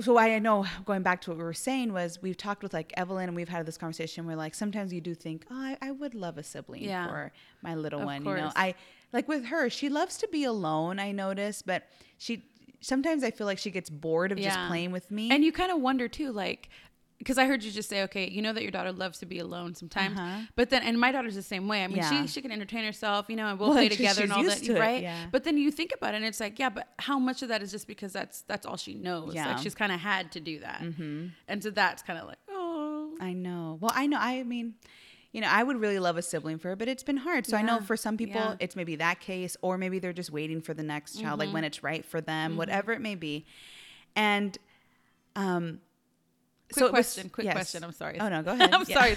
so 0.00 0.18
I 0.18 0.38
know 0.38 0.64
going 0.84 1.02
back 1.02 1.20
to 1.22 1.30
what 1.30 1.38
we 1.38 1.44
were 1.44 1.52
saying 1.52 1.92
was 1.92 2.20
we've 2.22 2.36
talked 2.36 2.62
with 2.62 2.72
like 2.72 2.92
Evelyn 2.96 3.28
and 3.28 3.36
we've 3.36 3.48
had 3.48 3.66
this 3.66 3.76
conversation 3.78 4.26
where 4.26 4.36
like 4.36 4.54
sometimes 4.54 4.92
you 4.92 5.00
do 5.00 5.14
think 5.14 5.46
oh 5.50 5.54
I, 5.54 5.76
I 5.80 5.90
would 5.90 6.14
love 6.14 6.38
a 6.38 6.42
sibling 6.42 6.82
Yeah. 6.84 7.06
for 7.08 7.32
my 7.62 7.74
little 7.74 8.00
Of 8.00 8.06
one 8.06 8.24
you 8.24 8.34
know. 8.34 8.52
I 8.56 8.74
like 9.12 9.28
with 9.28 9.46
her 9.46 9.68
she 9.70 9.88
loves 9.88 10.16
to 10.18 10.28
be 10.28 10.44
alone 10.44 10.98
I 10.98 11.12
notice 11.12 11.62
but 11.62 11.84
she 12.18 12.44
sometimes 12.80 13.24
I 13.24 13.30
feel 13.32 13.46
like 13.46 13.58
she 13.58 13.70
gets 13.70 13.90
bored 13.90 14.30
of 14.32 14.38
just 14.38 14.58
playing 14.68 14.92
with 14.92 15.10
me 15.10 15.30
And 15.32 15.44
you 15.44 15.50
kind 15.52 15.72
of 15.72 15.80
wonder 15.80 16.06
too, 16.06 16.30
like, 16.30 16.68
because 17.18 17.36
I 17.38 17.46
heard 17.46 17.62
you 17.64 17.70
just 17.72 17.88
say, 17.88 18.02
okay, 18.04 18.28
you 18.28 18.40
know 18.42 18.52
that 18.52 18.62
your 18.62 18.70
daughter 18.70 18.92
loves 18.92 19.18
to 19.18 19.26
be 19.26 19.38
alone 19.40 19.74
sometimes, 19.74 20.16
Uh-huh. 20.18 20.42
but 20.56 20.70
then, 20.70 20.82
and 20.82 20.98
my 21.00 21.10
daughter's 21.12 21.34
the 21.34 21.42
same 21.42 21.66
way. 21.68 21.82
I 21.82 21.88
mean, 21.88 21.96
Yeah. 21.98 22.10
she 22.22 22.26
she 22.28 22.40
can 22.42 22.52
entertain 22.52 22.84
herself, 22.84 23.26
you 23.28 23.36
know, 23.36 23.46
and 23.48 23.58
we'll 23.58 23.70
Well, 23.70 23.78
play 23.78 23.88
together 23.88 24.22
and 24.22 24.32
all 24.32 24.42
that, 24.44 24.58
to 24.62 24.76
it, 24.76 24.80
right? 24.80 25.02
yeah. 25.02 25.26
But 25.32 25.44
then 25.44 25.58
you 25.58 25.70
think 25.70 25.92
about 25.94 26.14
it, 26.14 26.18
and 26.18 26.26
it's 26.26 26.40
like, 26.40 26.58
yeah, 26.58 26.70
but 26.70 26.88
how 26.98 27.18
much 27.18 27.42
of 27.42 27.48
that 27.48 27.62
is 27.62 27.70
just 27.72 27.86
because 27.86 28.12
that's 28.12 28.42
that's 28.42 28.64
all 28.66 28.76
she 28.76 28.94
knows? 28.94 29.34
Yeah. 29.34 29.48
Like 29.48 29.58
she's 29.58 29.74
kind 29.74 29.90
of 29.92 30.00
had 30.00 30.30
to 30.32 30.40
do 30.40 30.60
that, 30.60 30.80
Mm-hmm. 30.80 31.26
and 31.48 31.62
so 31.62 31.70
that's 31.70 32.02
kind 32.02 32.18
of 32.18 32.26
like, 32.28 32.38
oh, 32.48 33.16
I 33.20 33.32
know. 33.32 33.78
Well, 33.80 33.92
I 33.94 34.06
know. 34.06 34.18
I 34.20 34.44
mean, 34.44 34.74
you 35.32 35.40
know, 35.40 35.48
I 35.48 35.62
would 35.62 35.78
really 35.80 35.98
love 35.98 36.16
a 36.16 36.22
sibling 36.22 36.58
for 36.58 36.68
her, 36.68 36.76
but 36.76 36.86
it's 36.88 37.02
been 37.02 37.18
hard. 37.18 37.46
So 37.46 37.56
I 37.56 37.62
know 37.62 37.80
for 37.80 37.96
some 37.96 38.16
people, 38.16 38.40
Yeah. 38.40 38.54
it's 38.60 38.76
maybe 38.76 38.94
that 38.96 39.18
case, 39.20 39.56
or 39.60 39.76
maybe 39.76 39.98
they're 39.98 40.12
just 40.12 40.30
waiting 40.30 40.60
for 40.62 40.72
the 40.72 40.82
next 40.84 41.20
child, 41.20 41.40
like 41.40 41.52
when 41.52 41.64
it's 41.64 41.82
right 41.82 42.04
for 42.04 42.20
them, 42.20 42.56
whatever 42.56 42.92
it 42.92 43.00
may 43.00 43.14
be. 43.16 43.44
And 44.16 44.56
um, 45.36 45.80
Quick 46.72 46.82
was- 46.84 46.90
question. 46.90 47.30
quick 47.30 47.44
yes. 47.46 47.54
question. 47.54 47.82
I'm 47.84 47.92
sorry. 47.92 48.20
Oh, 48.20 48.28
no, 48.28 48.42
go 48.42 48.52
ahead. 48.54 48.74
I'm 48.74 48.84
Yeah. 48.86 48.98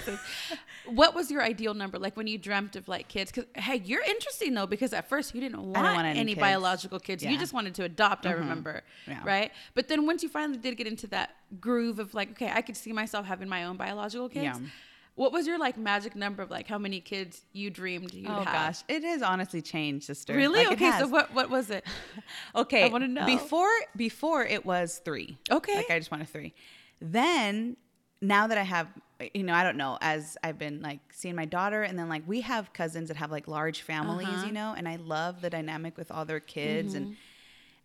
What 0.86 1.14
was 1.14 1.30
your 1.30 1.42
ideal 1.42 1.74
number? 1.74 1.98
Like 1.98 2.16
when 2.16 2.26
you 2.26 2.38
dreamt 2.38 2.76
of 2.76 2.88
like 2.88 3.08
kids? 3.08 3.30
Because 3.30 3.48
hey, 3.54 3.82
you're 3.84 4.02
interesting 4.02 4.54
though 4.54 4.66
because 4.66 4.92
at 4.92 5.08
first 5.08 5.34
you 5.34 5.40
didn't 5.40 5.60
want, 5.62 5.76
want 5.76 6.06
any, 6.06 6.18
any 6.18 6.32
kids. 6.32 6.40
biological 6.40 6.98
kids. 6.98 7.22
You 7.22 7.38
just 7.38 7.52
wanted 7.52 7.74
to 7.76 7.84
adopt. 7.84 8.26
I 8.26 8.32
Mhm. 8.32 8.38
remember. 8.40 8.82
Yeah. 9.06 9.20
Right. 9.24 9.52
But 9.74 9.88
then 9.88 10.06
once 10.06 10.22
you 10.22 10.28
finally 10.28 10.58
did 10.58 10.76
get 10.76 10.86
into 10.86 11.06
that 11.08 11.36
groove 11.60 11.98
of 11.98 12.14
like, 12.14 12.30
okay, 12.32 12.50
I 12.52 12.62
could 12.62 12.76
see 12.76 12.92
myself 12.92 13.26
having 13.26 13.48
my 13.48 13.64
own 13.64 13.76
biological 13.76 14.28
kids. 14.28 14.44
Yeah. 14.60 14.66
What 15.14 15.30
was 15.30 15.46
your 15.46 15.58
like 15.58 15.76
magic 15.76 16.16
number 16.16 16.42
of 16.42 16.50
like 16.50 16.66
how 16.66 16.78
many 16.78 16.98
kids 17.00 17.42
you 17.52 17.68
dreamed 17.68 18.14
you'd 18.14 18.30
Oh 18.30 18.32
have? 18.44 18.44
gosh, 18.46 18.82
it 18.88 19.04
has 19.04 19.20
honestly 19.20 19.60
changed, 19.60 20.06
sister. 20.06 20.34
Really? 20.34 20.64
Like, 20.64 20.72
okay. 20.80 20.98
So 20.98 21.06
what 21.06 21.34
what 21.34 21.50
was 21.50 21.68
it? 21.70 21.84
Okay, 22.54 22.84
I 22.84 22.88
wanna 22.88 23.08
know. 23.08 23.26
Before 23.26 23.68
before 23.94 24.42
it 24.44 24.64
was 24.64 25.02
three. 25.04 25.36
Okay. 25.50 25.76
like 25.76 25.90
I 25.90 25.98
just 25.98 26.10
wanted 26.10 26.28
three. 26.30 26.54
Then 27.02 27.76
now 28.20 28.46
that 28.46 28.56
I 28.56 28.62
have, 28.62 28.88
you 29.34 29.42
know, 29.42 29.52
I 29.54 29.62
don't 29.64 29.76
know. 29.76 29.98
As 30.00 30.36
I've 30.44 30.58
been 30.58 30.80
like 30.80 31.00
seeing 31.12 31.34
my 31.34 31.44
daughter, 31.44 31.82
and 31.82 31.98
then 31.98 32.08
like 32.08 32.22
we 32.26 32.40
have 32.42 32.72
cousins 32.72 33.08
that 33.08 33.16
have 33.16 33.30
like 33.30 33.48
large 33.48 33.82
families, 33.82 34.26
Uh-huh. 34.26 34.36
Mm-hmm. 34.38 34.46
you 34.46 34.52
know, 34.52 34.74
and 34.76 34.88
I 34.88 34.96
love 34.96 35.40
the 35.40 35.50
dynamic 35.50 35.96
with 35.98 36.10
all 36.10 36.24
their 36.24 36.40
kids, 36.40 36.94
and 36.94 37.16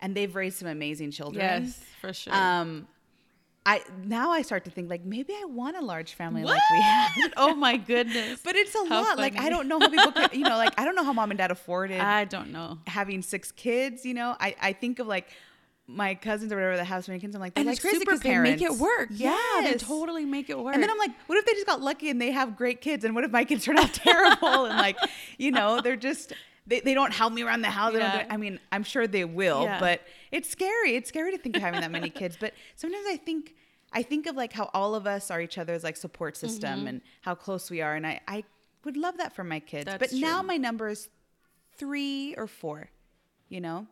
and 0.00 0.14
they've 0.16 0.34
raised 0.34 0.58
some 0.58 0.68
amazing 0.68 1.10
children. 1.10 1.64
Yes, 1.64 1.80
for 2.00 2.12
sure. 2.12 2.32
Um, 2.34 2.86
I 3.66 3.82
now 4.04 4.30
I 4.30 4.42
start 4.42 4.64
to 4.64 4.70
think 4.70 4.88
like 4.88 5.04
maybe 5.04 5.34
I 5.34 5.44
want 5.44 5.76
a 5.76 5.82
large 5.84 6.14
family 6.14 6.42
like 6.42 6.62
we 6.72 6.78
What? 6.78 6.84
have. 6.86 7.32
oh 7.36 7.54
my 7.54 7.76
goodness. 7.76 8.40
But 8.42 8.56
it's 8.56 8.74
a 8.74 8.86
How 8.88 9.02
lot. 9.02 9.18
Like 9.18 9.38
I 9.38 9.50
don't 9.50 9.68
know 9.68 9.78
how 9.78 9.88
people, 9.90 10.12
could, 10.12 10.32
you 10.32 10.44
know, 10.44 10.56
like 10.56 10.72
I 10.80 10.84
don't 10.86 10.94
know 10.94 11.04
how 11.04 11.12
mom 11.12 11.30
and 11.32 11.36
dad 11.38 11.50
afforded 11.50 12.00
I 12.00 12.24
don't 12.24 12.50
know. 12.50 12.78
having 12.86 13.20
six 13.20 13.52
kids, 13.52 14.06
you 14.06 14.14
know, 14.14 14.36
I, 14.40 14.54
I 14.62 14.72
think 14.72 15.00
of 15.00 15.06
like 15.06 15.28
my 15.90 16.14
cousins 16.14 16.52
or 16.52 16.56
whatever 16.56 16.76
that 16.76 16.84
have 16.84 17.02
so 17.04 17.10
many 17.12 17.20
kids. 17.20 17.34
I'm 17.34 17.40
like, 17.40 17.54
they're 17.54 17.62
And 17.62 17.66
like 17.66 17.76
it's 17.76 17.80
crazy 17.80 17.96
super 17.98 18.10
because 18.12 18.20
they 18.20 18.36
make 18.38 18.56
it 18.60 18.78
parents. 18.78 18.80
work. 18.80 19.08
Yeah, 19.10 19.36
they 19.64 19.72
totally 19.74 20.26
make 20.26 20.50
it 20.50 20.58
work. 20.58 20.74
And 20.74 20.82
then 20.82 20.90
I'm 20.90 20.98
like, 20.98 21.12
what 21.26 21.38
if 21.38 21.46
they 21.46 21.52
just 21.54 21.66
got 21.66 21.80
lucky 21.80 22.10
and 22.10 22.20
they 22.20 22.30
have 22.30 22.56
great 22.56 22.82
kids? 22.82 23.04
And 23.06 23.14
what 23.14 23.24
if 23.24 23.30
my 23.30 23.44
kids 23.44 23.64
turn 23.64 23.78
out 23.78 23.94
terrible? 23.94 24.66
and 24.66 24.76
like, 24.76 24.98
you 25.38 25.50
know, 25.50 25.80
they're 25.80 25.96
just, 25.96 26.34
they, 26.66 26.80
they 26.80 26.92
don't 26.92 27.12
help 27.14 27.32
me 27.32 27.42
around 27.42 27.62
the 27.62 27.70
house. 27.70 27.94
They 27.94 28.00
don't 28.00 28.12
Yeah. 28.12 28.26
I 28.28 28.36
mean, 28.36 28.60
I'm 28.70 28.82
sure 28.84 29.06
they 29.06 29.24
will, 29.24 29.62
Yeah. 29.64 29.80
but 29.80 30.02
it's 30.30 30.50
scary. 30.50 30.94
It's 30.94 31.08
scary 31.08 31.32
to 31.32 31.38
think 31.38 31.56
of 31.56 31.62
having 31.62 31.80
that 31.80 31.90
many 31.90 32.10
kids. 32.10 32.36
But 32.38 32.52
sometimes 32.76 33.06
I 33.08 33.16
think, 33.16 33.54
I 33.90 34.02
think 34.02 34.26
of 34.26 34.36
like 34.36 34.52
how 34.52 34.68
all 34.74 34.94
of 34.94 35.06
us 35.06 35.30
are 35.30 35.40
each 35.40 35.56
other's 35.56 35.82
like 35.84 35.96
support 35.96 36.36
system 36.36 36.86
and 36.86 37.00
how 37.22 37.34
close 37.34 37.70
we 37.70 37.80
are. 37.80 37.94
And 37.94 38.06
I, 38.06 38.20
I 38.28 38.44
would 38.84 38.98
love 38.98 39.16
that 39.16 39.34
for 39.34 39.42
my 39.42 39.58
kids. 39.60 39.86
Mm-hmm. 39.88 39.98
That's 39.98 40.12
but 40.12 40.20
now 40.20 40.42
my 40.42 40.58
number 40.58 40.88
is 40.88 41.08
three 41.78 42.34
or 42.36 42.46
four, 42.46 42.90
you 43.48 43.62
know? 43.62 43.86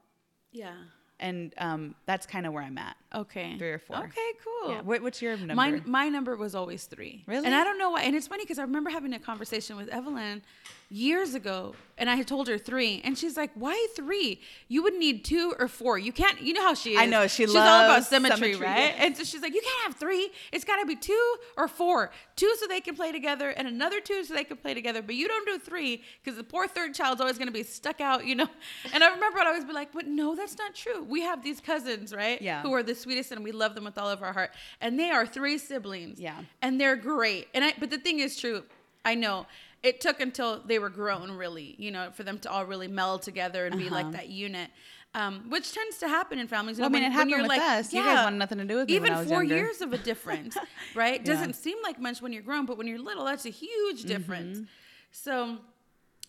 yeah. 0.52 0.74
And 1.20 1.54
um, 1.58 1.94
that's 2.06 2.26
kind 2.26 2.46
of 2.46 2.52
where 2.52 2.62
I'm 2.62 2.78
at. 2.78 2.96
Okay. 3.16 3.56
Three 3.58 3.70
or 3.70 3.78
four. 3.78 3.96
Okay, 3.96 4.30
cool. 4.44 4.70
Yeah. 4.72 4.80
What, 4.82 5.02
what's 5.02 5.22
your 5.22 5.36
number? 5.36 5.54
Mine, 5.54 5.82
my 5.86 6.08
number 6.08 6.36
was 6.36 6.54
always 6.54 6.84
three. 6.84 7.24
Really? 7.26 7.46
And 7.46 7.54
I 7.54 7.64
don't 7.64 7.78
know 7.78 7.90
why. 7.90 8.02
And 8.02 8.14
it's 8.14 8.26
funny 8.26 8.44
because 8.44 8.58
I 8.58 8.62
remember 8.62 8.90
having 8.90 9.12
a 9.14 9.18
conversation 9.18 9.76
with 9.76 9.88
Evelyn 9.88 10.42
years 10.88 11.34
ago, 11.34 11.74
and 11.98 12.08
I 12.08 12.14
had 12.14 12.28
told 12.28 12.46
her 12.46 12.58
three, 12.58 13.00
and 13.04 13.18
she's 13.18 13.36
like, 13.36 13.50
"Why 13.54 13.88
three? 13.96 14.40
You 14.68 14.82
would 14.84 14.94
need 14.94 15.24
two 15.24 15.54
or 15.58 15.66
four. 15.66 15.98
You 15.98 16.12
can't. 16.12 16.40
You 16.40 16.52
know 16.52 16.62
how 16.62 16.74
she 16.74 16.92
is. 16.92 16.98
I 17.00 17.06
know, 17.06 17.26
she 17.26 17.44
she's 17.46 17.56
all 17.56 17.84
about 17.84 18.04
symmetry, 18.04 18.52
symmetry, 18.52 18.66
right? 18.66 18.94
And 18.98 19.16
so 19.16 19.24
she's 19.24 19.42
like, 19.42 19.54
you 19.54 19.62
can't 19.62 19.82
have 19.86 19.96
three. 19.96 20.30
It's 20.52 20.64
got 20.64 20.76
to 20.76 20.86
be 20.86 20.94
two 20.94 21.36
or 21.56 21.66
four. 21.68 22.10
Two 22.36 22.54
so 22.60 22.66
they 22.68 22.80
can 22.80 22.94
play 22.94 23.10
together, 23.12 23.50
and 23.50 23.66
another 23.66 24.00
two 24.00 24.22
so 24.24 24.34
they 24.34 24.44
can 24.44 24.58
play 24.58 24.74
together. 24.74 25.02
But 25.02 25.14
you 25.16 25.26
don't 25.26 25.46
do 25.46 25.58
three 25.58 26.02
because 26.22 26.36
the 26.36 26.44
poor 26.44 26.68
third 26.68 26.94
child's 26.94 27.20
always 27.20 27.38
going 27.38 27.48
to 27.48 27.52
be 27.52 27.62
stuck 27.62 28.00
out, 28.00 28.26
you 28.26 28.34
know. 28.34 28.48
And 28.92 29.02
I 29.02 29.12
remember 29.12 29.40
I'd 29.40 29.46
always 29.48 29.64
be 29.64 29.72
like, 29.72 29.92
but 29.92 30.06
no, 30.06 30.34
that's 30.36 30.56
not 30.56 30.74
true. 30.74 31.02
We 31.02 31.22
have 31.22 31.42
these 31.42 31.60
cousins, 31.60 32.14
right? 32.14 32.40
Yeah. 32.40 32.62
Who 32.62 32.72
are 32.74 32.82
the 32.82 32.94
sweetest, 33.06 33.30
and 33.32 33.44
we 33.44 33.52
love 33.52 33.74
them 33.76 33.84
with 33.84 33.96
all 33.98 34.10
of 34.10 34.20
our 34.22 34.32
heart. 34.32 34.50
And 34.80 34.98
they 34.98 35.10
are 35.10 35.24
three 35.26 35.58
siblings. 35.58 36.18
Yeah. 36.20 36.40
And 36.60 36.80
they're 36.80 36.96
great. 36.96 37.46
And 37.54 37.64
I, 37.64 37.72
but 37.78 37.90
the 37.90 37.98
thing 37.98 38.18
is 38.18 38.36
true. 38.36 38.64
I 39.04 39.14
know 39.14 39.46
it 39.84 40.00
took 40.00 40.20
until 40.20 40.60
they 40.66 40.78
were 40.80 40.88
grown, 40.90 41.30
really, 41.32 41.76
you 41.78 41.90
know, 41.92 42.10
for 42.12 42.24
them 42.24 42.38
to 42.40 42.50
all 42.50 42.64
really 42.64 42.88
meld 42.88 43.22
together 43.22 43.66
and 43.66 43.78
be 43.78 43.88
like 43.88 44.06
Uh-huh. 44.06 44.16
that 44.18 44.28
unit. 44.28 44.70
Um, 45.14 45.48
which 45.48 45.72
tends 45.72 45.96
to 45.98 46.08
happen 46.08 46.38
in 46.38 46.46
families. 46.48 46.78
Well, 46.78 46.90
I 46.90 46.92
mean, 46.92 47.04
it 47.04 47.12
happened 47.12 47.40
with 47.40 47.48
like, 47.48 47.60
us. 47.62 47.92
You 47.94 48.02
guys 48.02 48.24
wanted 48.24 48.38
nothing 48.38 48.58
to 48.58 48.64
do 48.64 48.76
with 48.76 48.88
me 48.88 48.96
even 48.96 49.14
four 49.24 49.42
younger. 49.44 49.56
years 49.56 49.80
of 49.80 49.92
a 49.94 49.98
difference, 49.98 50.58
right? 50.94 51.20
Yeah. 51.20 51.32
Doesn't 51.32 51.54
seem 51.54 51.78
like 51.82 51.98
much 51.98 52.20
when 52.20 52.32
you're 52.34 52.42
grown, 52.42 52.66
but 52.66 52.76
when 52.76 52.86
you're 52.86 52.98
little, 52.98 53.24
that's 53.24 53.46
a 53.46 53.50
huge 53.50 54.00
Mm-hmm. 54.00 54.08
difference. 54.08 54.68
So 55.12 55.56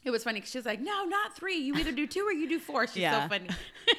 it 0.03 0.11
was 0.11 0.23
funny 0.23 0.39
'cause 0.39 0.49
she's 0.51 0.65
like, 0.65 0.79
no, 0.79 1.03
not 1.05 1.35
three. 1.35 1.57
You 1.57 1.75
either 1.75 1.91
do 1.91 2.07
two 2.07 2.21
or 2.25 2.31
you 2.31 2.47
do 2.47 2.59
four. 2.59 2.87
She's 2.87 2.97
Yeah. 2.97 3.23
so 3.23 3.29
funny. 3.29 3.49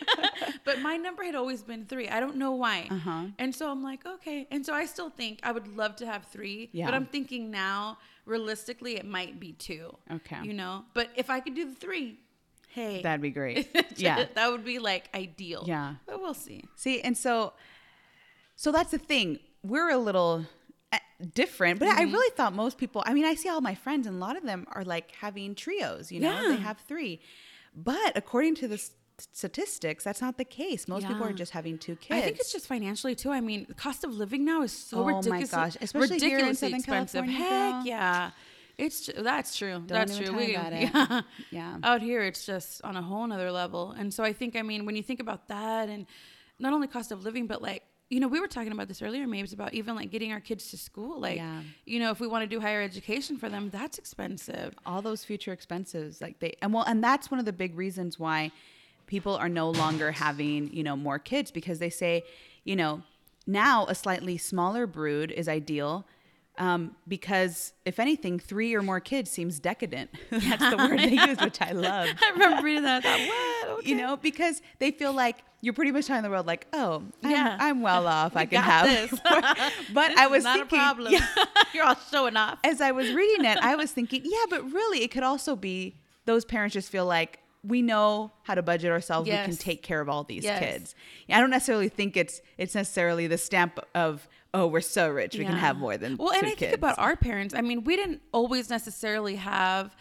but 0.64 0.80
my 0.80 0.96
number 0.96 1.22
had 1.24 1.34
always 1.34 1.62
been 1.62 1.84
three. 1.84 2.08
I 2.08 2.18
don't 2.20 2.36
know 2.36 2.52
why. 2.52 2.88
Uh-huh. 2.90 3.24
And 3.38 3.54
so 3.54 3.70
I'm 3.70 3.82
like, 3.82 4.06
okay. 4.06 4.46
And 4.50 4.64
so 4.64 4.72
I 4.72 4.86
still 4.86 5.10
think 5.10 5.40
I 5.42 5.52
would 5.52 5.76
love 5.76 5.96
to 5.96 6.06
have 6.06 6.24
three. 6.26 6.70
Yeah. 6.72 6.86
But 6.86 6.94
I'm 6.94 7.06
thinking 7.06 7.50
now, 7.50 7.98
realistically, 8.24 8.96
it 8.96 9.04
might 9.04 9.38
be 9.38 9.52
two. 9.52 9.96
Okay. 10.10 10.38
You 10.42 10.54
know, 10.54 10.84
but 10.94 11.10
if 11.16 11.28
I 11.30 11.40
could 11.40 11.54
do 11.54 11.66
the 11.68 11.74
three, 11.74 12.18
hey, 12.68 13.02
That'd 13.02 13.20
be 13.20 13.30
great. 13.30 13.68
yeah. 13.96 14.26
that 14.34 14.50
would 14.50 14.64
be 14.64 14.78
like 14.78 15.08
ideal. 15.14 15.64
Yeah. 15.66 15.94
But 16.06 16.20
we'll 16.20 16.34
see. 16.34 16.64
See, 16.76 17.00
and 17.02 17.16
so, 17.16 17.52
so 18.56 18.72
that's 18.72 18.90
the 18.92 18.98
thing. 18.98 19.40
We're 19.62 19.90
a 19.90 19.98
little 19.98 20.46
different, 21.32 21.78
but 21.80 21.88
I 21.88 22.02
Mm-hmm. 22.04 22.12
really 22.12 22.30
thought 22.36 22.54
most 22.54 22.78
people. 22.78 23.02
I 23.06 23.12
mean, 23.14 23.24
I 23.24 23.34
see 23.34 23.48
all 23.48 23.60
my 23.60 23.74
friends, 23.74 24.06
and 24.06 24.16
a 24.16 24.18
lot 24.18 24.36
of 24.36 24.44
them 24.44 24.66
are 24.72 24.84
like 24.84 25.12
having 25.20 25.54
trios. 25.54 26.12
You 26.12 26.20
know, 26.20 26.30
Yeah. 26.42 26.48
they 26.48 26.56
have 26.62 26.78
three. 26.86 27.20
But 27.74 28.12
according 28.16 28.54
to 28.56 28.68
the 28.68 28.78
statistics, 29.18 30.04
that's 30.04 30.20
not 30.20 30.38
the 30.38 30.44
case. 30.44 30.86
Most 30.88 31.06
people 31.06 31.24
are 31.24 31.32
just 31.32 31.52
having 31.52 31.76
two 31.78 31.96
kids. 31.96 32.18
I 32.18 32.20
think 32.22 32.38
it's 32.38 32.52
just 32.52 32.66
financially 32.66 33.14
too. 33.14 33.30
I 33.30 33.40
mean, 33.40 33.66
the 33.68 33.74
cost 33.74 34.04
of 34.04 34.12
living 34.14 34.44
now 34.44 34.62
is 34.62 34.72
so 34.72 35.00
Oh 35.00 35.04
my 35.06 35.16
ridiculous. 35.16 35.50
gosh, 35.50 35.76
especially 35.80 36.18
here 36.20 36.38
in 36.38 36.46
ridiculously 36.46 36.68
Southern 36.68 36.78
expensive. 36.80 37.24
California, 37.24 37.72
Heck 37.74 37.86
yeah. 37.86 38.30
It's 38.78 39.06
tr- 39.06 39.20
that's 39.20 39.56
true. 39.56 39.82
that's 39.86 40.16
true. 40.16 40.30
We, 40.32 40.46
me 40.48 40.54
about 40.54 40.72
it. 40.72 40.90
yeah. 40.94 41.20
Yeah. 41.50 41.78
Out 41.82 42.00
here, 42.00 42.22
it's 42.22 42.46
just 42.46 42.80
on 42.84 42.96
a 42.96 43.02
whole 43.02 43.26
nother 43.26 43.50
level. 43.50 43.90
And 43.98 44.14
so 44.14 44.22
I 44.22 44.32
think, 44.32 44.54
I 44.54 44.62
mean, 44.62 44.86
when 44.86 44.94
you 44.94 45.02
think 45.02 45.18
about 45.18 45.48
that, 45.48 45.88
and 45.88 46.06
not 46.60 46.72
only 46.72 46.86
cost 46.86 47.10
of 47.10 47.24
living, 47.24 47.48
but 47.48 47.60
like 47.60 47.82
you 48.10 48.20
know, 48.20 48.28
we 48.28 48.40
were 48.40 48.48
talking 48.48 48.72
about 48.72 48.88
this 48.88 49.02
earlier, 49.02 49.26
maybe 49.26 49.42
it's 49.44 49.52
about 49.52 49.74
even 49.74 49.94
like 49.94 50.10
getting 50.10 50.32
our 50.32 50.40
kids 50.40 50.70
to 50.70 50.78
school. 50.78 51.20
Like, 51.20 51.36
Yeah. 51.36 51.60
you 51.84 51.98
know, 52.00 52.10
if 52.10 52.20
we 52.20 52.26
want 52.26 52.42
to 52.42 52.48
do 52.48 52.58
higher 52.60 52.80
education 52.80 53.36
for 53.36 53.48
them, 53.50 53.68
that's 53.70 53.98
expensive. 53.98 54.74
all 54.86 55.02
those 55.02 55.24
future 55.24 55.52
expenses 55.52 56.20
like 56.20 56.38
they 56.40 56.54
and 56.62 56.72
well 56.72 56.84
and 56.86 57.04
that's 57.04 57.30
one 57.30 57.38
of 57.38 57.44
the 57.46 57.52
big 57.52 57.76
reasons 57.76 58.18
why 58.18 58.50
people 59.06 59.34
are 59.36 59.48
no 59.48 59.70
longer 59.70 60.12
having 60.12 60.72
you 60.72 60.82
know 60.82 60.96
more 60.96 61.18
kids 61.18 61.50
because 61.50 61.78
they 61.78 61.90
say 61.90 62.22
you 62.64 62.76
know 62.76 63.02
now 63.46 63.84
a 63.86 63.94
slightly 63.94 64.36
smaller 64.38 64.86
brood 64.86 65.30
is 65.30 65.48
ideal 65.48 66.06
um, 66.58 66.94
because 67.06 67.72
if 67.84 67.98
anything 68.00 68.38
three 68.38 68.74
or 68.74 68.82
more 68.82 69.00
kids 69.00 69.30
seems 69.30 69.58
decadent 69.60 70.10
that's 70.30 70.70
the 70.70 70.76
word 70.76 70.98
they 70.98 71.12
use 71.26 71.38
which 71.40 71.60
i 71.62 71.72
love 71.88 72.08
I 72.22 72.30
remember 72.32 72.62
reading 72.62 72.82
that. 72.84 73.04
I 73.04 73.18
thought, 73.18 73.28
what? 73.68 73.78
Okay. 73.80 73.88
you 73.90 73.96
know 73.96 74.16
because 74.16 74.60
they 74.78 74.90
feel 74.90 75.12
like 75.12 75.36
you're 75.60 75.74
pretty 75.74 75.90
much 75.92 76.06
telling 76.06 76.22
the 76.22 76.30
world 76.30 76.46
like 76.46 76.66
oh 76.72 77.02
i'm, 77.24 77.30
Yeah. 77.30 77.56
I'm 77.60 77.80
well 77.80 78.06
off 78.18 78.36
i 78.36 78.44
can 78.46 78.62
have 78.62 78.86
this. 78.86 79.20
but 79.92 80.08
This 80.08 80.18
i 80.18 80.26
was 80.26 80.44
not 80.44 80.58
thinking 80.58 80.78
a 80.78 80.82
problem. 80.82 81.12
yeah, 81.12 81.26
You're 81.74 81.84
all 81.84 81.96
showing 82.10 82.36
off. 82.36 82.58
as 82.64 82.80
I 82.80 82.90
was 82.92 83.12
reading 83.12 83.44
it, 83.44 83.58
I 83.58 83.74
was 83.76 83.92
thinking, 83.92 84.22
yeah, 84.24 84.44
but 84.50 84.72
really, 84.72 85.02
it 85.02 85.10
could 85.10 85.22
also 85.22 85.54
be 85.56 85.96
those 86.24 86.44
parents 86.44 86.72
just 86.74 86.90
feel 86.90 87.06
like 87.06 87.38
we 87.64 87.82
know 87.82 88.30
how 88.44 88.54
to 88.54 88.62
budget 88.62 88.90
ourselves. 88.92 89.28
We 89.28 89.34
can 89.34 89.56
take 89.56 89.82
care 89.82 90.00
of 90.00 90.08
all 90.08 90.22
these 90.24 90.44
Yes. 90.44 90.58
kids. 90.60 90.94
I 91.28 91.40
don't 91.40 91.50
necessarily 91.50 91.88
think 91.88 92.16
it's 92.16 92.40
it's 92.56 92.74
necessarily 92.74 93.26
the 93.26 93.36
stamp 93.38 93.78
of 93.94 94.28
oh, 94.54 94.66
we're 94.66 94.80
so 94.80 95.10
rich, 95.10 95.36
we 95.36 95.44
can 95.44 95.54
have 95.56 95.76
more 95.76 95.96
than 95.96 96.16
well 96.16 96.30
and 96.32 96.46
i 96.46 96.50
kids. 96.50 96.60
think 96.60 96.72
about 96.74 96.98
our 96.98 97.16
parents 97.16 97.54
i 97.54 97.60
mean 97.60 97.84
we 97.84 97.96
didn't 97.96 98.20
always 98.32 98.70
necessarily 98.70 99.36
have 99.36 99.94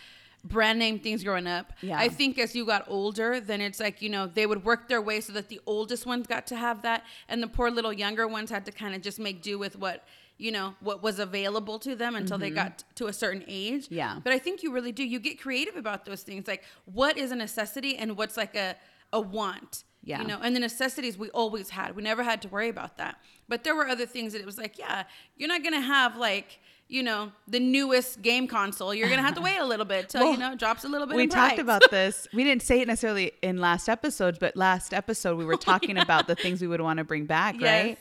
brand 0.43 0.79
name 0.79 0.99
things 0.99 1.23
growing 1.23 1.47
up 1.47 1.73
Yeah. 1.81 1.97
i 1.99 2.07
think 2.07 2.39
as 2.39 2.55
you 2.55 2.65
got 2.65 2.85
older 2.87 3.39
then 3.41 3.59
it's 3.59 3.79
like 3.79 4.01
you 4.01 4.09
know 4.09 4.27
they 4.27 4.45
would 4.45 4.63
work 4.63 4.87
their 4.87 5.01
way 5.01 5.19
so 5.19 5.33
that 5.33 5.49
the 5.49 5.59
oldest 5.65 6.05
ones 6.05 6.27
got 6.27 6.47
to 6.47 6.55
have 6.55 6.83
that 6.83 7.03
and 7.27 7.43
the 7.43 7.47
poor 7.47 7.69
little 7.69 7.91
younger 7.91 8.27
ones 8.27 8.49
had 8.49 8.65
to 8.65 8.71
kind 8.71 8.95
of 8.95 9.01
just 9.01 9.19
make 9.19 9.41
do 9.41 9.59
with 9.59 9.77
what 9.77 10.05
you 10.37 10.51
know 10.51 10.75
what 10.79 11.01
was 11.03 11.19
available 11.19 11.79
to 11.79 11.95
them 11.95 12.15
until 12.15 12.37
they 12.37 12.49
got 12.51 12.83
to 12.95 13.07
a 13.07 13.13
certain 13.13 13.43
age 13.47 13.85
Mm-hmm. 13.85 13.95
Yeah. 13.95 14.19
but 14.23 14.31
i 14.31 14.39
think 14.39 14.63
you 14.63 14.71
really 14.71 14.91
do 14.93 15.03
you 15.03 15.19
get 15.19 15.41
creative 15.41 15.75
about 15.75 16.05
those 16.05 16.21
things 16.21 16.47
like 16.47 16.63
what 16.85 17.17
is 17.17 17.31
a 17.31 17.35
necessity 17.35 17.97
and 17.97 18.15
what's 18.15 18.37
like 18.37 18.55
a 18.55 18.75
a 19.11 19.19
want 19.19 19.83
Yeah. 20.07 20.21
you 20.21 20.27
know 20.27 20.39
and 20.41 20.55
the 20.55 20.59
necessities 20.61 21.17
we 21.17 21.29
always 21.31 21.69
had 21.69 21.95
we 21.95 22.01
never 22.01 22.23
had 22.23 22.41
to 22.43 22.47
worry 22.47 22.69
about 22.69 22.97
that 22.97 23.17
but 23.49 23.63
there 23.65 23.75
were 23.75 23.87
other 23.87 24.05
things 24.05 24.31
that 24.33 24.39
it 24.39 24.45
was 24.45 24.57
like 24.57 24.79
yeah 24.79 25.03
you're 25.35 25.49
not 25.49 25.63
gonna 25.63 25.81
have 25.81 26.15
like 26.15 26.59
you 26.87 27.03
know 27.03 27.33
the 27.49 27.59
newest 27.59 28.21
game 28.21 28.47
console 28.47 28.93
you're 28.95 29.09
gonna 29.09 29.21
have 29.21 29.35
to 29.35 29.41
wait 29.41 29.57
a 29.57 29.65
little 29.65 29.85
bit 29.85 30.07
till 30.07 30.31
you 30.31 30.37
know 30.37 30.53
it 30.53 30.59
drops 30.59 30.85
a 30.85 30.87
little 30.87 31.05
bit 31.05 31.17
we 31.17 31.27
talked 31.27 31.59
about 31.59 31.83
this. 31.91 32.25
We 32.33 32.45
didn't 32.45 32.61
say 32.63 32.79
it 32.79 32.87
necessarily 32.87 33.33
in 33.41 33.57
last 33.57 33.89
episode, 33.89 34.39
but 34.39 34.55
last 34.55 34.93
episode 34.93 35.37
we 35.37 35.43
were 35.43 35.57
talking 35.71 35.97
about 35.97 36.27
the 36.27 36.35
things 36.43 36.61
we 36.61 36.67
would 36.67 36.79
want 36.79 36.99
to 36.99 37.03
bring 37.03 37.25
back, 37.25 37.55
Yes. 37.59 37.85
right? 37.85 37.97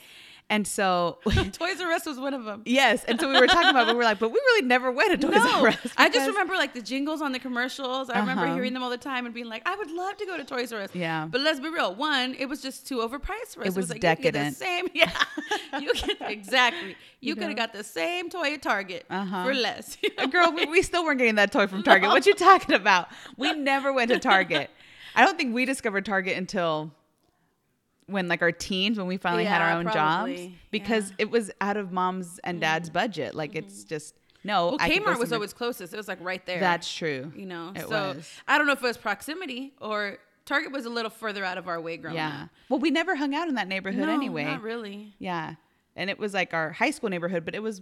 And 0.49 0.65
so, 0.65 1.19
Toys 1.25 1.81
R 1.81 1.91
Us 1.91 2.07
was 2.07 2.21
one 2.21 2.33
of 2.33 2.45
them. 2.45 2.63
yes. 2.67 3.03
And 3.05 3.19
so 3.21 3.29
we 3.29 3.39
were 3.41 3.49
talking 3.49 3.69
about, 3.71 3.89
we 3.89 3.95
were 3.95 4.05
like, 4.05 4.21
but 4.21 4.29
we 4.29 4.39
really 4.39 4.65
never 4.65 4.93
went 4.93 5.11
to 5.21 5.27
Toys 5.27 5.35
No, 5.43 5.63
R 5.63 5.69
Us. 5.71 5.79
I 5.97 6.09
just 6.09 6.29
remember 6.29 6.55
like 6.55 6.73
the 6.73 6.81
jingles 6.81 7.21
on 7.21 7.33
the 7.33 7.41
commercials. 7.41 8.11
I 8.11 8.21
remember 8.21 8.45
Uh-huh. 8.45 8.55
hearing 8.55 8.73
them 8.73 8.85
all 8.85 8.91
the 8.91 8.97
time 8.97 9.27
and 9.27 9.35
being 9.35 9.49
like, 9.49 9.63
I 9.67 9.75
would 9.75 9.91
love 9.91 10.17
to 10.19 10.25
go 10.27 10.37
to 10.37 10.45
Toys 10.45 10.73
R 10.73 10.81
Us. 10.83 10.91
Yeah. 10.95 11.27
But 11.29 11.41
let's 11.41 11.59
be 11.59 11.69
real. 11.69 11.97
One, 11.97 12.37
it 12.39 12.47
was 12.49 12.63
just 12.63 12.87
too 12.87 12.99
overpriced 12.99 13.55
for 13.55 13.63
us. 13.63 13.67
It 13.69 13.75
was 13.77 13.91
like, 13.91 14.03
you 14.05 14.09
could 14.09 14.23
get 14.23 14.35
the 14.35 14.39
decadent. 14.39 14.57
same, 14.57 14.87
yeah. 14.95 15.11
you 15.81 15.93
could 15.95 16.17
exactly. 16.21 16.97
You, 17.21 17.35
could 17.35 17.49
have 17.49 17.57
got 17.57 17.73
the 17.73 17.83
same 17.83 18.31
toy 18.31 18.53
at 18.55 18.63
Target 18.63 19.05
Uh-huh. 19.11 19.45
for 19.47 19.53
less. 19.53 19.99
you 20.01 20.11
know? 20.17 20.29
Girl, 20.29 20.53
we, 20.53 20.67
we 20.67 20.83
still 20.83 21.05
weren't 21.05 21.19
getting 21.19 21.35
that 21.37 21.51
toy 21.51 21.67
from 21.67 21.83
Target. 21.83 22.11
What 22.11 22.25
you 22.25 22.35
talking 22.35 22.77
about? 22.77 23.09
We 23.37 23.53
never 23.53 23.93
went 23.93 24.13
to 24.13 24.21
Target. 24.21 24.71
I 25.17 25.25
don't 25.25 25.37
think 25.37 25.53
we 25.55 25.65
discovered 25.65 26.05
Target 26.07 26.37
until 26.37 26.93
when 28.07 28.29
like 28.29 28.43
our 28.43 28.53
teens 28.53 28.99
when 28.99 29.07
we 29.07 29.17
finally 29.17 29.45
had 29.45 29.61
our 29.61 29.71
Yeah, 29.71 29.79
own 29.79 29.93
jobs 29.93 30.41
because 30.71 31.11
Yeah. 31.11 31.17
it 31.21 31.31
was 31.31 31.51
out 31.61 31.77
of 31.77 31.93
mom's 31.93 32.39
and 32.45 32.57
mm-hmm. 32.57 32.61
dad's 32.61 32.91
budget. 32.91 33.35
Like 33.35 33.55
it's 33.55 33.81
mm-hmm. 33.81 33.89
just 33.89 34.15
no. 34.45 34.69
Well, 34.69 34.79
Kmart 34.79 35.19
was 35.19 35.33
always 35.33 35.53
closest. 35.53 35.93
It 35.93 35.97
was 35.97 36.07
like 36.07 36.19
right 36.21 36.45
there. 36.47 36.61
That's 36.61 36.93
true. 36.93 37.33
you 37.35 37.47
know. 37.47 37.73
it 37.75 37.83
so 37.83 38.15
was. 38.15 38.31
I 38.47 38.59
don't 38.59 38.67
know 38.67 38.75
if 38.75 38.83
it 38.83 38.87
was 38.87 38.97
proximity 38.97 39.73
or 39.81 40.19
Target 40.45 40.71
was 40.71 40.87
a 40.87 40.91
little 40.91 41.11
further 41.11 41.45
out 41.45 41.59
of 41.59 41.67
our 41.67 41.81
way 41.81 41.97
growing 41.97 42.17
Yeah. 42.17 42.43
up. 42.45 42.51
Well, 42.69 42.79
we 42.79 42.91
never 42.93 43.17
hung 43.17 43.35
out 43.35 43.49
in 43.49 43.57
that 43.57 43.67
neighborhood 43.67 44.07
No, 44.07 44.15
anyway. 44.15 44.45
not 44.45 44.63
really. 44.63 45.15
Yeah. 45.19 45.57
And 45.97 46.09
it 46.09 46.19
was 46.19 46.33
like 46.33 46.55
our 46.55 46.71
high 46.71 46.91
school 46.93 47.11
neighborhood, 47.11 47.45
but 47.45 47.57
it 47.57 47.63
was, 47.63 47.81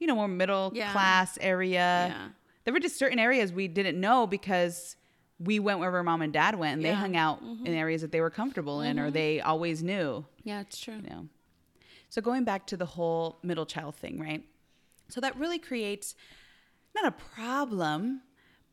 you 0.00 0.08
know, 0.08 0.16
more 0.16 0.26
middle 0.26 0.72
Yeah. 0.74 0.90
class 0.90 1.38
area. 1.40 2.08
Yeah. 2.10 2.28
There 2.64 2.74
were 2.74 2.80
just 2.80 2.96
certain 2.98 3.20
areas 3.20 3.52
we 3.52 3.68
didn't 3.68 4.00
know 4.00 4.26
because 4.26 4.96
we 5.42 5.58
went 5.58 5.78
wherever 5.78 6.02
mom 6.02 6.20
and 6.22 6.32
dad 6.32 6.54
went 6.56 6.74
and 6.74 6.84
they 6.84 6.88
Yeah. 6.90 6.94
Mm-hmm. 6.96 7.00
hung 7.02 7.16
out 7.16 7.40
in 7.64 7.68
areas 7.74 8.02
that 8.02 8.12
they 8.12 8.20
were 8.20 8.30
comfortable 8.30 8.82
in 8.82 8.98
or 8.98 9.10
they 9.10 9.40
always 9.40 9.82
knew, 9.82 10.24
Yeah, 10.44 10.60
it's 10.60 10.78
true. 10.78 10.96
you 10.96 11.08
know. 11.08 11.28
So 12.10 12.20
going 12.20 12.44
back 12.44 12.66
to 12.68 12.76
the 12.76 12.84
whole 12.86 13.38
middle 13.42 13.64
child 13.66 13.94
thing, 13.96 14.20
right? 14.20 14.44
So 15.08 15.20
that 15.20 15.36
really 15.36 15.58
creates 15.58 16.14
not 16.94 17.06
a 17.06 17.12
problem, 17.12 18.20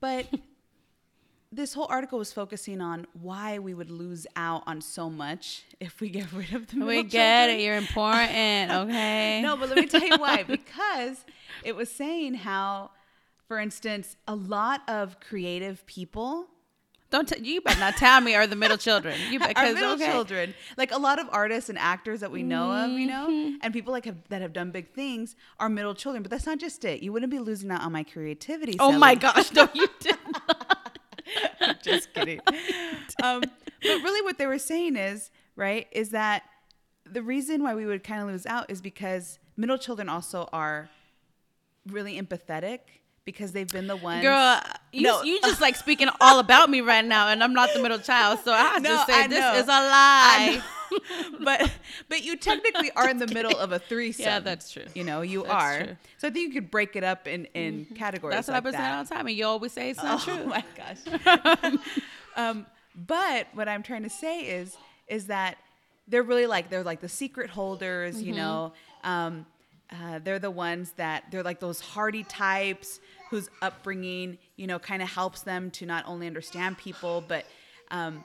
but 0.02 0.28
this 1.52 1.74
whole 1.74 1.88
article 1.90 2.20
was 2.20 2.34
focusing 2.34 2.82
on 2.82 3.06
why 3.14 3.60
we 3.60 3.74
would 3.74 3.90
lose 3.90 4.28
out 4.36 4.64
on 4.68 4.82
so 4.82 5.10
much 5.10 5.64
if 5.80 6.02
we 6.02 6.10
get 6.10 6.32
rid 6.34 6.54
of 6.54 6.68
the 6.68 6.76
middle 6.78 6.94
child. 6.94 7.04
We 7.06 7.10
get 7.10 7.38
children. 7.48 7.60
it. 7.60 7.64
You're 7.64 7.78
important. 7.78 8.72
Okay. 8.90 9.42
No, 9.42 9.56
but 9.56 9.70
let 9.70 9.78
me 9.78 9.86
tell 9.88 10.04
you 10.06 10.18
why. 10.18 10.44
Because 10.44 11.24
it 11.64 11.76
was 11.76 11.90
saying 11.90 12.34
how, 12.34 12.92
for 13.48 13.58
instance, 13.60 14.18
a 14.28 14.36
lot 14.36 14.82
of 14.90 15.20
creative 15.22 15.86
people 15.86 16.48
Don't 17.10 17.28
t- 17.28 17.40
you 17.42 17.62
better 17.62 17.80
not 17.80 17.96
tell 17.96 18.20
me 18.20 18.36
are 18.36 18.46
the 18.46 18.56
middle 18.58 18.76
children. 18.78 19.18
You 19.30 19.40
because 19.40 19.74
middle 19.76 19.94
okay. 19.94 20.12
children. 20.12 20.54
Like 20.78 20.92
a 20.92 20.98
lot 20.98 21.20
of 21.20 21.28
artists 21.32 21.70
and 21.70 21.78
actors 21.80 22.20
that 22.20 22.32
we 22.32 22.44
know 22.44 22.72
of, 22.72 22.92
you 22.92 23.08
know, 23.08 23.28
Mm-hmm. 23.30 23.58
and 23.62 23.74
people 23.74 23.94
like 23.94 24.06
have, 24.06 24.18
that 24.30 24.42
have 24.42 24.52
done 24.54 24.72
big 24.72 24.94
things 24.94 25.36
are 25.60 25.70
middle 25.70 25.96
children. 25.96 26.22
But 26.22 26.32
that's 26.32 26.46
not 26.46 26.60
just 26.60 26.84
it. 26.84 27.02
You 27.02 27.14
wouldn't 27.14 27.32
be 27.32 27.40
losing 27.40 27.72
out 27.72 27.82
on 27.82 27.92
my 27.94 28.04
creativity. 28.04 28.76
Oh 28.80 28.90
Sally. 28.90 29.00
my 29.00 29.16
gosh, 29.16 29.52
no, 29.54 29.70
you 29.74 29.88
didn't. 30.00 30.38
just 31.82 32.14
kidding. 32.14 32.40
um, 33.24 33.42
but 33.42 34.02
really, 34.04 34.22
what 34.24 34.38
they 34.38 34.46
were 34.48 34.60
saying 34.60 34.96
is 34.96 35.30
right 35.56 35.88
is 35.92 36.10
that 36.10 36.44
the 37.06 37.22
reason 37.22 37.64
why 37.64 37.74
we 37.76 37.86
would 37.86 38.04
kind 38.04 38.22
of 38.22 38.28
lose 38.28 38.46
out 38.46 38.70
is 38.70 38.82
because 38.82 39.40
middle 39.56 39.78
children 39.78 40.10
also 40.10 40.50
are 40.52 40.90
really 41.88 42.20
empathetic 42.22 42.80
because 43.28 43.52
they've 43.52 43.70
been 43.70 43.88
the 43.88 43.96
ones. 43.98 44.24
Girl, 44.24 44.60
you, 44.94 45.02
No. 45.04 45.22
you 45.22 45.40
just 45.42 45.60
like 45.62 45.76
speaking 45.76 46.08
all 46.22 46.40
about 46.40 46.70
me 46.70 46.80
right 46.82 47.04
now, 47.06 47.28
and 47.28 47.44
I'm 47.44 47.54
not 47.54 47.74
the 47.74 47.80
middle 47.80 48.00
child, 48.00 48.40
so 48.44 48.52
I 48.54 48.58
have 48.74 48.82
No, 48.82 48.90
to 48.98 49.06
say 49.06 49.20
I 49.24 49.28
this 49.28 49.40
know. 49.40 49.54
is 49.56 49.66
a 49.66 49.68
lie. 49.68 50.64
but 51.44 51.70
but 52.08 52.24
you 52.24 52.38
technically 52.38 52.90
are 52.94 53.10
in 53.10 53.18
the 53.18 53.28
middle 53.28 53.58
of 53.58 53.74
a 53.74 53.80
threesome. 53.80 54.24
Yeah, 54.24 54.40
that's 54.40 54.72
true. 54.72 54.86
You 54.96 55.04
know, 55.04 55.22
you 55.22 55.42
That's 55.44 55.54
are. 55.54 55.78
true. 55.78 55.86
Mm-hmm. 55.88 55.94
So 56.20 56.28
I 56.30 56.32
think 56.32 56.48
you 56.48 56.62
could 56.62 56.72
break 56.72 56.96
it 56.96 57.04
up 57.04 57.28
in 57.28 57.46
in 57.54 57.86
categories. 57.96 58.36
That's 58.38 58.48
what 58.48 58.56
I've 58.58 58.64
been 58.64 58.74
saying 58.74 58.94
all 58.94 59.04
the 59.04 59.10
time, 59.14 59.28
and 59.28 59.36
you 59.36 59.46
always 59.46 59.74
say 59.74 59.90
it's 59.90 60.02
not 60.02 60.22
Oh 60.22 60.24
true. 60.34 60.44
Oh 60.44 60.48
my 60.56 60.64
gosh. 60.78 61.82
um, 62.38 62.66
but 62.96 63.48
what 63.54 63.68
I'm 63.68 63.84
trying 63.84 64.04
to 64.04 64.10
say 64.10 64.42
is 64.42 64.76
is 65.08 65.28
that 65.28 65.58
they're 66.08 66.24
really 66.24 66.48
like 66.48 66.70
they're 66.70 66.84
like 66.84 67.02
the 67.02 67.10
secret 67.10 67.50
holders. 67.50 68.22
You 68.24 68.34
Mm-hmm. 68.34 68.38
know, 68.42 68.74
um, 69.04 69.46
uh, 69.92 70.20
they're 70.24 70.40
the 70.40 70.52
ones 70.52 70.92
that 70.98 71.26
they're 71.32 71.44
like 71.44 71.60
those 71.60 71.80
hardy 71.80 72.24
types 72.24 73.00
whose 73.30 73.50
upbringing 73.62 74.38
you 74.56 74.68
know 74.68 74.80
kind 74.80 75.02
of 75.02 75.10
helps 75.10 75.42
them 75.42 75.70
to 75.72 75.86
not 75.86 76.04
only 76.08 76.28
understand 76.28 76.78
people 76.78 77.24
but 77.28 77.46
um, 77.92 78.24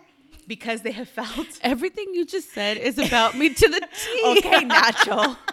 because 0.48 0.82
they 0.82 0.92
have 0.92 1.08
felt 1.08 1.46
Everything 1.62 2.14
you 2.14 2.24
just 2.24 2.52
said 2.52 2.76
is 2.76 2.98
about 2.98 3.36
me 3.36 3.52
to 3.54 3.68
the 3.68 3.80
T. 3.96 4.38
okay, 4.38 4.64
Nacho. 4.64 5.36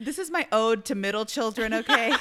this 0.00 0.18
is 0.18 0.30
my 0.30 0.46
ode 0.52 0.84
to 0.86 0.94
middle 0.94 1.24
children, 1.24 1.74
okay? 1.74 2.12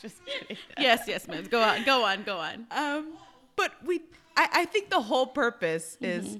Just 0.00 0.24
kidding. 0.24 0.56
Yes, 0.78 1.02
yes, 1.06 1.26
ma'am. 1.26 1.44
Go 1.50 1.60
on, 1.60 1.84
go 1.84 2.04
on, 2.04 2.22
go 2.22 2.38
on. 2.38 2.66
Um, 2.70 3.12
but 3.56 3.72
we, 3.84 4.00
I, 4.36 4.48
I 4.52 4.64
think 4.66 4.90
the 4.90 5.00
whole 5.00 5.26
purpose 5.26 5.96
Mm-hmm. 6.00 6.38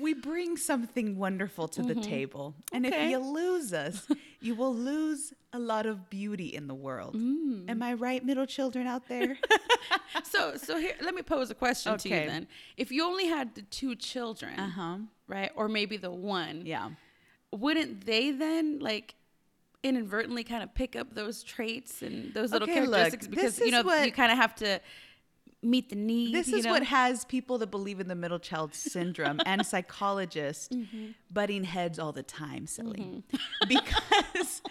We 0.00 0.14
bring 0.14 0.56
something 0.56 1.16
wonderful 1.16 1.68
to 1.68 1.82
the 1.82 1.94
table. 1.94 2.54
And 2.72 2.84
if 2.86 2.94
you 3.10 3.18
lose 3.18 3.72
us, 3.72 4.06
you 4.40 4.54
will 4.54 4.74
lose 4.74 5.32
a 5.52 5.58
lot 5.58 5.86
of 5.86 6.10
beauty 6.10 6.46
in 6.54 6.66
the 6.68 6.74
world. 6.74 7.14
Mm. 7.16 7.70
Am 7.70 7.82
I 7.82 7.94
right, 7.94 8.24
middle 8.24 8.46
children 8.46 8.86
out 8.86 9.08
there? 9.08 9.36
So, 10.24 10.56
so 10.56 10.78
here, 10.78 10.94
let 11.02 11.14
me 11.14 11.22
pose 11.22 11.50
a 11.50 11.54
question 11.54 11.96
to 11.98 12.08
you 12.08 12.14
then. 12.16 12.48
If 12.76 12.90
you 12.90 13.04
only 13.04 13.26
had 13.28 13.54
the 13.54 13.62
two 13.62 13.94
children, 13.94 14.58
uh 14.58 14.68
huh. 14.70 14.96
right, 15.28 15.50
or 15.54 15.68
maybe 15.68 15.96
the 15.98 16.10
one, 16.10 16.62
Yeah. 16.64 16.90
wouldn't 17.52 18.06
they 18.06 18.32
then 18.32 18.78
like 18.80 19.14
inadvertently 19.82 20.42
kind 20.42 20.62
of 20.62 20.74
pick 20.74 20.96
up 20.96 21.14
those 21.14 21.42
traits 21.42 22.02
and 22.02 22.34
those 22.34 22.50
little 22.50 22.68
Okay, 22.68 22.80
look, 22.80 22.92
characteristics 22.94 23.26
because 23.28 23.58
you 23.60 23.70
know 23.70 23.82
what- 23.82 24.04
you 24.04 24.12
kind 24.12 24.32
of 24.32 24.38
have 24.38 24.54
to 24.56 24.80
meet 25.70 25.90
the 25.90 25.96
need. 25.96 26.34
This 26.34 26.48
is 26.48 26.64
know? 26.64 26.70
what 26.72 26.84
has 26.84 27.24
people 27.24 27.58
that 27.58 27.68
believe 27.70 28.00
in 28.00 28.08
the 28.08 28.14
middle 28.14 28.38
child 28.38 28.74
syndrome 28.74 29.40
and 29.44 29.64
psychologists 29.72 30.68
Mm-hmm. 30.74 31.06
butting 31.30 31.64
heads 31.64 31.98
all 31.98 32.12
the 32.12 32.22
time, 32.22 32.66
silly. 32.66 33.22
Because 33.68 34.62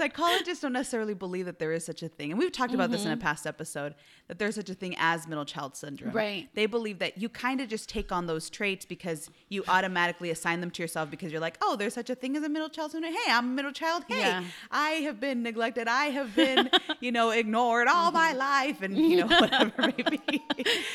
psychologists 0.00 0.62
don't 0.62 0.72
necessarily 0.72 1.12
believe 1.14 1.44
that 1.46 1.58
there 1.58 1.72
is 1.72 1.84
such 1.84 2.02
a 2.02 2.08
thing. 2.08 2.30
And 2.30 2.38
we've 2.38 2.50
talked 2.50 2.72
about 2.72 2.90
this 2.90 3.04
in 3.04 3.10
a 3.12 3.16
past 3.18 3.46
episode 3.46 3.94
that 4.28 4.38
there's 4.38 4.54
such 4.54 4.70
a 4.70 4.74
thing 4.74 4.94
as 4.98 5.26
middle 5.28 5.44
child 5.44 5.76
syndrome. 5.76 6.08
Mm-hmm. 6.10 6.16
Right. 6.16 6.48
They 6.54 6.64
believe 6.66 6.98
that 7.00 7.18
you 7.18 7.28
kind 7.28 7.60
of 7.60 7.68
just 7.68 7.88
take 7.88 8.10
on 8.10 8.26
those 8.26 8.48
traits 8.48 8.86
because 8.86 9.28
you 9.50 9.62
automatically 9.68 10.30
assign 10.30 10.60
them 10.62 10.70
to 10.70 10.82
yourself 10.82 11.10
because 11.10 11.32
you're 11.32 11.40
like, 11.40 11.58
oh, 11.60 11.76
there's 11.76 11.92
such 11.94 12.08
a 12.10 12.14
thing 12.14 12.34
as 12.36 12.42
a 12.42 12.48
middle 12.48 12.68
child 12.70 12.92
syndrome. 12.92 13.12
Hey, 13.12 13.30
I'm 13.30 13.44
a 13.50 13.54
middle 13.54 13.72
child. 13.72 14.04
Hey, 14.08 14.20
Yeah. 14.20 14.44
I 14.70 14.90
have 15.06 15.20
been 15.20 15.42
neglected. 15.42 15.86
I 15.86 16.06
have 16.06 16.34
been, 16.34 16.70
you 17.00 17.12
know, 17.12 17.30
ignored 17.30 17.86
all 17.88 18.00
Mm-hmm. 18.10 18.16
my 18.16 18.32
life 18.32 18.80
and, 18.82 18.96
you 18.96 19.18
know, 19.18 19.26
whatever 19.40 19.92
it 19.96 20.10
may 20.10 20.18
be. 20.30 20.42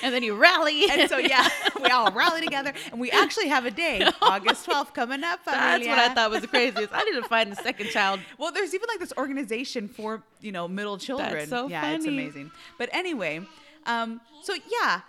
and 0.01 0.13
then 0.13 0.23
you 0.23 0.35
rally. 0.35 0.89
And 0.89 1.07
so 1.09 1.17
yeah, 1.17 1.47
we 1.81 1.89
all 1.89 2.11
rally 2.11 2.41
together, 2.41 2.73
and 2.91 2.99
we 2.99 3.11
actually 3.11 3.47
have 3.49 3.65
a 3.65 3.71
day, 3.71 4.05
August 4.21 4.65
twelfth, 4.65 4.93
coming 4.93 5.23
up. 5.23 5.39
That's 5.45 5.85
what 5.87 5.99
I 5.99 6.13
thought 6.13 6.31
was 6.31 6.41
the 6.41 6.47
craziest. 6.47 6.89
I 6.93 7.03
need 7.03 7.21
to 7.21 7.27
find 7.29 7.51
the 7.51 7.55
second 7.57 7.89
child. 7.91 8.19
Well, 8.39 8.51
there's 8.51 8.73
even 8.73 8.87
like 8.89 8.94
this 8.97 9.13
organization 9.17 9.87
for 9.87 10.23
you 10.41 10.51
know 10.51 10.67
middle 10.67 10.97
children. 10.97 11.47
so 11.47 11.67
yeah, 11.67 11.91
it's 11.91 12.05
amazing. 12.05 12.51
But 12.77 12.89
anyway, 12.93 13.41
um, 13.85 14.21
so 14.43 14.55
yeah, 14.81 15.01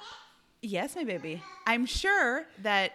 yes, 0.62 0.96
my 0.96 1.04
baby. 1.04 1.42
I'm 1.66 1.86
sure 1.86 2.46
that 2.62 2.92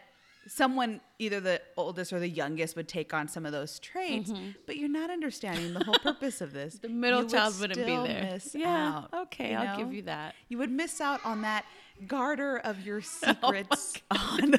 someone, 0.48 1.02
either 1.20 1.40
the 1.40 1.62
oldest 1.78 2.12
or 2.14 2.20
the 2.20 2.28
youngest, 2.30 2.76
would 2.76 2.88
take 2.88 3.14
on 3.14 3.28
some 3.28 3.46
of 3.46 3.52
those 3.52 3.80
traits. 3.80 4.32
But 4.66 4.78
you're 4.78 4.90
not 4.90 5.10
understanding 5.10 5.74
the 5.74 5.84
whole 5.84 6.00
purpose 6.04 6.42
of 6.42 6.54
this. 6.54 6.76
Mm-hmm. 6.76 6.88
The 6.88 6.94
middle 6.94 7.20
You 7.20 7.26
would 7.26 7.34
child 7.34 7.60
wouldn't 7.60 7.86
be 7.86 7.96
there. 7.96 8.40
Yeah. 8.54 9.04
out, 9.12 9.14
okay, 9.24 9.56
I'll 9.56 9.78
give 9.78 9.94
you 9.94 10.04
that. 10.04 10.36
You 10.50 10.58
would 10.58 10.72
miss 10.72 11.02
out 11.02 11.24
on 11.26 11.42
that 11.44 11.66
garter 12.08 12.58
of 12.58 12.86
your 12.86 13.02
Oh 13.24 13.36
secrets 13.36 13.94
on. 14.10 14.56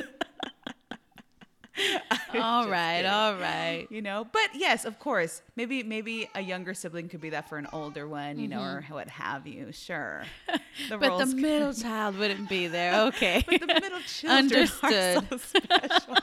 All 2.35 2.69
right, 2.69 2.97
kidding. 2.99 3.11
all 3.11 3.35
right. 3.37 3.87
you 3.91 4.03
know 4.03 4.27
but 4.31 4.49
yes 4.55 4.85
of 4.85 4.99
course 4.99 5.43
maybe 5.57 5.83
maybe 5.83 6.29
a 6.35 6.41
younger 6.41 6.75
sibling 6.75 7.09
could 7.09 7.21
be 7.21 7.31
that 7.31 7.49
for 7.49 7.57
an 7.59 7.67
older 7.73 8.07
one 8.07 8.39
you 8.39 8.47
know 8.49 8.61
or 8.63 8.85
what 8.91 9.09
have 9.09 9.47
you 9.47 9.73
sure 9.73 10.25
the 10.47 10.53
Mm-hmm. 10.97 10.99
But 11.01 11.19
the 11.19 11.35
middle 11.37 11.73
child 11.73 12.19
wouldn't 12.19 12.49
be 12.49 12.67
there. 12.67 12.93
Okay. 13.09 13.43
but 13.47 13.61
the 13.61 13.67
middle 13.67 14.01
children 14.01 14.39
Understood. 14.45 14.93
are 14.93 15.29
so 15.31 15.37
special 15.39 16.17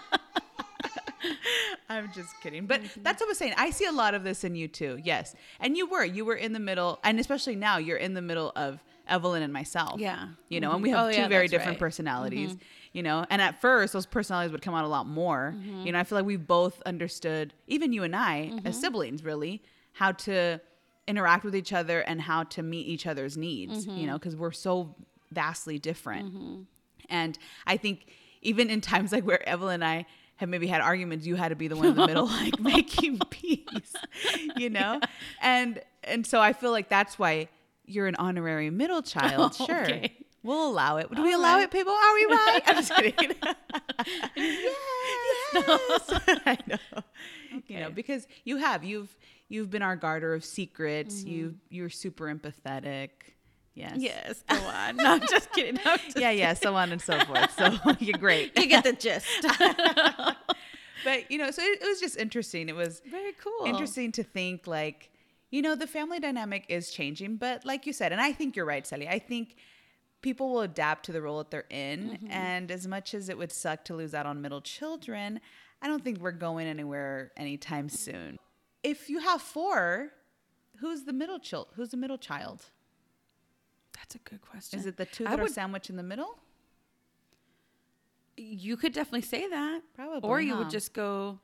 i'm 1.89 2.11
just 2.13 2.29
kidding 2.41 2.65
but 2.65 2.81
Mm-hmm. 2.81 3.03
that's 3.03 3.19
what 3.21 3.27
i 3.27 3.29
was 3.29 3.37
saying 3.37 3.53
i 3.57 3.69
see 3.71 3.85
a 3.85 3.91
lot 3.91 4.13
of 4.13 4.23
this 4.23 4.43
in 4.43 4.55
you 4.55 4.67
too 4.67 4.99
yes 5.03 5.35
and 5.59 5.75
you 5.75 5.87
were 5.89 6.05
you 6.05 6.23
were 6.25 6.35
in 6.35 6.53
the 6.53 6.59
middle 6.59 6.99
and 7.03 7.19
especially 7.19 7.55
now 7.55 7.77
you're 7.77 7.97
in 7.97 8.13
the 8.13 8.21
middle 8.21 8.51
of 8.55 8.81
evelyn 9.07 9.41
and 9.43 9.51
myself 9.51 9.99
Yeah. 9.99 10.27
you 10.47 10.59
know 10.61 10.71
and 10.71 10.79
Mhm. 10.79 10.83
we 10.83 10.89
have 10.91 11.07
Oh, 11.07 11.11
two 11.11 11.17
yeah, 11.21 11.27
very 11.27 11.47
different 11.47 11.71
right. 11.73 11.79
personalities 11.79 12.55
you 12.93 13.03
know 13.03 13.25
and 13.29 13.41
at 13.41 13.59
first 13.61 13.93
those 13.93 14.05
personalities 14.05 14.51
would 14.51 14.61
come 14.61 14.73
out 14.75 14.83
a 14.85 14.87
lot 14.87 15.05
more 15.07 15.53
Mm-hmm. 15.57 15.85
you 15.85 15.91
know 15.91 15.99
i 15.99 16.03
feel 16.03 16.17
like 16.17 16.25
we 16.25 16.37
both 16.37 16.81
understood 16.85 17.53
even 17.67 17.93
you 17.93 18.03
and 18.03 18.15
i 18.15 18.49
Mm-hmm. 18.53 18.67
as 18.67 18.79
siblings 18.79 19.23
really 19.23 19.61
how 19.93 20.11
to 20.13 20.59
interact 21.07 21.43
with 21.43 21.55
each 21.55 21.73
other 21.73 22.01
and 22.01 22.21
how 22.21 22.43
to 22.43 22.61
meet 22.63 22.87
each 22.87 23.05
other's 23.07 23.35
needs 23.37 23.85
Mm-hmm. 23.85 23.97
you 23.99 24.07
know 24.07 24.13
because 24.13 24.35
we're 24.35 24.51
so 24.51 24.95
vastly 25.31 25.77
different 25.79 26.65
and 27.09 27.37
i 27.67 27.77
think 27.77 28.07
even 28.41 28.69
in 28.69 28.81
times 28.81 29.11
like 29.11 29.23
where 29.25 29.47
evelyn 29.47 29.75
and 29.75 29.85
i 29.85 30.05
have 30.37 30.47
maybe 30.47 30.67
had 30.67 30.79
arguments, 30.79 31.25
you 31.25 31.35
had 31.35 31.49
to 31.49 31.55
be 31.57 31.67
the 31.67 31.75
one 31.75 31.87
in 31.87 31.95
the 31.95 32.07
middle, 32.07 32.25
like 32.43 32.57
making 32.61 33.19
peace, 33.29 33.93
you 34.55 34.69
know? 34.69 35.01
And 35.41 35.81
and 36.05 36.25
so 36.25 36.39
I 36.39 36.53
feel 36.53 36.71
like 36.71 36.87
that's 36.87 37.19
why 37.19 37.49
you're 37.85 38.07
an 38.07 38.15
honorary 38.15 38.69
middle 38.69 39.01
child. 39.01 39.53
Oh, 39.59 39.65
Sure. 39.65 39.83
okay. 39.83 40.15
We'll 40.43 40.69
allow 40.69 40.97
it. 40.97 41.11
Do 41.11 41.17
All 41.17 41.23
we 41.23 41.33
allow 41.33 41.55
right. 41.55 41.63
it, 41.63 41.71
people? 41.71 41.91
Are 41.91 42.13
we 42.13 42.25
right? 42.25 42.61
I'm 42.65 42.75
just 42.75 42.93
kidding. 42.95 43.35
yes. 44.35 44.75
yes. 45.53 46.21
I 46.45 46.57
know. 46.67 47.03
You 47.67 47.79
know, 47.81 47.89
because 47.89 48.27
you 48.45 48.57
have 48.57 48.83
you've 48.83 49.15
you've 49.49 49.69
been 49.69 49.81
our 49.81 49.95
garter 49.95 50.33
of 50.33 50.45
secrets. 50.45 51.21
Mm-hmm. 51.21 51.29
You 51.29 51.55
you're 51.69 51.89
super 51.89 52.33
empathetic. 52.33 53.09
Yes. 53.75 53.95
Yes, 53.97 54.43
go 54.49 54.57
on. 54.57 54.97
No, 54.97 55.13
I'm 55.13 55.21
just 55.21 55.51
kidding. 55.53 55.79
I'm 55.85 55.99
just 56.05 56.17
Yeah, 56.17 56.31
yeah, 56.31 56.53
so 56.53 56.75
on 56.75 56.91
and 56.91 57.01
so 57.01 57.17
forth. 57.21 57.51
So 57.57 57.77
you're 57.99 58.17
great. 58.17 58.57
You 58.57 58.67
get 58.67 58.83
the 58.83 58.93
gist. 58.93 59.27
But 61.03 61.31
you 61.31 61.37
know, 61.37 61.51
so 61.51 61.61
it, 61.61 61.81
it 61.81 61.87
was 61.87 61.99
just 61.99 62.17
interesting. 62.17 62.69
It 62.69 62.75
was 62.75 63.01
Very 63.09 63.33
cool. 63.33 63.65
interesting 63.65 64.11
to 64.13 64.23
think 64.23 64.67
like, 64.67 65.09
you 65.49 65.61
know, 65.61 65.75
the 65.75 65.87
family 65.87 66.19
dynamic 66.19 66.65
is 66.69 66.91
changing, 66.91 67.37
but 67.37 67.65
like 67.65 67.85
you 67.85 67.93
said, 67.93 68.11
and 68.11 68.21
I 68.21 68.33
think 68.33 68.55
you're 68.55 68.65
right, 68.65 68.85
Sally. 68.85 69.07
I 69.07 69.19
think 69.19 69.55
people 70.21 70.49
will 70.51 70.61
adapt 70.61 71.05
to 71.05 71.11
the 71.11 71.21
role 71.21 71.37
that 71.39 71.51
they're 71.51 71.65
in, 71.69 72.11
Mm-hmm. 72.11 72.31
and 72.31 72.71
as 72.71 72.87
much 72.87 73.13
as 73.13 73.29
it 73.29 73.37
would 73.37 73.51
suck 73.51 73.85
to 73.85 73.95
lose 73.95 74.13
out 74.13 74.25
on 74.25 74.41
middle 74.41 74.61
children, 74.61 75.39
I 75.81 75.87
don't 75.87 76.03
think 76.03 76.19
we're 76.19 76.31
going 76.31 76.67
anywhere 76.67 77.31
anytime 77.37 77.87
soon. 77.89 78.37
If 78.83 79.09
you 79.09 79.19
have 79.19 79.41
four, 79.41 80.09
who's 80.79 81.03
the 81.03 81.13
middle 81.13 81.39
child? 81.39 81.67
Who's 81.75 81.89
the 81.89 81.97
middle 81.97 82.17
child? 82.17 82.65
That's 83.95 84.15
a 84.15 84.19
good 84.19 84.41
question. 84.41 84.79
Is 84.79 84.85
it 84.85 84.97
the 84.97 85.05
two 85.05 85.25
I 85.25 85.31
that 85.31 85.39
are 85.39 85.43
would- 85.43 85.51
sandwiched 85.53 85.89
in 85.89 85.95
the 85.97 86.03
middle? 86.03 86.39
You 88.37 88.77
could 88.77 88.93
definitely 88.93 89.21
say 89.27 89.47
that. 89.49 89.81
Probably, 89.95 90.27
Or 90.29 90.39
you 90.39 90.53
huh? 90.53 90.59
would 90.59 90.69
just 90.69 90.93
go, 90.93 91.39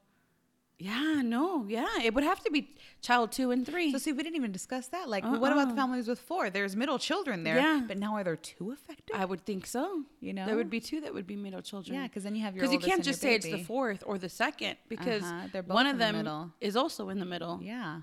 yeah, 0.78 1.22
no, 1.24 1.66
yeah. 1.68 1.88
It 2.04 2.14
would 2.14 2.24
have 2.26 2.44
to 2.44 2.52
be 2.52 2.76
child 3.02 3.32
two 3.32 3.52
and 3.52 3.66
three. 3.66 3.92
So 3.94 3.98
see, 3.98 4.12
we 4.12 4.24
didn't 4.24 4.36
even 4.36 4.52
discuss 4.52 4.88
that. 4.88 5.08
Like, 5.08 5.24
what 5.24 5.52
about 5.54 5.66
the 5.68 5.74
Uh-uh. 5.74 5.76
families 5.76 6.08
with 6.08 6.20
four? 6.20 6.50
There's 6.50 6.76
middle 6.76 7.00
children 7.00 7.44
there, 7.44 7.56
Yeah. 7.56 7.84
but 7.88 7.98
now 7.98 8.16
are 8.16 8.24
there 8.26 8.36
two 8.36 8.72
affected? 8.72 9.16
I 9.16 9.24
would 9.26 9.46
think 9.46 9.66
so. 9.68 10.04
You 10.20 10.34
know? 10.34 10.46
there 10.46 10.56
would 10.58 10.70
be 10.70 10.82
two 10.82 11.00
that 11.02 11.14
would 11.14 11.26
be 11.28 11.36
middle 11.38 11.62
children. 11.62 11.96
Yeah, 11.96 12.04
because 12.08 12.24
then 12.24 12.36
you 12.36 12.42
have 12.42 12.56
your 12.56 12.62
Because 12.64 12.74
you 12.74 12.80
can't 12.80 13.04
just 13.04 13.22
say 13.22 13.36
it's 13.36 13.46
the 13.46 13.64
fourth 13.64 14.04
or 14.06 14.18
the 14.18 14.30
second 14.30 14.76
because 14.90 15.24
Uh-huh, 15.24 15.48
they're 15.54 15.64
one 15.64 15.86
of 15.88 15.94
in 15.94 16.00
the 16.00 16.24
them 16.24 16.54
is 16.60 16.76
also 16.76 17.08
in 17.10 17.20
the 17.20 17.26
middle. 17.26 17.60
Yeah. 17.64 18.02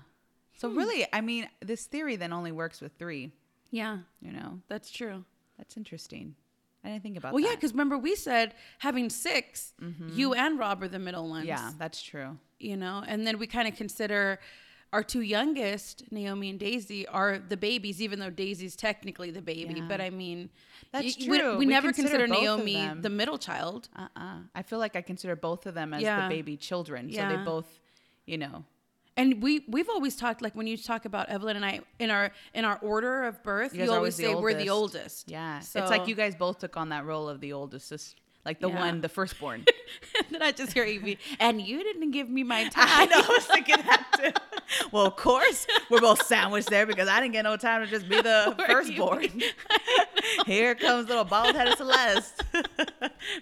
So 0.55 0.69
Hmm. 0.69 0.77
really, 0.77 1.05
I 1.13 1.21
mean, 1.21 1.49
this 1.61 1.85
theory 1.85 2.15
then 2.15 2.33
only 2.33 2.51
works 2.51 2.81
with 2.81 2.93
three. 2.97 3.31
Yeah, 3.71 3.99
You 4.21 4.31
know, 4.31 4.61
that's 4.67 4.89
true. 4.91 5.25
that's 5.57 5.77
interesting. 5.77 6.35
I 6.83 6.89
didn't 6.89 7.03
think 7.03 7.17
about 7.17 7.33
Well, 7.33 7.41
that. 7.43 7.49
yeah, 7.49 7.55
because 7.55 7.71
remember 7.71 7.97
we 7.97 8.15
said 8.15 8.53
having 8.79 9.09
6 9.09 9.73
you 10.13 10.33
and 10.33 10.59
Rob 10.59 10.83
are 10.83 10.87
the 10.87 10.99
middle 10.99 11.29
ones. 11.29 11.45
yeah, 11.47 11.71
that's 11.77 12.01
true. 12.01 12.37
You 12.63 12.77
know 12.77 13.03
and 13.07 13.25
then 13.27 13.37
we 13.39 13.47
kind 13.47 13.67
of 13.67 13.75
consider 13.75 14.39
our 14.93 15.03
two 15.03 15.21
youngest 15.21 16.03
naomi 16.11 16.49
and 16.51 16.59
daisy 16.59 17.07
are 17.07 17.39
the 17.39 17.57
babies 17.57 18.01
even 18.01 18.19
though 18.19 18.29
daisy's 18.29 18.75
technically 18.75 19.31
the 19.31 19.41
baby 19.41 19.75
Yeah. 19.77 19.87
but 19.87 19.99
i 20.01 20.09
mean 20.09 20.49
That's 20.91 21.17
y- 21.17 21.25
we- 21.31 21.39
true. 21.39 21.51
we, 21.57 21.65
We 21.65 21.65
never 21.65 21.91
consider 21.91 22.25
consider, 22.27 22.41
naomi 22.41 23.01
the 23.01 23.09
middle 23.09 23.39
child 23.49 23.89
Uh 23.95 24.07
uh 24.15 24.37
I 24.55 24.61
feel 24.69 24.79
like 24.85 24.95
I 24.95 25.01
consider 25.01 25.35
both 25.35 25.65
of 25.69 25.73
them 25.79 25.93
as 25.95 26.01
Yeah. 26.01 26.23
the 26.23 26.35
baby 26.35 26.55
children. 26.69 27.01
So 27.11 27.15
Yeah. 27.17 27.29
they 27.31 27.43
both, 27.53 27.69
you 28.31 28.37
know, 28.43 28.55
and 29.19 29.27
we 29.45 29.51
we've 29.75 29.89
always 29.95 30.15
talked 30.23 30.41
like 30.45 30.55
when 30.59 30.67
you 30.71 30.77
talk 30.91 31.03
about 31.11 31.25
evelyn 31.35 31.55
and 31.59 31.65
i 31.71 31.75
in 32.03 32.09
our 32.17 32.25
in 32.57 32.63
our 32.69 32.77
order 32.93 33.13
of 33.29 33.35
birth 33.51 33.71
You 33.75 33.83
you, 33.85 33.91
always 33.97 34.15
say 34.15 34.29
we're 34.45 34.53
the 34.65 34.69
oldest. 34.79 34.97
oldest 34.99 35.31
yeah. 35.37 35.59
so, 35.71 35.75
it's 35.81 35.91
like 35.95 36.05
you 36.11 36.15
guys 36.23 36.33
both 36.45 36.57
took 36.63 36.75
on 36.81 36.87
that 36.95 37.03
role 37.11 37.27
of 37.33 37.37
the 37.45 37.51
oldest 37.59 37.85
sister, 37.93 38.15
like 38.45 38.59
the 38.59 38.69
Yeah. 38.69 38.79
one, 38.79 39.01
the 39.01 39.09
firstborn. 39.09 39.65
and 40.17 40.25
then 40.31 40.41
i 40.41 40.51
just 40.51 40.73
hear 40.73 40.83
evie 40.83 41.17
and 41.39 41.61
you 41.61 41.83
didn't 41.83 42.11
give 42.11 42.29
me 42.29 42.43
my 42.43 42.61
I 42.75 43.05
time 43.05 43.09
know. 43.09 43.21
I 43.25 43.27
was 43.29 43.45
thinking 43.45 43.77
that 43.77 44.05
too. 44.17 44.31
Well, 44.91 45.05
of 45.05 45.17
course, 45.17 45.67
we're 45.89 45.99
both 45.99 46.25
sandwiched 46.25 46.69
there 46.69 46.85
because 46.87 47.07
I 47.07 47.19
didn't 47.19 47.33
get 47.33 47.43
no 47.43 47.57
time 47.57 47.83
to 47.83 47.87
just 47.87 48.07
be 48.09 48.19
the 48.21 48.53
Poor 48.57 48.65
firstborn. 48.67 49.41
Here 50.47 50.73
comes 50.73 51.07
little 51.07 51.25
bald 51.25 51.55
headed 51.55 51.77
Celeste 51.77 52.41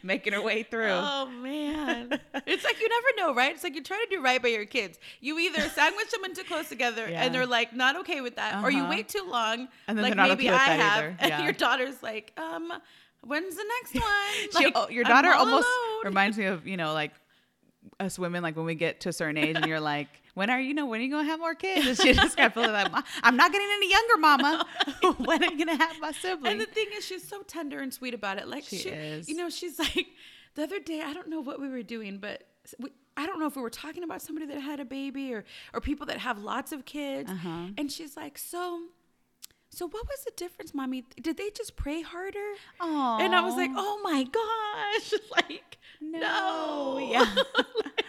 making 0.04 0.34
her 0.34 0.42
way 0.42 0.64
through. 0.64 0.90
Oh 0.92 1.28
man, 1.28 2.20
it's 2.46 2.64
like 2.64 2.80
you 2.82 2.90
never 2.90 3.08
know, 3.18 3.34
right? 3.36 3.54
It's 3.54 3.64
like 3.64 3.76
you 3.76 3.84
try 3.84 4.04
to 4.04 4.16
do 4.16 4.22
right 4.22 4.42
by 4.42 4.50
your 4.50 4.66
kids. 4.66 4.98
You 5.22 5.40
either 5.40 5.62
sandwich 5.70 6.10
them 6.12 6.26
into 6.26 6.44
close 6.44 6.68
together, 6.70 7.08
Yeah. 7.10 7.24
and 7.24 7.34
they're 7.34 7.46
like 7.46 7.74
not 7.74 7.96
okay 7.98 8.20
with 8.22 8.36
that, 8.36 8.64
or 8.64 8.72
you 8.72 8.82
Uh-huh. 8.82 8.90
wait 8.90 9.08
too 9.10 9.26
long, 9.30 9.68
And 9.88 9.98
then 9.98 10.04
like 10.04 10.16
maybe 10.18 10.48
okay 10.50 10.56
I 10.58 10.68
have, 10.76 10.98
either. 11.04 11.16
and 11.20 11.44
your 11.44 11.54
daughter's 11.54 12.02
like, 12.04 12.34
um, 12.38 12.74
when's 13.22 13.56
the 13.56 13.66
next 13.82 13.96
one? 14.06 14.52
She- 14.58 14.66
Like, 14.66 14.74
oh, 14.76 14.90
your 14.90 15.04
daughter 15.04 15.32
almost 15.32 15.68
alone. 15.68 16.02
reminds 16.06 16.38
me 16.38 16.46
of 16.46 16.68
you 16.68 16.78
know 16.78 16.94
like 16.94 17.12
us 18.00 18.18
women 18.20 18.44
like 18.44 18.56
when 18.56 18.66
we 18.66 18.76
get 18.76 19.00
to 19.02 19.10
a 19.10 19.14
certain 19.14 19.38
age 19.38 19.56
and 19.56 19.66
you're 19.66 19.80
like 19.80 20.08
when 20.36 20.50
are 20.52 20.60
you 20.62 20.74
know 20.74 20.86
when 20.86 21.00
are 21.02 21.04
you 21.04 21.10
gonna 21.12 21.24
have 21.28 21.40
more 21.40 21.56
kids 21.56 21.88
and 21.88 21.98
she 21.98 22.14
just 22.14 22.38
got 22.38 22.54
feeling 22.54 22.72
like 22.72 22.92
i'm 23.24 23.36
not 23.36 23.52
getting 23.52 23.68
any 23.74 23.90
younger 23.92 24.18
mama 24.18 24.66
when 25.18 25.44
are 25.44 25.52
you 25.52 25.58
gonna 25.66 25.76
have 25.84 26.00
my 26.00 26.12
sibling 26.12 26.54
And 26.54 26.62
the 26.62 26.66
thing 26.68 26.88
is, 26.96 27.04
she's 27.04 27.28
so 27.28 27.42
tender 27.42 27.80
and 27.80 27.92
sweet 27.94 28.14
about 28.14 28.38
it. 28.38 28.48
Like 28.48 28.64
She 28.64 28.78
she, 28.78 28.90
is. 28.90 29.28
You 29.28 29.36
know, 29.36 29.50
she's 29.50 29.80
like 29.80 30.08
the 30.56 30.64
other 30.64 30.80
day. 30.80 31.02
I 31.02 31.14
don't 31.14 31.28
know 31.28 31.42
what 31.42 31.60
we 31.60 31.70
were 31.70 31.82
doing, 31.84 32.18
but 32.20 32.44
we, 32.80 32.92
I 33.18 33.26
don't 33.26 33.40
know 33.40 33.48
if 33.48 33.56
we 33.56 33.62
were 33.64 33.70
talking 33.72 34.04
about 34.04 34.22
somebody 34.22 34.46
that 34.48 34.60
had 34.62 34.80
a 34.80 34.86
baby 34.86 35.34
or 35.34 35.44
or 35.74 35.82
people 35.82 36.06
that 36.08 36.20
have 36.20 36.38
lots 36.40 36.72
of 36.72 36.86
kids. 36.86 37.30
Uh-huh. 37.32 37.68
And 37.78 37.92
she's 37.92 38.16
like, 38.16 38.38
so. 38.38 38.82
So 39.74 39.88
what 39.88 40.06
was 40.06 40.26
the 40.26 40.32
difference, 40.36 40.74
mommy? 40.74 41.06
Did 41.22 41.38
they 41.38 41.50
just 41.50 41.78
pray 41.78 42.02
harder? 42.02 42.54
Aw. 42.82 43.20
And 43.20 43.34
I 43.34 43.40
was 43.42 43.56
like, 43.56 43.72
oh 43.74 44.02
my 44.04 44.24
gosh, 44.24 45.14
like 45.32 45.78
No. 46.02 46.20
no, 46.20 46.98
Yeah. 47.00 47.26
Like, 47.84 48.06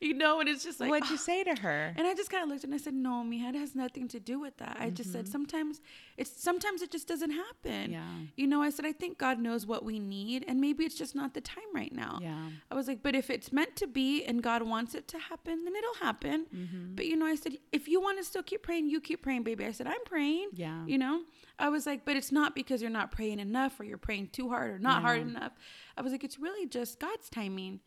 you 0.00 0.14
know, 0.14 0.40
and 0.40 0.48
it's 0.48 0.64
just 0.64 0.80
like 0.80 0.90
what'd 0.90 1.10
you 1.10 1.16
say 1.16 1.44
to 1.44 1.54
her 1.60 1.94
and 1.96 2.06
I 2.06 2.14
just 2.14 2.30
kind 2.30 2.42
of 2.42 2.48
looked 2.48 2.64
and 2.64 2.74
I 2.74 2.78
said, 2.78 2.94
"No, 2.94 3.24
Mija, 3.24 3.50
it 3.50 3.54
has 3.54 3.74
nothing 3.74 4.08
to 4.08 4.20
do 4.20 4.38
with 4.38 4.56
that." 4.58 4.76
I 4.78 4.90
just 4.90 5.12
said, 5.12 5.28
"Sometimes 5.28 5.80
it's 6.16 6.30
sometimes 6.30 6.82
it 6.82 6.90
just 6.90 7.08
doesn't 7.08 7.30
happen." 7.30 7.92
Yeah. 7.92 8.14
You 8.36 8.46
know, 8.46 8.62
I 8.62 8.70
said, 8.70 8.84
"I 8.84 8.92
think 8.92 9.18
God 9.18 9.38
knows 9.38 9.66
what 9.66 9.84
we 9.84 9.98
need, 9.98 10.44
and 10.48 10.60
maybe 10.60 10.84
it's 10.84 10.96
just 10.96 11.14
not 11.14 11.34
the 11.34 11.40
time 11.40 11.70
right 11.74 11.92
now." 11.92 12.18
Yeah. 12.20 12.50
I 12.70 12.74
was 12.74 12.88
like, 12.88 13.02
"But 13.02 13.14
if 13.14 13.30
it's 13.30 13.52
meant 13.52 13.76
to 13.76 13.86
be 13.86 14.24
and 14.24 14.42
God 14.42 14.62
wants 14.62 14.94
it 14.94 15.08
to 15.08 15.18
happen, 15.18 15.64
then 15.64 15.74
it'll 15.74 15.94
happen." 15.94 16.46
Mm-hmm. 16.54 16.94
But 16.94 17.06
you 17.06 17.16
know, 17.16 17.26
I 17.26 17.34
said, 17.34 17.58
"If 17.72 17.88
you 17.88 18.00
want 18.00 18.18
to 18.18 18.24
still 18.24 18.42
keep 18.42 18.62
praying, 18.62 18.88
you 18.88 19.00
keep 19.00 19.22
praying, 19.22 19.42
baby." 19.44 19.64
I 19.64 19.72
said, 19.72 19.86
"I'm 19.86 20.04
praying." 20.04 20.50
Yeah. 20.52 20.84
You 20.86 20.98
know, 20.98 21.22
I 21.58 21.68
was 21.68 21.86
like, 21.86 22.04
"But 22.04 22.16
it's 22.16 22.32
not 22.32 22.54
because 22.54 22.82
you're 22.82 22.90
not 22.90 23.10
praying 23.10 23.38
enough 23.38 23.78
or 23.80 23.84
you're 23.84 23.98
praying 23.98 24.28
too 24.28 24.48
hard 24.48 24.70
or 24.70 24.78
not 24.78 25.02
hard 25.02 25.20
enough." 25.22 25.52
I 25.96 26.02
was 26.02 26.12
like, 26.12 26.24
"It's 26.24 26.38
really 26.38 26.66
just 26.66 27.00
God's 27.00 27.28
timing." 27.30 27.80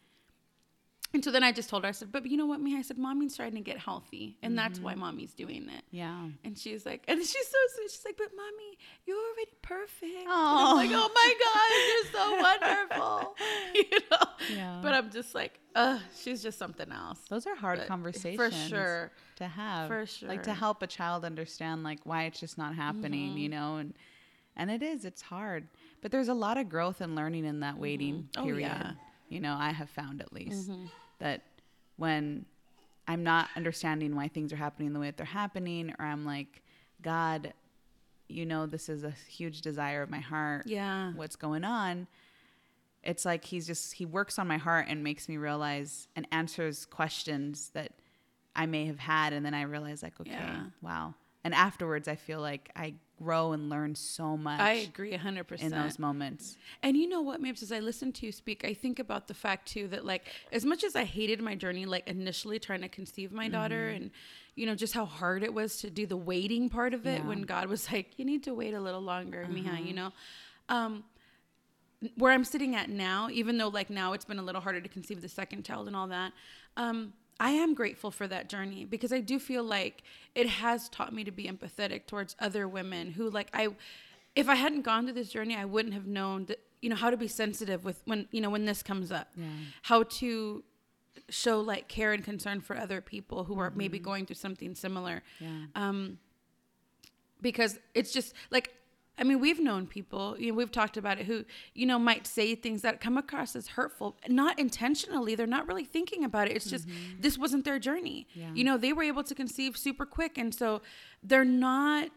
And 1.11 1.23
so 1.23 1.31
then 1.31 1.43
I 1.43 1.51
just 1.51 1.69
told 1.69 1.83
her, 1.83 1.89
I 1.89 1.91
said, 1.91 2.11
but 2.11 2.25
you 2.27 2.37
know 2.37 2.45
what, 2.45 2.61
me? 2.61 2.77
I 2.77 2.83
said, 2.83 2.99
mommy's 2.99 3.35
trying 3.35 3.53
to 3.53 3.61
get 3.61 3.79
healthy, 3.79 4.37
and 4.43 4.57
that's 4.57 4.79
why 4.79 4.91
mm-hmm. 4.91 5.01
mommy's 5.01 5.33
doing 5.33 5.67
it. 5.69 5.83
yeah 5.89 6.27
And 6.43 6.57
she's 6.57 6.85
like, 6.85 7.03
and 7.07 7.19
she's 7.19 7.31
so 7.31 7.57
sweet. 7.75 7.91
She's 7.91 8.05
like, 8.05 8.17
but 8.17 8.29
mommy, 8.35 8.77
you're 9.05 9.17
already 9.17 9.49
perfect. 9.63 10.27
Aw. 10.27 10.69
I'm 10.69 10.75
like, 10.75 10.91
oh 10.93 11.09
my 11.13 11.33
God, 11.45 11.69
you're 11.89 12.11
so 12.13 12.41
wonderful. 12.99 13.35
you 13.75 13.99
know? 14.11 14.55
Yeah. 14.55 14.79
But 14.83 14.93
I'm 14.93 15.09
just 15.09 15.33
like, 15.33 15.59
uh, 15.75 15.99
she's 16.21 16.43
just 16.43 16.57
something 16.57 16.91
else. 16.91 17.19
those 17.29 17.45
are 17.47 17.55
hard 17.55 17.79
But 17.79 17.87
conversations 17.87 18.37
For 18.37 18.51
sure. 18.51 19.11
to 19.37 19.47
have 19.47 19.87
For 19.87 20.05
sure. 20.05 20.29
like 20.29 20.43
to 20.43 20.53
help 20.53 20.81
a 20.81 20.87
child 20.87 21.23
understand 21.25 21.83
like 21.83 21.99
why 22.03 22.23
it's 22.23 22.39
just 22.39 22.57
not 22.57 22.75
happening 22.75 23.29
mm-hmm. 23.29 23.37
you 23.37 23.49
know 23.49 23.77
and 23.77 23.93
and 24.55 24.71
it 24.71 24.81
is 24.81 25.05
it's 25.05 25.21
hard 25.21 25.67
but 26.01 26.11
there's 26.11 26.27
a 26.27 26.33
lot 26.33 26.57
of 26.57 26.69
growth 26.69 27.01
and 27.01 27.15
learning 27.15 27.45
in 27.45 27.59
that 27.61 27.77
waiting 27.77 28.15
mm-hmm. 28.15 28.41
Oh, 28.41 28.45
period 28.45 28.67
yeah. 28.67 28.91
you 29.29 29.39
know 29.39 29.55
i 29.57 29.71
have 29.71 29.89
found 29.89 30.21
at 30.21 30.33
least 30.33 30.71
that 31.19 31.41
when 31.97 32.45
i'm 33.07 33.23
not 33.23 33.49
understanding 33.55 34.15
why 34.15 34.27
things 34.27 34.51
are 34.53 34.57
happening 34.57 34.93
the 34.93 34.99
way 34.99 35.07
that 35.07 35.17
they're 35.17 35.25
happening 35.25 35.93
or 35.99 36.05
i'm 36.05 36.25
like 36.25 36.61
god 37.01 37.53
you 38.27 38.45
know 38.45 38.65
this 38.65 38.89
is 38.89 39.03
a 39.03 39.11
huge 39.27 39.61
desire 39.61 40.01
of 40.01 40.09
my 40.09 40.19
heart 40.19 40.63
Yeah. 40.67 41.13
what's 41.13 41.35
going 41.35 41.63
on 41.63 42.07
it's 43.03 43.23
like 43.25 43.45
he's 43.45 43.65
just 43.65 43.93
he 43.93 44.05
works 44.05 44.37
on 44.37 44.47
my 44.47 44.57
heart 44.57 44.85
and 44.89 45.03
makes 45.03 45.29
me 45.29 45.37
realize 45.37 46.07
and 46.15 46.27
answers 46.31 46.85
questions 46.85 47.69
that 47.73 47.91
i 48.55 48.65
may 48.65 48.85
have 48.87 48.99
had 48.99 49.31
and 49.33 49.45
then 49.45 49.53
i 49.53 49.61
realize 49.61 50.03
like 50.03 50.19
okay 50.19 50.31
Yeah. 50.31 50.63
wow 50.81 51.13
and 51.43 51.53
afterwards 51.53 52.07
i 52.07 52.15
feel 52.15 52.41
like 52.41 52.69
i 52.75 52.93
grow 53.21 53.51
and 53.51 53.69
learn 53.69 53.93
so 53.95 54.35
much 54.37 54.59
I 54.59 54.73
agree 54.73 55.11
100%. 55.11 55.59
in 55.61 55.71
those 55.71 55.99
moments 55.99 56.57
And 56.81 56.95
you 56.97 57.07
know 57.07 57.21
what, 57.21 57.41
Mabes, 57.41 57.61
as 57.61 57.71
I 57.71 57.79
listen 57.79 58.11
to 58.13 58.25
you 58.25 58.31
speak, 58.31 58.63
I 58.65 58.73
think 58.73 58.99
about 58.99 59.27
the 59.27 59.33
fact 59.33 59.67
too 59.67 59.87
that 59.89 60.05
like 60.05 60.27
as 60.51 60.65
much 60.65 60.83
as 60.83 60.95
I 60.95 61.03
hated 61.03 61.41
my 61.41 61.55
journey, 61.55 61.85
like 61.85 62.07
initially 62.07 62.59
trying 62.59 62.81
to 62.81 62.89
conceive 62.89 63.31
my 63.31 63.47
daughter 63.49 63.87
Mm-hmm. 63.87 64.03
and 64.03 64.11
you 64.55 64.65
know, 64.65 64.75
just 64.75 64.93
how 64.93 65.05
hard 65.05 65.43
it 65.43 65.53
was 65.53 65.77
to 65.77 65.89
do 65.89 66.05
the 66.05 66.17
waiting 66.17 66.69
part 66.69 66.93
of 66.93 67.05
it 67.07 67.21
Yeah. 67.21 67.27
When 67.27 67.43
God 67.43 67.67
was 67.67 67.89
like, 67.91 68.17
You 68.17 68.25
need 68.25 68.43
to 68.43 68.53
wait 68.53 68.73
a 68.73 68.79
little 68.81 69.01
longer, 69.01 69.47
Mija, 69.49 69.85
you 69.85 69.93
know? 69.93 70.11
Um 70.69 71.03
where 72.15 72.31
I'm 72.31 72.45
sitting 72.45 72.75
at 72.75 72.89
now, 72.89 73.27
even 73.29 73.57
though 73.57 73.67
like 73.67 73.89
now 73.89 74.13
it's 74.13 74.23
been 74.25 74.39
a 74.39 74.43
little 74.43 74.61
harder 74.61 74.79
to 74.79 74.87
conceive 74.87 75.21
the 75.21 75.27
second 75.27 75.65
child 75.65 75.87
and 75.87 75.95
all 75.95 76.07
that, 76.07 76.31
um, 76.77 77.11
I 77.39 77.51
am 77.51 77.73
grateful 77.73 78.11
for 78.11 78.27
that 78.27 78.49
journey 78.49 78.85
because 78.85 79.13
I 79.13 79.21
do 79.21 79.39
feel 79.39 79.63
like 79.63 80.03
it 80.35 80.47
has 80.47 80.89
taught 80.89 81.13
me 81.13 81.23
to 81.23 81.31
be 81.31 81.45
empathetic 81.45 82.05
towards 82.05 82.35
other 82.39 82.67
women 82.67 83.11
who 83.11 83.29
like 83.29 83.49
I 83.53 83.69
if 84.35 84.47
I 84.47 84.55
hadn't 84.55 84.81
gone 84.81 85.05
through 85.05 85.13
this 85.13 85.29
journey, 85.29 85.55
I 85.55 85.65
wouldn't 85.65 85.93
have 85.93 86.05
known 86.05 86.45
that 86.45 86.59
you 86.81 86.89
know 86.89 86.95
how 86.95 87.09
to 87.09 87.17
be 87.17 87.27
sensitive 87.27 87.83
with 87.83 88.01
when 88.05 88.27
you 88.31 88.41
know 88.41 88.49
when 88.49 88.65
this 88.65 88.83
comes 88.83 89.11
up. 89.11 89.29
Yeah. 89.35 89.45
How 89.83 90.03
to 90.03 90.63
show 91.29 91.59
like 91.61 91.87
care 91.87 92.13
and 92.13 92.23
concern 92.23 92.61
for 92.61 92.77
other 92.77 93.01
people 93.01 93.43
who 93.43 93.59
are 93.59 93.71
maybe 93.71 93.99
going 93.99 94.25
through 94.25 94.35
something 94.35 94.75
similar. 94.75 95.23
Yeah. 95.39 95.65
Um, 95.75 96.19
because 97.41 97.79
it's 97.93 98.11
just 98.11 98.33
like 98.51 98.73
I 99.19 99.23
mean, 99.23 99.39
we've 99.39 99.59
known 99.59 99.85
people, 99.85 100.35
you 100.39 100.51
know, 100.51 100.57
we've 100.57 100.71
talked 100.71 100.95
about 100.95 101.19
it 101.19 101.25
who, 101.25 101.43
you 101.75 101.85
know, 101.85 101.99
might 101.99 102.25
say 102.25 102.55
things 102.55 102.81
that 102.83 103.01
come 103.01 103.17
across 103.17 103.55
as 103.55 103.67
hurtful, 103.67 104.17
not 104.27 104.57
intentionally. 104.57 105.35
They're 105.35 105.45
not 105.45 105.67
really 105.67 105.83
thinking 105.83 106.23
about 106.23 106.47
it. 106.47 106.55
It's 106.55 106.69
just 106.69 106.87
mm-hmm. 106.87 107.19
this 107.19 107.37
wasn't 107.37 107.65
their 107.65 107.79
journey. 107.79 108.27
Yeah. 108.33 108.53
You 108.53 108.63
know, 108.63 108.77
they 108.77 108.93
were 108.93 109.03
able 109.03 109.23
to 109.23 109.35
conceive 109.35 109.77
super 109.77 110.05
quick. 110.05 110.37
And 110.37 110.55
so 110.55 110.81
they're 111.21 111.43
not 111.43 112.09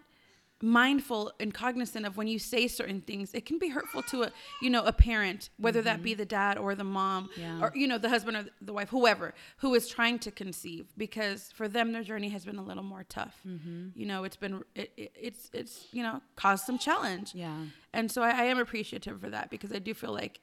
mindful 0.63 1.33
and 1.41 1.53
cognizant 1.53 2.07
of 2.07 2.17
when 2.17 2.29
you 2.29 2.39
say 2.39 2.69
certain 2.69 3.01
things 3.01 3.35
it 3.35 3.45
can 3.45 3.59
be 3.59 3.69
hurtful 3.69 4.01
to 4.01 4.23
a 4.23 4.31
you 4.63 4.71
know 4.71 4.85
a 4.85 4.93
parent 4.93 5.51
whether 5.59 5.83
that 5.83 6.03
be 6.03 6.13
mm-hmm. 6.13 6.19
the 6.19 6.25
dad 6.25 6.57
or 6.57 6.75
the 6.77 6.85
mom 6.85 7.29
Yeah. 7.37 7.61
or 7.61 7.73
you 7.75 7.89
know 7.89 7.99
the 7.99 8.09
husband 8.09 8.37
or 8.37 8.45
the 8.61 8.73
wife 8.73 8.89
whoever 8.91 9.35
who 9.59 9.75
is 9.75 9.89
trying 9.89 10.21
to 10.21 10.31
conceive 10.31 10.87
because 10.97 11.51
for 11.53 11.67
them 11.67 11.91
their 11.93 12.05
journey 12.05 12.29
has 12.29 12.45
been 12.45 12.57
a 12.59 12.63
little 12.63 12.85
more 12.85 13.05
tough 13.09 13.37
mm-hmm. 13.47 13.89
you 13.97 14.07
know 14.07 14.23
it's 14.23 14.37
been 14.37 14.63
it, 14.77 14.93
it, 14.97 15.13
it's 15.21 15.51
it's 15.53 15.89
you 15.93 16.03
know 16.03 16.21
caused 16.37 16.65
some 16.65 16.79
challenge 16.79 17.35
Yeah. 17.35 17.57
and 17.93 18.11
so 18.11 18.23
I, 18.23 18.31
I 18.31 18.45
am 18.45 18.59
appreciative 18.59 19.21
for 19.21 19.31
that 19.31 19.51
because 19.51 19.73
i 19.73 19.81
do 19.81 19.95
feel 19.95 20.13
like 20.13 20.39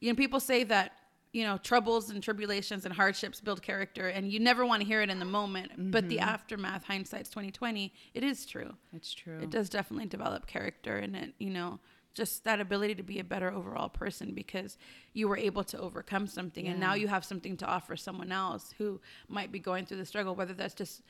you 0.00 0.10
know 0.12 0.16
people 0.16 0.38
say 0.38 0.62
that 0.64 0.92
you 1.34 1.42
know 1.44 1.58
troubles 1.58 2.10
and 2.10 2.22
tribulations 2.22 2.84
and 2.84 2.94
hardships 2.94 3.40
build 3.40 3.60
character 3.60 4.08
and 4.08 4.32
you 4.32 4.38
never 4.38 4.64
want 4.64 4.80
to 4.80 4.86
hear 4.86 5.02
it 5.02 5.10
in 5.10 5.18
the 5.18 5.24
moment 5.24 5.72
but 5.90 6.08
the 6.08 6.16
mm-hmm. 6.16 6.28
aftermath 6.28 6.84
hindsight's 6.84 7.28
2020 7.28 7.92
it 8.14 8.22
is 8.22 8.46
true 8.46 8.72
It's 8.92 9.12
true. 9.12 9.40
it 9.42 9.50
does 9.50 9.68
definitely 9.68 10.06
develop 10.06 10.46
character 10.46 10.96
and 10.96 11.14
it 11.16 11.34
you 11.38 11.50
know 11.50 11.80
just 12.14 12.44
that 12.44 12.60
ability 12.60 12.94
to 12.94 13.02
be 13.02 13.18
a 13.18 13.24
better 13.24 13.52
overall 13.52 13.88
person 13.88 14.32
because 14.34 14.78
you 15.12 15.26
were 15.26 15.36
able 15.36 15.64
to 15.64 15.78
overcome 15.80 16.28
something 16.28 16.68
and 16.68 16.78
now 16.78 16.94
you 16.94 17.08
have 17.08 17.24
something 17.24 17.56
to 17.56 17.66
offer 17.66 17.96
someone 17.96 18.30
else 18.30 18.72
who 18.78 19.00
might 19.28 19.50
be 19.50 19.58
going 19.58 19.84
through 19.84 19.96
the 19.96 20.06
struggle 20.06 20.36
whether 20.36 20.54
that's 20.54 20.74
just 20.74 21.02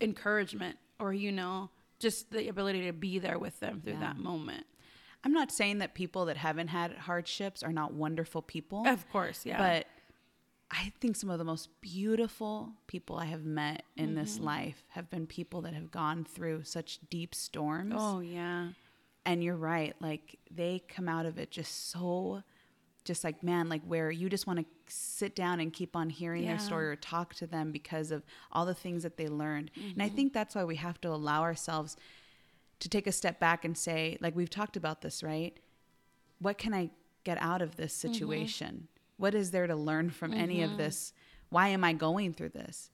encouragement 0.00 0.76
or 0.98 1.12
you 1.14 1.30
know 1.30 1.70
just 2.00 2.30
the 2.32 2.48
ability 2.48 2.84
to 2.84 2.92
be 2.92 3.18
there 3.20 3.38
with 3.38 3.58
them 3.60 3.80
through 3.80 3.94
Yeah. 3.94 4.00
that 4.00 4.18
moment 4.18 4.66
I'm 5.24 5.32
not 5.32 5.50
saying 5.50 5.78
that 5.78 5.94
people 5.94 6.26
that 6.26 6.36
haven't 6.36 6.68
had 6.68 6.92
hardships 6.92 7.62
are 7.62 7.72
not 7.72 7.92
wonderful 7.92 8.42
people. 8.42 8.86
of 8.86 9.08
course 9.10 9.44
yeah 9.44 9.58
But 9.58 9.86
I 10.70 10.92
think 11.00 11.14
some 11.16 11.30
of 11.30 11.38
the 11.38 11.44
most 11.44 11.68
beautiful 11.80 12.72
people 12.88 13.16
I 13.18 13.26
have 13.26 13.44
met 13.44 13.84
in 13.96 14.14
this 14.16 14.34
Mm-hmm. 14.36 14.44
life 14.44 14.82
have 14.90 15.08
been 15.10 15.26
people 15.26 15.62
that 15.62 15.74
have 15.74 15.90
gone 15.92 16.24
through 16.24 16.64
such 16.64 16.98
deep 17.10 17.34
storms. 17.34 17.94
oh 17.96 18.20
yeah 18.20 18.70
And 19.24 19.42
you're 19.44 19.56
right. 19.56 19.94
Like 20.00 20.38
they 20.50 20.82
come 20.88 21.08
out 21.08 21.26
of 21.26 21.38
it 21.38 21.50
just 21.50 21.90
so, 21.90 22.42
just 23.04 23.22
like, 23.24 23.42
man, 23.42 23.68
like 23.68 23.82
where 23.84 24.10
you 24.10 24.28
just 24.28 24.46
want 24.48 24.58
to 24.60 24.66
sit 24.88 25.34
down 25.36 25.60
and 25.60 25.72
keep 25.72 25.94
on 25.96 26.10
hearing 26.10 26.42
Yeah. 26.42 26.50
their 26.50 26.58
story 26.58 26.86
or 26.88 26.96
talk 26.96 27.34
to 27.34 27.46
them 27.46 27.70
because 27.72 28.10
of 28.10 28.24
all 28.52 28.66
the 28.66 28.74
things 28.74 29.02
that 29.04 29.16
they 29.16 29.28
learned. 29.28 29.70
And 29.76 29.84
Mm-hmm. 29.84 30.02
I 30.02 30.08
think 30.08 30.32
that's 30.32 30.54
why 30.56 30.64
we 30.64 30.76
have 30.76 31.00
to 31.02 31.08
allow 31.10 31.42
ourselves 31.42 31.96
to 32.80 32.88
take 32.88 33.06
a 33.06 33.12
step 33.12 33.38
back 33.40 33.64
and 33.64 33.76
say, 33.76 34.18
like 34.20 34.36
we've 34.36 34.50
talked 34.50 34.76
about 34.76 35.00
this, 35.02 35.22
right? 35.22 35.58
What 36.40 36.58
can 36.58 36.74
I 36.74 36.90
get 37.24 37.38
out 37.40 37.62
of 37.62 37.76
this 37.76 37.92
Mm-hmm. 37.94 38.12
situation? 38.12 38.88
What 39.16 39.34
is 39.34 39.50
there 39.50 39.66
to 39.66 39.74
learn 39.76 40.10
from 40.10 40.32
any 40.34 40.62
of 40.62 40.76
this? 40.76 41.12
Why 41.48 41.68
am 41.68 41.84
I 41.84 41.92
going 41.94 42.34
through 42.34 42.50
this? 42.50 42.90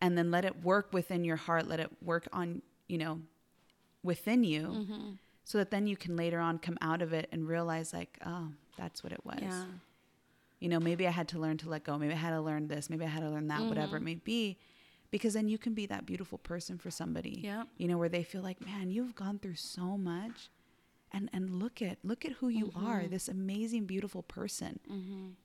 And 0.00 0.18
then 0.18 0.30
let 0.30 0.44
it 0.44 0.62
work 0.62 0.92
within 0.92 1.24
your 1.24 1.36
heart, 1.36 1.66
let 1.66 1.80
it 1.80 1.90
work 2.02 2.28
on, 2.32 2.60
you 2.88 2.98
know, 2.98 3.20
within 4.02 4.44
you 4.44 4.66
Mm-hmm. 4.66 5.10
so 5.44 5.58
that 5.58 5.70
then 5.70 5.86
you 5.86 5.96
can 5.96 6.16
later 6.16 6.38
on 6.40 6.58
come 6.58 6.76
out 6.82 7.00
of 7.00 7.12
it 7.14 7.28
and 7.32 7.48
realize 7.48 7.92
like, 7.94 8.18
oh, 8.26 8.48
that's 8.76 9.02
what 9.02 9.12
it 9.12 9.24
was. 9.24 9.38
yeah 9.40 9.64
You 10.60 10.68
know, 10.68 10.80
maybe 10.80 11.06
I 11.06 11.10
had 11.10 11.28
to 11.28 11.38
learn 11.38 11.56
to 11.58 11.68
let 11.68 11.84
go. 11.84 11.96
Maybe 11.98 12.12
I 12.12 12.16
had 12.16 12.30
to 12.30 12.40
learn 12.40 12.68
this. 12.68 12.90
Maybe 12.90 13.04
I 13.04 13.08
had 13.08 13.22
to 13.22 13.30
learn 13.30 13.48
that, 13.48 13.68
whatever 13.68 13.96
it 13.96 14.00
Mm-hmm. 14.00 14.04
may 14.04 14.14
be. 14.16 14.58
Because 15.14 15.34
then 15.34 15.48
you 15.48 15.58
can 15.58 15.74
be 15.74 15.86
that 15.86 16.06
beautiful 16.06 16.38
person 16.38 16.76
for 16.76 16.90
somebody. 16.90 17.34
Yep. 17.44 17.68
You 17.78 17.86
know, 17.88 17.98
where 17.98 18.08
they 18.08 18.24
feel 18.24 18.42
like, 18.42 18.58
man, 18.64 18.90
you've 18.90 19.14
gone 19.14 19.38
through 19.38 19.54
so 19.54 19.96
much. 19.96 20.38
And 21.16 21.30
and 21.32 21.44
look 21.62 21.80
at 21.80 21.98
look 22.02 22.24
at 22.24 22.32
who 22.40 22.48
you 22.48 22.66
Mm-hmm. 22.66 22.86
are, 22.90 23.06
this 23.06 23.28
amazing, 23.28 23.84
beautiful 23.86 24.22
person. 24.24 24.72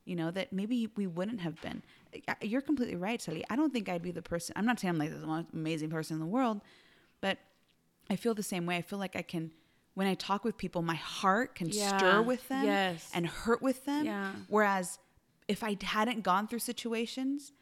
You 0.09 0.15
know, 0.15 0.31
that 0.31 0.51
maybe 0.51 0.89
we 0.95 1.05
wouldn't 1.05 1.41
have 1.41 1.61
been. 1.61 1.83
You're 2.41 2.61
completely 2.71 2.95
right, 2.95 3.21
Sally. 3.21 3.43
I 3.51 3.55
don't 3.55 3.71
think 3.71 3.87
I'd 3.87 4.01
be 4.01 4.09
the 4.21 4.23
person 4.23 4.53
I'm 4.57 4.65
not 4.65 4.79
saying 4.79 4.93
I'm 4.95 4.97
like 4.97 5.11
the 5.21 5.27
most 5.27 5.47
amazing 5.53 5.91
person 5.91 6.15
in 6.15 6.19
the 6.21 6.31
world, 6.37 6.61
but 7.21 7.37
I 8.09 8.15
feel 8.15 8.33
the 8.33 8.41
same 8.53 8.65
way. 8.65 8.75
I 8.77 8.81
feel 8.81 8.97
like 9.05 9.15
I 9.15 9.21
can 9.21 9.51
when 9.93 10.07
I 10.07 10.15
talk 10.15 10.43
with 10.43 10.57
people, 10.57 10.81
my 10.81 10.95
heart 10.95 11.53
can 11.53 11.67
Yeah. 11.69 11.97
stir 11.97 12.21
with 12.23 12.43
them 12.47 12.65
Yes. 12.65 13.11
and 13.13 13.27
hurt 13.27 13.61
with 13.61 13.85
them. 13.85 14.05
Yeah. 14.05 14.31
Whereas 14.47 14.97
if 15.47 15.63
I 15.63 15.77
hadn't 15.97 16.23
gone 16.23 16.47
through 16.47 16.63
situations, 16.73 17.53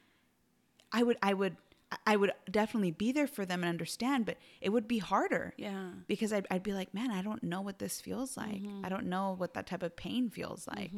I 0.93 1.03
would 1.03 1.17
I 1.21 1.33
would 1.33 1.57
I 2.05 2.15
would 2.17 2.31
definitely 2.51 2.91
be 2.91 3.11
there 3.13 3.27
for 3.27 3.45
them 3.45 3.61
and 3.63 3.69
understand, 3.69 4.25
but 4.25 4.37
it 4.59 4.69
would 4.69 4.87
be 4.87 4.97
harder. 4.97 5.53
yeah 5.57 5.89
Because 6.07 6.33
I'd, 6.33 6.45
I'd 6.51 6.63
be 6.63 6.73
like, 6.73 6.93
man, 6.93 7.11
I 7.11 7.21
don't 7.21 7.41
know 7.43 7.61
what 7.61 7.79
this 7.79 8.01
feels 8.01 8.35
like. 8.35 8.61
Mm-hmm. 8.61 8.85
I 8.85 8.89
don't 8.89 9.05
know 9.05 9.35
what 9.37 9.53
that 9.53 9.67
type 9.67 9.83
of 9.83 9.95
pain 9.95 10.29
feels 10.29 10.67
like, 10.67 10.91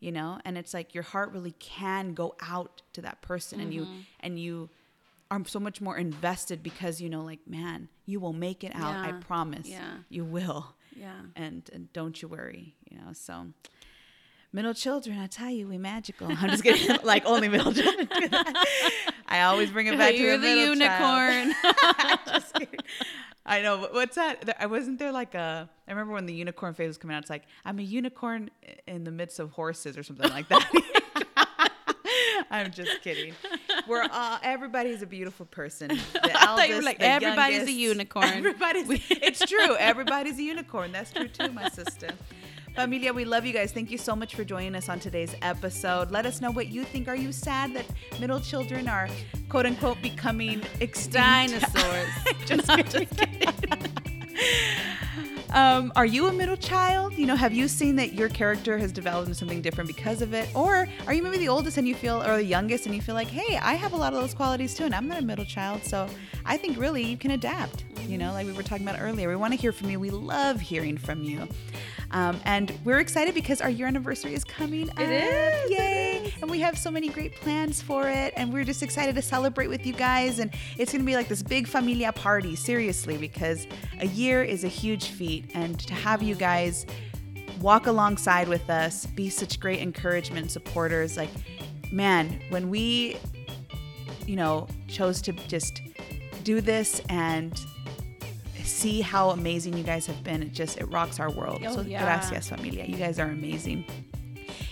you 0.00 0.12
know. 0.12 0.38
And 0.46 0.56
it's 0.56 0.72
like 0.72 0.94
your 0.94 1.02
heart 1.04 1.32
really 1.32 1.52
can 1.58 2.14
go 2.14 2.34
out 2.40 2.80
to 2.94 3.02
that 3.02 3.20
person, 3.20 3.60
and 3.60 3.72
you 3.74 3.82
Mm-hmm. 3.82 3.98
and 4.20 4.38
you 4.38 4.70
are 5.30 5.42
so 5.46 5.60
much 5.60 5.80
more 5.80 5.96
invested 5.96 6.62
because 6.62 7.00
you 7.00 7.08
know, 7.10 7.22
like, 7.22 7.46
man, 7.46 7.88
you 8.06 8.18
will 8.18 8.32
make 8.32 8.64
it 8.64 8.72
out. 8.74 8.96
I 8.96 9.12
promise. 9.12 9.68
Yeah. 9.68 9.98
you 10.08 10.24
will 10.24 10.74
yeah 10.96 11.20
and, 11.36 11.70
and 11.72 11.92
don't 11.92 12.20
you 12.20 12.26
worry, 12.28 12.74
you 12.90 12.96
know. 12.98 13.12
So, 13.12 13.46
middle 14.52 14.74
children, 14.74 15.18
I 15.18 15.26
tell 15.26 15.50
you, 15.50 15.68
we 15.68 15.78
magical. 15.78 16.26
I'm 16.30 16.50
just 16.50 16.62
kidding. 16.62 16.98
like 17.04 17.24
only 17.26 17.48
middle 17.48 17.72
children. 17.72 18.08
do 18.20 18.28
that. 18.28 18.66
I 19.26 19.42
always 19.42 19.70
bring 19.70 19.86
it 19.86 19.96
back 19.96 20.16
You're 20.16 20.36
to 20.36 20.42
the 20.42 20.48
unicorn. 20.48 21.54
I 23.46 23.62
know. 23.62 23.78
but 23.78 23.94
What's 23.94 24.16
that? 24.16 24.56
I 24.60 24.66
wasn't 24.66 24.98
there 24.98 25.12
like 25.12 25.34
a. 25.34 25.68
I 25.88 25.90
remember 25.90 26.12
when 26.12 26.26
the 26.26 26.34
unicorn 26.34 26.74
phase 26.74 26.88
was 26.88 26.98
coming 26.98 27.16
out. 27.16 27.22
It's 27.22 27.30
like 27.30 27.44
I'm 27.64 27.78
a 27.78 27.82
unicorn 27.82 28.50
in 28.86 29.04
the 29.04 29.10
midst 29.10 29.38
of 29.38 29.50
horses 29.50 29.96
or 29.96 30.02
something 30.02 30.30
like 30.30 30.48
that. 30.48 30.70
I'm 32.52 32.72
just 32.72 33.02
kidding. 33.02 33.34
We're 33.86 34.06
all 34.10 34.38
everybody's 34.42 35.02
a 35.02 35.06
beautiful 35.06 35.46
person. 35.46 35.88
The 35.88 36.20
I 36.24 36.44
thought 36.44 36.68
you 36.68 36.74
were 36.74 36.80
eldest, 36.80 36.84
like, 36.84 36.98
the 36.98 37.06
everybody's 37.06 37.68
a 37.68 37.72
unicorn. 37.72 38.26
Everybody's. 38.26 38.86
it's 39.10 39.40
true. 39.46 39.76
Everybody's 39.76 40.38
a 40.38 40.42
unicorn. 40.42 40.90
That's 40.90 41.12
true 41.12 41.28
too, 41.28 41.52
my 41.52 41.68
sister. 41.68 42.08
Familia, 42.74 43.12
we 43.12 43.24
love 43.24 43.44
you 43.44 43.52
guys. 43.52 43.72
Thank 43.72 43.90
you 43.90 43.98
so 43.98 44.14
much 44.14 44.34
for 44.34 44.44
joining 44.44 44.74
us 44.74 44.88
on 44.88 45.00
today's 45.00 45.34
episode. 45.42 46.10
Let 46.10 46.24
us 46.24 46.40
know 46.40 46.50
what 46.50 46.68
you 46.68 46.84
think. 46.84 47.08
Are 47.08 47.16
you 47.16 47.32
sad 47.32 47.74
that 47.74 47.84
middle 48.20 48.40
children 48.40 48.88
are 48.88 49.08
quote 49.48 49.66
unquote 49.66 50.00
becoming 50.00 50.62
extinct? 50.80 51.12
dinosaurs 51.12 52.08
just 52.46 52.68
kidding. 52.68 53.08
um, 55.50 55.92
are 55.96 56.06
you 56.06 56.28
a 56.28 56.32
middle 56.32 56.56
child? 56.56 57.14
You 57.18 57.26
know, 57.26 57.34
have 57.36 57.52
you 57.52 57.66
seen 57.66 57.96
that 57.96 58.14
your 58.14 58.28
character 58.28 58.78
has 58.78 58.92
developed 58.92 59.26
into 59.26 59.38
something 59.38 59.60
different 59.60 59.88
because 59.88 60.22
of 60.22 60.32
it? 60.32 60.48
Or 60.54 60.88
are 61.06 61.12
you 61.12 61.22
maybe 61.22 61.38
the 61.38 61.48
oldest 61.48 61.76
and 61.76 61.86
you 61.88 61.94
feel, 61.94 62.22
or 62.22 62.36
the 62.36 62.44
youngest 62.44 62.86
and 62.86 62.94
you 62.94 63.02
feel 63.02 63.16
like, 63.16 63.28
hey, 63.28 63.56
I 63.58 63.74
have 63.74 63.92
a 63.92 63.96
lot 63.96 64.14
of 64.14 64.20
those 64.20 64.32
qualities 64.32 64.74
too, 64.74 64.84
and 64.84 64.94
I'm 64.94 65.08
not 65.08 65.18
a 65.18 65.24
middle 65.24 65.44
child. 65.44 65.84
So 65.84 66.08
I 66.46 66.56
think 66.56 66.78
really 66.78 67.02
you 67.02 67.16
can 67.16 67.32
adapt, 67.32 67.84
you 68.06 68.16
know, 68.16 68.32
like 68.32 68.46
we 68.46 68.52
were 68.52 68.62
talking 68.62 68.86
about 68.86 69.00
earlier. 69.00 69.28
We 69.28 69.36
want 69.36 69.52
to 69.52 69.58
hear 69.60 69.72
from 69.72 69.90
you. 69.90 69.98
We 69.98 70.10
love 70.10 70.60
hearing 70.60 70.96
from 70.96 71.24
you. 71.24 71.48
Um, 72.12 72.40
and 72.44 72.72
we're 72.84 72.98
excited 72.98 73.34
because 73.34 73.60
our 73.60 73.70
year 73.70 73.86
anniversary 73.86 74.34
is 74.34 74.44
coming 74.44 74.88
It 74.88 74.90
up. 74.90 75.00
is, 75.00 75.70
it 75.70 75.78
Yay. 75.78 76.34
And 76.42 76.50
we 76.50 76.60
have 76.60 76.76
so 76.78 76.90
many 76.90 77.08
great 77.08 77.34
plans 77.36 77.80
for 77.80 78.08
it. 78.08 78.32
And 78.36 78.52
we're 78.52 78.64
just 78.64 78.82
excited 78.82 79.14
to 79.14 79.22
celebrate 79.22 79.68
with 79.68 79.86
you 79.86 79.92
guys. 79.92 80.38
And 80.38 80.50
it's 80.76 80.92
going 80.92 81.02
to 81.02 81.06
be 81.06 81.14
like 81.14 81.28
this 81.28 81.42
big 81.42 81.66
familia 81.66 82.12
party, 82.12 82.56
seriously, 82.56 83.16
because 83.16 83.66
a 84.00 84.06
year 84.06 84.42
is 84.42 84.64
a 84.64 84.68
huge 84.68 85.08
feat. 85.08 85.50
And 85.54 85.78
to 85.80 85.94
have 85.94 86.22
you 86.22 86.34
guys 86.34 86.86
walk 87.60 87.86
alongside 87.86 88.48
with 88.48 88.68
us, 88.70 89.06
be 89.06 89.28
such 89.28 89.60
great 89.60 89.80
encouragement 89.80 90.42
and 90.42 90.50
supporters. 90.50 91.16
Like, 91.16 91.30
man, 91.92 92.40
when 92.48 92.70
we, 92.70 93.18
you 94.26 94.36
know, 94.36 94.66
chose 94.88 95.20
to 95.22 95.32
just 95.32 95.82
do 96.42 96.60
this 96.60 97.02
and 97.08 97.60
see 98.70 99.00
how 99.00 99.30
amazing 99.30 99.76
you 99.76 99.82
guys 99.84 100.06
have 100.06 100.22
been, 100.22 100.42
it 100.42 100.52
just, 100.52 100.78
it 100.78 100.84
rocks 100.86 101.20
our 101.20 101.30
world. 101.30 101.62
Oh, 101.66 101.76
so 101.76 101.80
yeah. 101.82 102.02
gracias, 102.02 102.48
familia. 102.48 102.84
You 102.84 102.96
guys 102.96 103.18
are 103.18 103.28
amazing. 103.28 103.84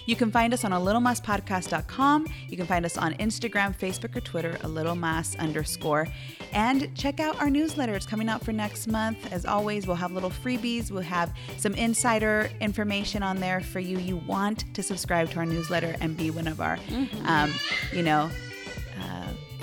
You 0.06 0.16
can 0.16 0.30
find 0.30 0.54
us 0.54 0.64
on 0.64 0.72
a 0.72 0.80
little 0.80 1.02
mas 1.02 1.20
podcast.com. 1.20 2.26
You 2.48 2.56
can 2.56 2.64
find 2.66 2.86
us 2.86 2.96
on 2.96 3.12
Instagram, 3.16 3.78
Facebook, 3.78 4.16
or 4.16 4.20
Twitter, 4.20 4.56
a 4.62 4.68
little 4.68 4.94
mas 4.94 5.36
underscore. 5.36 6.08
And 6.52 6.96
check 6.96 7.20
out 7.20 7.38
our 7.42 7.50
newsletter. 7.50 7.94
It's 7.94 8.06
coming 8.06 8.30
out 8.30 8.42
for 8.42 8.52
next 8.52 8.86
month. 8.86 9.30
As 9.30 9.44
always, 9.44 9.86
we'll 9.86 9.96
have 9.96 10.12
little 10.12 10.30
freebies. 10.30 10.90
We'll 10.90 11.02
have 11.02 11.34
some 11.58 11.74
insider 11.74 12.48
information 12.62 13.22
on 13.22 13.38
there 13.38 13.60
for 13.60 13.80
you. 13.80 13.98
You 13.98 14.16
want 14.26 14.64
to 14.74 14.82
subscribe 14.82 15.28
to 15.32 15.40
our 15.40 15.46
newsletter 15.46 15.94
and 16.00 16.16
be 16.16 16.30
one 16.30 16.48
of 16.48 16.62
our, 16.62 16.78
um, 17.26 17.52
you 17.92 18.02
know, 18.02 18.30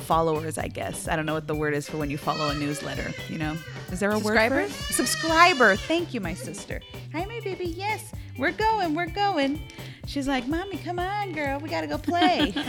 followers, 0.05 0.57
I 0.57 0.67
guess. 0.67 1.07
I 1.07 1.15
don't 1.15 1.25
know 1.25 1.33
what 1.33 1.47
the 1.47 1.55
word 1.55 1.73
is 1.73 1.89
for 1.89 1.97
when 1.97 2.09
you 2.09 2.17
follow 2.17 2.49
a 2.49 2.53
newsletter. 2.53 3.11
You 3.29 3.39
know, 3.39 3.57
is 3.91 3.99
there 3.99 4.11
a 4.11 4.19
word 4.19 4.37
for 4.49 4.59
it? 4.59 4.71
Subscriber. 4.71 5.75
Thank 5.75 6.13
you, 6.13 6.21
my 6.21 6.33
sister. 6.33 6.81
Hi, 7.11 7.25
my 7.25 7.39
baby. 7.41 7.65
Yes, 7.65 8.11
we're 8.37 8.51
going. 8.51 8.93
We're 8.93 9.07
going. 9.07 9.61
She's 10.05 10.27
like, 10.27 10.47
"Mommy, 10.47 10.77
come 10.77 10.99
on, 10.99 11.31
girl, 11.31 11.59
we 11.59 11.69
gotta 11.69 11.87
go 11.87 11.97
play." 11.97 12.53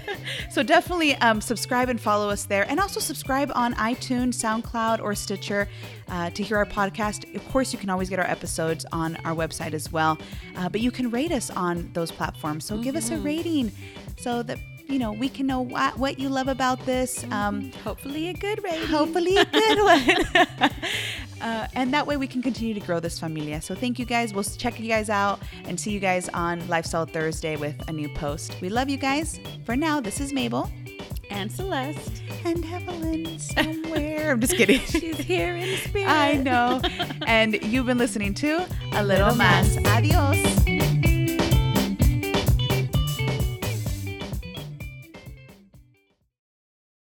so 0.50 0.62
definitely 0.62 1.16
um, 1.16 1.40
subscribe 1.40 1.88
and 1.88 2.00
follow 2.00 2.30
us 2.30 2.44
there, 2.44 2.64
and 2.68 2.78
also 2.78 3.00
subscribe 3.00 3.50
on 3.54 3.74
iTunes, 3.74 4.34
SoundCloud, 4.34 5.02
or 5.02 5.14
Stitcher 5.14 5.68
uh, 6.08 6.30
to 6.30 6.42
hear 6.42 6.58
our 6.58 6.66
podcast. 6.66 7.34
Of 7.34 7.46
course, 7.50 7.72
you 7.72 7.78
can 7.78 7.90
always 7.90 8.08
get 8.08 8.18
our 8.18 8.30
episodes 8.30 8.86
on 8.92 9.16
our 9.24 9.34
website 9.34 9.72
as 9.72 9.90
well, 9.90 10.18
uh, 10.56 10.68
but 10.68 10.80
you 10.80 10.90
can 10.90 11.10
rate 11.10 11.32
us 11.32 11.50
on 11.50 11.90
those 11.94 12.12
platforms. 12.12 12.64
So 12.64 12.78
give 12.78 12.94
us 12.94 13.10
a 13.10 13.16
rating 13.18 13.72
so 14.18 14.42
that 14.44 14.58
you 14.92 14.98
know 14.98 15.12
we 15.12 15.28
can 15.28 15.46
know 15.46 15.60
what, 15.62 15.98
what 15.98 16.18
you 16.18 16.28
love 16.28 16.48
about 16.48 16.84
this. 16.86 17.24
Um, 17.30 17.72
Hopefully, 17.84 18.28
a 18.28 18.34
good 18.34 18.62
rating. 18.62 18.86
hopefully 18.88 19.36
a 19.36 19.44
good 19.46 19.78
one. 19.90 20.70
uh, 21.40 21.66
and 21.74 21.92
that 21.94 22.06
way 22.06 22.16
we 22.16 22.26
can 22.26 22.42
continue 22.42 22.74
to 22.74 22.80
grow 22.80 23.00
this 23.00 23.18
familia. 23.18 23.60
So 23.62 23.74
thank 23.74 23.98
you 23.98 24.04
guys. 24.04 24.34
We'll 24.34 24.44
check 24.44 24.78
you 24.78 24.88
guys 24.88 25.08
out 25.10 25.40
and 25.64 25.78
see 25.80 25.90
you 25.92 26.00
guys 26.00 26.28
on 26.30 26.66
Lifestyle 26.68 27.06
Thursday 27.06 27.56
with 27.56 27.76
a 27.88 27.92
new 27.92 28.08
post. 28.10 28.56
We 28.60 28.68
love 28.68 28.88
you 28.90 28.98
guys. 28.98 29.40
For 29.64 29.76
now, 29.76 30.00
this 30.00 30.20
is 30.20 30.32
Mabel 30.32 30.70
and 31.30 31.50
Celeste. 31.50 32.22
and 32.44 32.62
Evelyn 32.66 33.38
somewhere. 33.38 34.32
I'm 34.32 34.40
just 34.40 34.54
kidding. 34.56 34.80
She's 34.86 35.16
here 35.18 35.56
in 35.56 35.76
spirit. 35.78 36.08
I 36.08 36.34
know. 36.34 36.82
And 37.26 37.62
you've 37.64 37.86
been 37.86 37.98
listening 37.98 38.34
to 38.34 38.66
A 38.92 39.02
Little 39.02 39.34
Mas. 39.34 39.78
Adios. 39.86 40.61